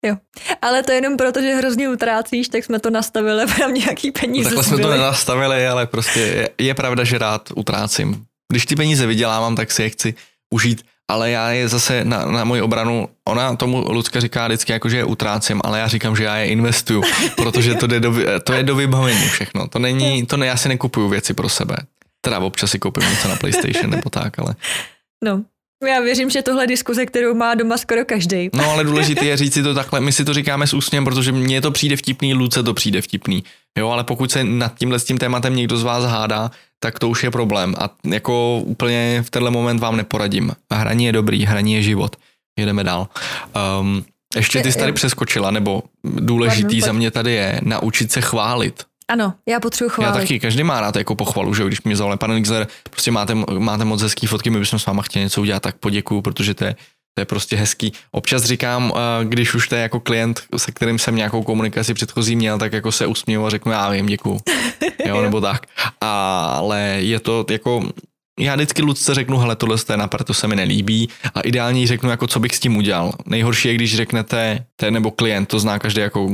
Jo, 0.05 0.15
ale 0.62 0.84
to 0.84 0.91
jenom 0.91 1.17
proto, 1.17 1.41
že 1.41 1.55
hrozně 1.55 1.89
utrácíš, 1.89 2.47
tak 2.47 2.63
jsme 2.63 2.79
to 2.79 2.89
nastavili, 2.89 3.45
nám 3.60 3.73
nějaký 3.73 4.12
peníze 4.12 4.49
Takhle 4.49 4.63
jsme 4.63 4.77
to 4.77 4.89
nenastavili, 4.89 5.67
ale 5.67 5.88
prostě 5.88 6.19
je, 6.19 6.49
je 6.57 6.73
pravda, 6.73 7.03
že 7.03 7.17
rád 7.17 7.49
utrácím. 7.55 8.25
Když 8.51 8.65
ty 8.65 8.75
peníze 8.75 9.05
vydělávám, 9.05 9.55
tak 9.55 9.71
si 9.71 9.84
je 9.84 9.89
chci 9.89 10.13
užít 10.53 10.86
ale 11.12 11.32
já 11.32 11.50
je 11.52 11.67
zase 11.67 12.06
na, 12.06 12.26
na 12.26 12.43
moji 12.43 12.62
obranu, 12.62 13.10
ona 13.28 13.56
tomu 13.56 13.91
Lucka 13.91 14.19
říká 14.19 14.47
vždycky 14.47 14.71
jako, 14.71 14.89
že 14.89 14.97
je 14.97 15.04
utrácím, 15.04 15.62
ale 15.63 15.80
já 15.80 15.88
říkám, 15.88 16.15
že 16.15 16.24
já 16.24 16.36
je 16.36 16.47
investuju, 16.47 17.04
protože 17.36 17.76
to, 17.76 17.88
jde 17.88 18.00
do, 18.00 18.13
to 18.43 18.54
je 18.54 18.63
do 18.63 18.76
vybavení 18.76 19.28
všechno. 19.30 19.67
To 19.67 19.80
není, 19.80 20.26
to 20.26 20.38
ne, 20.38 20.45
já 20.47 20.58
si 20.58 20.69
nekupuju 20.69 21.10
věci 21.10 21.34
pro 21.34 21.50
sebe. 21.50 21.76
Teda 22.21 22.39
občas 22.39 22.71
si 22.71 22.80
koupím 22.80 23.10
něco 23.10 23.28
na 23.28 23.36
PlayStation 23.36 23.89
nebo 23.89 24.10
tak, 24.10 24.39
ale... 24.39 24.56
No, 25.24 25.43
já 25.88 26.00
věřím, 26.00 26.30
že 26.30 26.41
tohle 26.41 26.67
diskuze, 26.67 27.06
kterou 27.06 27.34
má 27.34 27.56
doma 27.56 27.78
skoro 27.78 28.06
každý. 28.06 28.50
No 28.54 28.71
ale 28.71 28.84
důležité 28.84 29.26
je 29.26 29.38
říct 29.38 29.54
si 29.54 29.63
to 29.63 29.74
takhle, 29.74 30.00
my 30.02 30.12
si 30.12 30.26
to 30.26 30.34
říkáme 30.34 30.67
s 30.67 30.74
úsměm, 30.74 31.06
protože 31.06 31.32
mně 31.32 31.62
to 31.62 31.71
přijde 31.71 31.95
vtipný, 31.95 32.34
Luce 32.34 32.63
to 32.63 32.74
přijde 32.74 33.02
vtipný. 33.02 33.43
Jo, 33.78 33.89
ale 33.89 34.04
pokud 34.04 34.32
se 34.32 34.43
nad 34.43 34.76
tímhle 34.78 35.00
s 35.00 35.04
tím 35.04 35.17
tématem 35.17 35.56
někdo 35.56 35.78
z 35.78 35.84
vás 35.84 36.04
hádá, 36.04 36.52
tak 36.83 36.99
to 36.99 37.09
už 37.09 37.23
je 37.23 37.31
problém. 37.31 37.75
A 37.79 37.89
jako 38.05 38.59
úplně 38.65 39.23
v 39.25 39.29
tenhle 39.29 39.51
moment 39.51 39.79
vám 39.79 39.97
neporadím. 39.97 40.51
Hraní 40.71 41.05
je 41.05 41.11
dobrý, 41.11 41.45
hraní 41.45 41.73
je 41.73 41.83
život. 41.83 42.15
Jedeme 42.59 42.83
dál. 42.83 43.07
Um, 43.79 44.05
ještě 44.35 44.61
ty 44.61 44.71
jsi 44.71 44.79
tady 44.79 44.91
přeskočila, 44.91 45.51
nebo 45.51 45.83
důležitý 46.03 46.81
za 46.81 46.93
mě 46.93 47.11
tady 47.11 47.31
je 47.33 47.59
naučit 47.63 48.11
se 48.11 48.21
chválit. 48.21 48.83
Ano, 49.07 49.33
já 49.49 49.59
potřebuji 49.59 49.89
chválit. 49.89 50.15
Já 50.15 50.21
taky, 50.21 50.39
každý 50.39 50.63
má 50.63 50.81
rád 50.81 50.95
jako 50.95 51.15
pochvalu, 51.15 51.53
že 51.53 51.63
když 51.63 51.81
mě 51.81 51.95
zavolá 51.95 52.17
pane 52.17 52.35
Nixler, 52.35 52.67
prostě 52.89 53.11
máte, 53.11 53.35
máte 53.35 53.85
moc 53.85 54.01
hezký 54.01 54.27
fotky, 54.27 54.49
my 54.49 54.59
bychom 54.59 54.79
s 54.79 54.85
váma 54.85 55.01
chtěli 55.01 55.23
něco 55.23 55.41
udělat, 55.41 55.63
tak 55.63 55.75
poděkuju, 55.75 56.21
protože 56.21 56.53
to 56.53 56.65
je, 56.65 56.75
to 57.13 57.21
je 57.21 57.26
prostě 57.26 57.56
hezký. 57.56 57.93
Občas 58.12 58.43
říkám, 58.43 58.93
eh, 58.95 59.26
když 59.26 59.56
už 59.56 59.67
to 59.67 59.76
je 59.76 59.82
jako 59.82 60.00
klient, 60.00 60.43
se 60.58 60.71
kterým 60.71 61.00
jsem 61.00 61.15
nějakou 61.15 61.43
komunikaci 61.43 61.93
předchozí 61.93 62.36
měl, 62.36 62.60
tak 62.60 62.74
jako 62.74 62.91
se 62.91 63.06
usměju 63.06 63.45
a 63.45 63.50
řeknu, 63.50 63.71
já 63.71 63.89
vím, 63.89 64.06
děkuju. 64.06 64.39
Jo, 65.06 65.21
nebo 65.21 65.41
tak. 65.41 65.65
Ale 66.02 66.80
je 67.00 67.19
to 67.19 67.45
jako, 67.50 67.89
já 68.39 68.56
vždycky 68.56 68.82
Lucce 68.82 69.13
řeknu, 69.13 69.38
hele, 69.38 69.56
tohle 69.56 69.78
je 69.89 69.97
na 69.97 70.08
to 70.08 70.34
se 70.34 70.47
mi 70.47 70.56
nelíbí 70.56 71.09
a 71.36 71.41
ideálně 71.41 71.88
řeknu, 71.88 72.09
jako 72.09 72.28
co 72.28 72.39
bych 72.39 72.55
s 72.55 72.59
tím 72.59 72.78
udělal. 72.78 73.14
Nejhorší 73.26 73.68
je, 73.68 73.74
když 73.74 73.95
řeknete, 73.95 74.66
ten 74.76 74.93
nebo 74.93 75.12
klient, 75.12 75.45
to 75.45 75.59
zná 75.59 75.80
každý 75.80 76.01
jako 76.01 76.30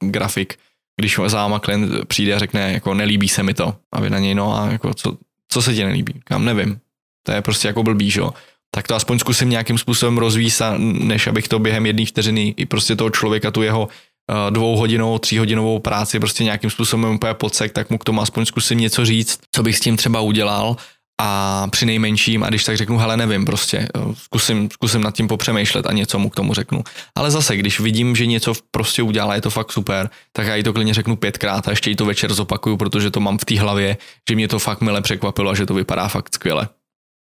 grafik, 0.00 0.58
když 1.00 1.20
za 1.26 1.36
váma 1.36 1.58
klient 1.58 1.90
přijde 2.06 2.34
a 2.34 2.38
řekne, 2.38 2.72
jako 2.72 2.94
nelíbí 2.94 3.28
se 3.28 3.42
mi 3.42 3.54
to 3.54 3.76
a 3.92 4.00
vy 4.00 4.10
na 4.10 4.18
něj, 4.18 4.34
no 4.34 4.56
a 4.58 4.72
jako 4.72 4.94
co, 4.94 5.16
co 5.48 5.62
se 5.62 5.74
ti 5.74 5.84
nelíbí? 5.84 6.20
Kam 6.24 6.44
nevím. 6.44 6.80
To 7.26 7.32
je 7.32 7.42
prostě 7.42 7.68
jako 7.68 7.82
blbý, 7.82 8.10
že 8.10 8.20
jo 8.20 8.32
tak 8.74 8.88
to 8.88 8.94
aspoň 8.94 9.18
zkusím 9.18 9.50
nějakým 9.50 9.78
způsobem 9.78 10.18
rozvíjet, 10.18 10.62
než 10.78 11.26
abych 11.26 11.48
to 11.48 11.58
během 11.58 11.86
jedné 11.86 12.06
vteřiny 12.06 12.54
i 12.56 12.66
prostě 12.66 12.96
toho 12.96 13.10
člověka, 13.10 13.50
tu 13.50 13.62
jeho 13.62 13.82
uh, 13.82 14.50
dvouhodinovou, 14.50 15.18
tříhodinovou 15.18 15.78
práci 15.78 16.20
prostě 16.20 16.44
nějakým 16.44 16.70
způsobem 16.70 17.14
úplně 17.14 17.34
podsek, 17.34 17.72
tak 17.72 17.90
mu 17.90 17.98
k 17.98 18.04
tomu 18.04 18.22
aspoň 18.22 18.44
zkusím 18.44 18.78
něco 18.78 19.04
říct, 19.04 19.38
co 19.54 19.62
bych 19.62 19.76
s 19.76 19.80
tím 19.80 19.96
třeba 19.96 20.20
udělal 20.20 20.76
a 21.20 21.66
při 21.70 21.86
nejmenším, 21.86 22.44
a 22.44 22.48
když 22.48 22.64
tak 22.64 22.76
řeknu, 22.76 22.98
hele, 22.98 23.16
nevím, 23.16 23.44
prostě 23.44 23.88
zkusím, 24.14 24.70
zkusím 24.70 25.02
nad 25.02 25.14
tím 25.14 25.28
popřemýšlet 25.28 25.86
a 25.86 25.92
něco 25.92 26.18
mu 26.18 26.30
k 26.30 26.34
tomu 26.34 26.54
řeknu. 26.54 26.84
Ale 27.14 27.30
zase, 27.30 27.56
když 27.56 27.80
vidím, 27.80 28.16
že 28.16 28.26
něco 28.26 28.54
prostě 28.70 29.02
udělá, 29.02 29.34
je 29.34 29.40
to 29.40 29.50
fakt 29.50 29.72
super, 29.72 30.10
tak 30.32 30.46
já 30.46 30.56
jí 30.56 30.62
to 30.62 30.72
klidně 30.72 30.94
řeknu 30.94 31.16
pětkrát 31.16 31.68
a 31.68 31.70
ještě 31.70 31.90
jí 31.90 31.96
to 31.96 32.04
večer 32.04 32.34
zopakuju, 32.34 32.76
protože 32.76 33.10
to 33.10 33.20
mám 33.20 33.38
v 33.38 33.44
té 33.44 33.60
hlavě, 33.60 33.96
že 34.30 34.36
mě 34.36 34.48
to 34.48 34.58
fakt 34.58 34.80
mile 34.80 35.02
překvapilo 35.02 35.50
a 35.50 35.54
že 35.54 35.66
to 35.66 35.74
vypadá 35.74 36.08
fakt 36.08 36.34
skvěle. 36.34 36.68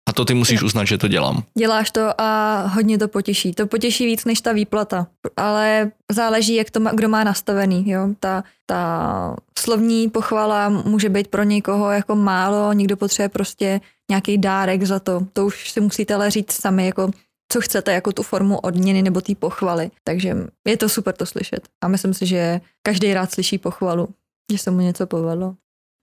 A 0.09 0.13
to 0.13 0.25
ty 0.25 0.35
musíš 0.35 0.63
uznat, 0.63 0.85
že 0.85 0.99
to 0.99 1.09
dělám. 1.09 1.43
Děláš 1.59 1.91
to 1.91 2.21
a 2.21 2.61
hodně 2.67 2.99
to 2.99 3.09
potěší. 3.09 3.53
To 3.53 3.67
potěší 3.67 4.07
víc 4.07 4.25
než 4.25 4.41
ta 4.41 4.53
výplata, 4.53 5.07
ale 5.37 5.91
záleží, 6.13 6.55
jak 6.55 6.71
to 6.71 6.81
má, 6.81 6.93
kdo 6.93 7.09
má 7.09 7.25
nastavený. 7.25 7.91
Jo? 7.91 8.09
Ta, 8.21 8.45
ta 8.67 9.37
slovní 9.59 10.11
pochvala 10.11 10.69
může 10.69 11.09
být 11.09 11.29
pro 11.29 11.43
někoho 11.43 11.91
jako 11.91 12.17
málo, 12.17 12.73
někdo 12.73 12.97
potřebuje 12.97 13.29
prostě 13.29 13.81
nějaký 14.11 14.39
dárek 14.39 14.83
za 14.83 14.99
to. 14.99 15.27
To 15.33 15.47
už 15.47 15.71
si 15.71 15.81
musíte 15.81 16.15
ale 16.15 16.31
říct 16.31 16.53
sami, 16.53 16.87
jako 16.87 17.11
co 17.53 17.61
chcete, 17.61 17.93
jako 17.93 18.13
tu 18.13 18.23
formu 18.23 18.59
odměny 18.59 19.03
nebo 19.03 19.21
té 19.21 19.35
pochvaly. 19.35 19.91
Takže 20.05 20.37
je 20.69 20.77
to 20.77 20.89
super 20.89 21.15
to 21.15 21.27
slyšet. 21.27 21.69
A 21.85 21.89
myslím 21.89 22.15
si, 22.15 22.27
že 22.27 22.61
každý 22.83 23.15
rád 23.15 23.33
slyší 23.33 23.59
pochvalu, 23.59 24.09
že 24.53 24.59
se 24.59 24.71
mu 24.71 24.81
něco 24.81 25.07
povedlo. 25.07 25.55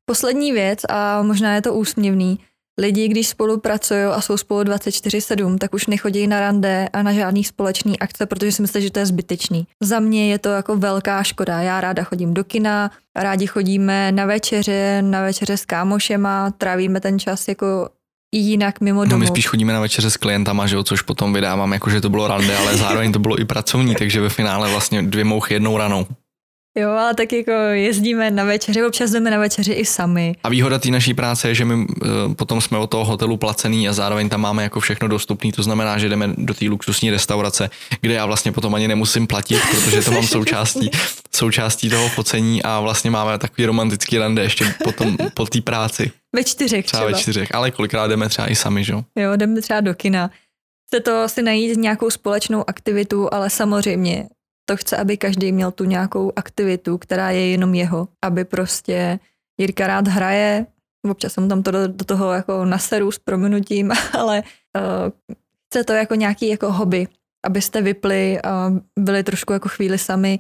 Poslední 0.06 0.52
věc, 0.52 0.80
a 0.90 1.24
možná 1.24 1.56
je 1.56 1.62
to 1.62 1.74
úsměvný, 1.74 2.40
Lidi, 2.82 3.08
když 3.08 3.28
spolupracují 3.28 4.04
a 4.04 4.22
jsou 4.22 4.38
spolu 4.38 4.62
24-7, 4.62 5.58
tak 5.58 5.74
už 5.74 5.88
nechodí 5.88 6.28
na 6.28 6.40
rande 6.40 6.90
a 6.94 7.04
na 7.04 7.14
žádný 7.14 7.44
společný 7.44 8.00
akce, 8.00 8.26
protože 8.26 8.52
si 8.52 8.62
myslím, 8.62 8.82
že 8.82 8.92
to 8.92 9.00
je 9.00 9.06
zbytečný. 9.06 9.68
Za 9.84 10.00
mě 10.00 10.32
je 10.32 10.40
to 10.40 10.50
jako 10.50 10.78
velká 10.78 11.24
škoda. 11.24 11.62
Já 11.62 11.82
ráda 11.82 12.04
chodím 12.04 12.34
do 12.34 12.44
kina, 12.44 12.92
rádi 13.16 13.48
chodíme 13.48 14.12
na 14.12 14.26
večeře, 14.26 15.02
na 15.02 15.22
večeře 15.22 15.58
s 15.58 15.66
kámošema, 15.66 16.52
trávíme 16.52 17.00
ten 17.00 17.20
čas 17.20 17.48
jako 17.48 17.90
i 18.32 18.38
jinak 18.38 18.82
mimo 18.82 19.06
domu. 19.06 19.12
No 19.12 19.18
my 19.18 19.28
spíš 19.28 19.48
chodíme 19.48 19.74
na 19.74 19.80
večeře 19.80 20.10
s 20.10 20.18
klientama, 20.18 20.68
že 20.68 20.76
jo, 20.76 20.84
což 20.84 21.02
potom 21.02 21.34
vydávám, 21.34 21.74
jako 21.74 21.90
že 21.90 22.02
to 22.02 22.10
bylo 22.10 22.28
rande, 22.28 22.58
ale 22.58 22.78
zároveň 22.78 23.12
to 23.12 23.20
bylo 23.20 23.40
i 23.40 23.46
pracovní, 23.46 23.96
takže 23.96 24.22
ve 24.22 24.30
finále 24.30 24.70
vlastně 24.70 25.04
dvě 25.04 25.24
mouchy 25.24 25.54
jednou 25.54 25.78
ranou. 25.78 26.08
Jo, 26.78 26.90
ale 26.90 27.14
tak 27.14 27.34
jako 27.34 27.52
jezdíme 27.72 28.32
na 28.32 28.44
večeři, 28.44 28.84
občas 28.84 29.12
jdeme 29.12 29.32
na 29.32 29.38
večeři 29.38 29.74
i 29.74 29.86
sami. 29.86 30.36
A 30.44 30.50
výhoda 30.50 30.80
té 30.80 30.90
naší 30.90 31.14
práce 31.14 31.48
je, 31.48 31.56
že 31.56 31.66
my 31.66 31.74
uh, 31.74 32.34
potom 32.34 32.62
jsme 32.62 32.78
od 32.78 32.88
toho 32.88 33.06
hotelu 33.06 33.38
placený 33.38 33.90
a 33.90 33.94
zároveň 33.94 34.30
tam 34.30 34.42
máme 34.42 34.64
jako 34.64 34.80
všechno 34.80 35.08
dostupné. 35.08 35.52
To 35.52 35.64
znamená, 35.64 35.98
že 35.98 36.10
jdeme 36.10 36.34
do 36.38 36.54
té 36.54 36.66
luxusní 36.66 37.12
restaurace, 37.12 37.70
kde 38.02 38.14
já 38.14 38.26
vlastně 38.26 38.52
potom 38.52 38.76
ani 38.76 38.88
nemusím 38.88 39.28
platit, 39.28 39.60
protože 39.72 40.02
to 40.02 40.12
mám 40.12 40.24
součástí, 40.28 40.92
součástí 41.32 41.90
toho 41.90 42.10
focení 42.10 42.64
a 42.64 42.80
vlastně 42.80 43.12
máme 43.12 43.38
takový 43.38 43.66
romantický 43.66 44.18
rande 44.18 44.42
ještě 44.42 44.74
potom 44.84 45.18
po 45.34 45.46
té 45.46 45.62
práci. 45.62 46.12
Ve 46.36 46.44
čtyřech 46.44 46.86
třeba. 46.86 47.00
třeba. 47.00 47.12
ve 47.12 47.22
čtyřech, 47.22 47.56
ale 47.56 47.72
kolikrát 47.72 48.08
jdeme 48.08 48.30
třeba 48.30 48.52
i 48.52 48.56
sami, 48.56 48.84
že 48.84 48.94
jo? 48.94 49.04
Jo, 49.16 49.36
jdeme 49.36 49.62
třeba 49.62 49.82
do 49.82 49.94
kina. 49.94 50.32
Chce 50.88 51.00
to 51.00 51.30
si 51.30 51.42
najít 51.42 51.78
nějakou 51.78 52.10
společnou 52.10 52.70
aktivitu, 52.70 53.34
ale 53.34 53.50
samozřejmě 53.50 54.28
to 54.72 54.78
chce, 54.78 54.98
aby 54.98 55.18
každý 55.18 55.52
měl 55.52 55.72
tu 55.72 55.84
nějakou 55.84 56.32
aktivitu, 56.36 56.98
která 56.98 57.30
je 57.30 57.48
jenom 57.48 57.74
jeho, 57.74 58.08
aby 58.22 58.46
prostě 58.46 59.20
Jirka 59.60 59.88
rád 59.88 60.08
hraje, 60.08 60.66
občas 61.10 61.34
jsem 61.34 61.50
tam 61.50 61.64
to 61.64 61.72
do, 61.72 61.88
do 61.88 62.06
toho 62.06 62.32
jako 62.34 62.66
naseru 62.66 63.12
s 63.12 63.20
prominutím, 63.20 63.92
ale 64.14 64.44
uh, 64.78 65.36
chce 65.68 65.84
to 65.84 65.94
jako 65.94 66.16
nějaký 66.16 66.50
jako 66.50 66.72
hobby, 66.72 67.08
abyste 67.46 67.82
vypli 67.82 68.42
a 68.42 68.72
byli 69.00 69.24
trošku 69.24 69.54
jako 69.54 69.70
chvíli 69.70 69.98
sami. 69.98 70.40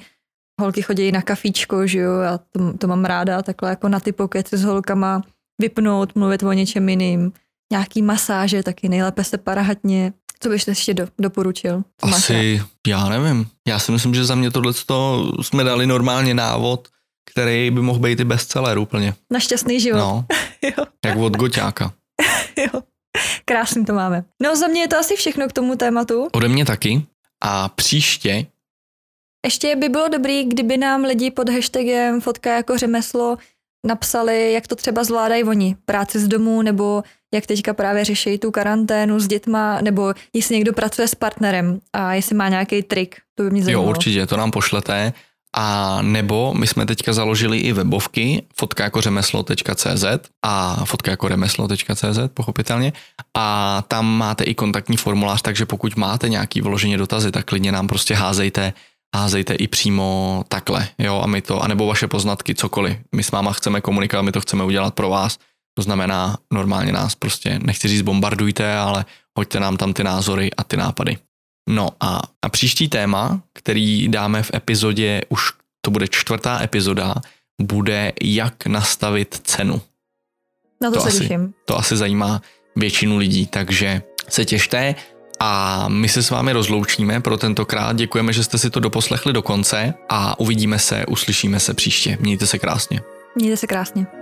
Holky 0.61 0.81
chodí 0.81 1.11
na 1.11 1.21
kafíčko, 1.21 1.87
že 1.87 1.99
jo, 1.99 2.19
já 2.19 2.37
to, 2.37 2.73
to 2.77 2.87
mám 2.87 3.05
ráda, 3.05 3.41
takhle 3.41 3.69
jako 3.69 3.89
na 3.89 3.99
ty 3.99 4.11
pokeci 4.11 4.57
s 4.57 4.63
holkama, 4.63 5.21
vypnout, 5.61 6.15
mluvit 6.15 6.43
o 6.43 6.53
něčem 6.53 6.89
jiným, 6.89 7.31
nějaký 7.71 8.01
masáže, 8.01 8.63
taky 8.63 8.89
nejlépe 8.89 9.23
se 9.23 9.37
parahatně, 9.37 10.13
co 10.41 10.49
bys 10.49 10.67
ještě 10.67 10.93
do, 10.93 11.07
doporučil? 11.19 11.83
Asi, 12.01 12.61
já 12.87 13.09
nevím. 13.09 13.47
Já 13.67 13.79
si 13.79 13.91
myslím, 13.91 14.13
že 14.13 14.25
za 14.25 14.35
mě 14.35 14.51
tohle 14.51 14.73
jsme 15.41 15.63
dali 15.63 15.87
normálně 15.87 16.33
návod, 16.33 16.87
který 17.31 17.71
by 17.71 17.81
mohl 17.81 17.99
být 17.99 18.19
i 18.19 18.23
bestseller 18.23 18.77
úplně. 18.77 19.13
Na 19.31 19.39
šťastný 19.39 19.79
život. 19.79 19.97
No, 19.97 20.25
jo. 20.61 20.85
jak 21.05 21.17
od 21.17 21.37
Goťáka. 21.37 21.93
jo, 22.57 22.81
krásný 23.45 23.85
to 23.85 23.93
máme. 23.93 24.23
No 24.41 24.55
za 24.55 24.67
mě 24.67 24.81
je 24.81 24.87
to 24.87 24.97
asi 24.97 25.15
všechno 25.15 25.47
k 25.47 25.53
tomu 25.53 25.75
tématu. 25.75 26.27
Ode 26.31 26.47
mě 26.47 26.65
taky. 26.65 27.05
A 27.43 27.69
příště 27.69 28.45
ještě 29.45 29.75
by 29.75 29.89
bylo 29.89 30.07
dobrý, 30.07 30.43
kdyby 30.43 30.77
nám 30.77 31.03
lidi 31.03 31.31
pod 31.31 31.49
hashtagem 31.49 32.21
fotka 32.21 32.55
jako 32.55 32.77
řemeslo 32.77 33.37
napsali, 33.87 34.53
jak 34.53 34.67
to 34.67 34.75
třeba 34.75 35.03
zvládají 35.03 35.43
oni, 35.43 35.75
práci 35.85 36.19
z 36.19 36.27
domu, 36.27 36.61
nebo 36.61 37.03
jak 37.33 37.45
teďka 37.45 37.73
právě 37.73 38.05
řeší 38.05 38.37
tu 38.37 38.51
karanténu 38.51 39.19
s 39.19 39.27
dětma, 39.27 39.81
nebo 39.81 40.13
jestli 40.33 40.55
někdo 40.55 40.73
pracuje 40.73 41.07
s 41.07 41.15
partnerem 41.15 41.79
a 41.93 42.13
jestli 42.13 42.35
má 42.35 42.49
nějaký 42.49 42.83
trik, 42.83 43.15
to 43.35 43.43
by 43.43 43.49
mě 43.49 43.63
zajímalo. 43.63 43.85
Jo, 43.85 43.89
určitě, 43.89 44.25
to 44.25 44.37
nám 44.37 44.51
pošlete. 44.51 45.13
A 45.55 45.97
nebo 46.01 46.53
my 46.53 46.67
jsme 46.67 46.85
teďka 46.85 47.13
založili 47.13 47.57
i 47.57 47.73
webovky 47.73 48.45
fotka 48.55 48.83
jako 48.83 49.01
řemeslo.cz 49.01 50.05
a 50.45 50.85
fotka 50.85 51.11
jako 51.11 51.27
remeslo.cz, 51.27 52.19
pochopitelně. 52.33 52.93
A 53.37 53.83
tam 53.87 54.17
máte 54.17 54.43
i 54.43 54.55
kontaktní 54.55 54.97
formulář, 54.97 55.41
takže 55.41 55.65
pokud 55.65 55.95
máte 55.95 56.29
nějaký 56.29 56.61
vloženě 56.61 56.97
dotazy, 56.97 57.31
tak 57.31 57.45
klidně 57.45 57.71
nám 57.71 57.87
prostě 57.87 58.15
házejte 58.15 58.73
házejte 59.15 59.53
i 59.53 59.67
přímo 59.67 60.43
takhle, 60.47 60.87
jo, 60.97 61.21
a 61.23 61.27
my 61.27 61.41
to, 61.41 61.63
anebo 61.63 61.87
vaše 61.87 62.07
poznatky, 62.07 62.55
cokoliv. 62.55 62.97
My 63.15 63.23
s 63.23 63.31
váma 63.31 63.53
chceme 63.53 63.81
komunikovat, 63.81 64.21
my 64.21 64.31
to 64.31 64.41
chceme 64.41 64.63
udělat 64.63 64.93
pro 64.93 65.09
vás, 65.09 65.37
to 65.73 65.81
znamená, 65.81 66.37
normálně 66.53 66.91
nás 66.91 67.15
prostě, 67.15 67.59
nechci 67.63 67.87
říct 67.87 68.01
bombardujte, 68.01 68.77
ale 68.77 69.05
hoďte 69.37 69.59
nám 69.59 69.77
tam 69.77 69.93
ty 69.93 70.03
názory 70.03 70.51
a 70.57 70.63
ty 70.63 70.77
nápady. 70.77 71.17
No 71.69 71.89
a, 71.99 72.21
a 72.41 72.49
příští 72.49 72.87
téma, 72.89 73.41
který 73.53 74.07
dáme 74.07 74.43
v 74.43 74.51
epizodě, 74.53 75.21
už 75.29 75.51
to 75.81 75.91
bude 75.91 76.07
čtvrtá 76.07 76.63
epizoda, 76.63 77.15
bude 77.61 78.11
jak 78.21 78.65
nastavit 78.65 79.41
cenu. 79.43 79.81
Na 80.81 80.91
to, 80.91 80.95
to 80.95 81.01
se 81.01 81.07
asi, 81.07 81.19
těším. 81.19 81.53
To 81.65 81.77
asi 81.77 81.97
zajímá 81.97 82.41
většinu 82.75 83.17
lidí, 83.17 83.47
takže 83.47 84.01
se 84.29 84.45
těšte. 84.45 84.95
A 85.43 85.85
my 85.87 86.09
se 86.09 86.23
s 86.23 86.29
vámi 86.29 86.51
rozloučíme 86.51 87.21
pro 87.21 87.37
tentokrát. 87.37 87.95
Děkujeme, 87.95 88.33
že 88.33 88.43
jste 88.43 88.57
si 88.57 88.69
to 88.69 88.79
doposlechli 88.79 89.33
do 89.33 89.41
konce 89.41 89.93
a 90.09 90.39
uvidíme 90.39 90.79
se, 90.79 91.05
uslyšíme 91.05 91.59
se 91.59 91.73
příště. 91.73 92.17
Mějte 92.19 92.47
se 92.47 92.59
krásně. 92.59 93.01
Mějte 93.35 93.57
se 93.57 93.67
krásně. 93.67 94.20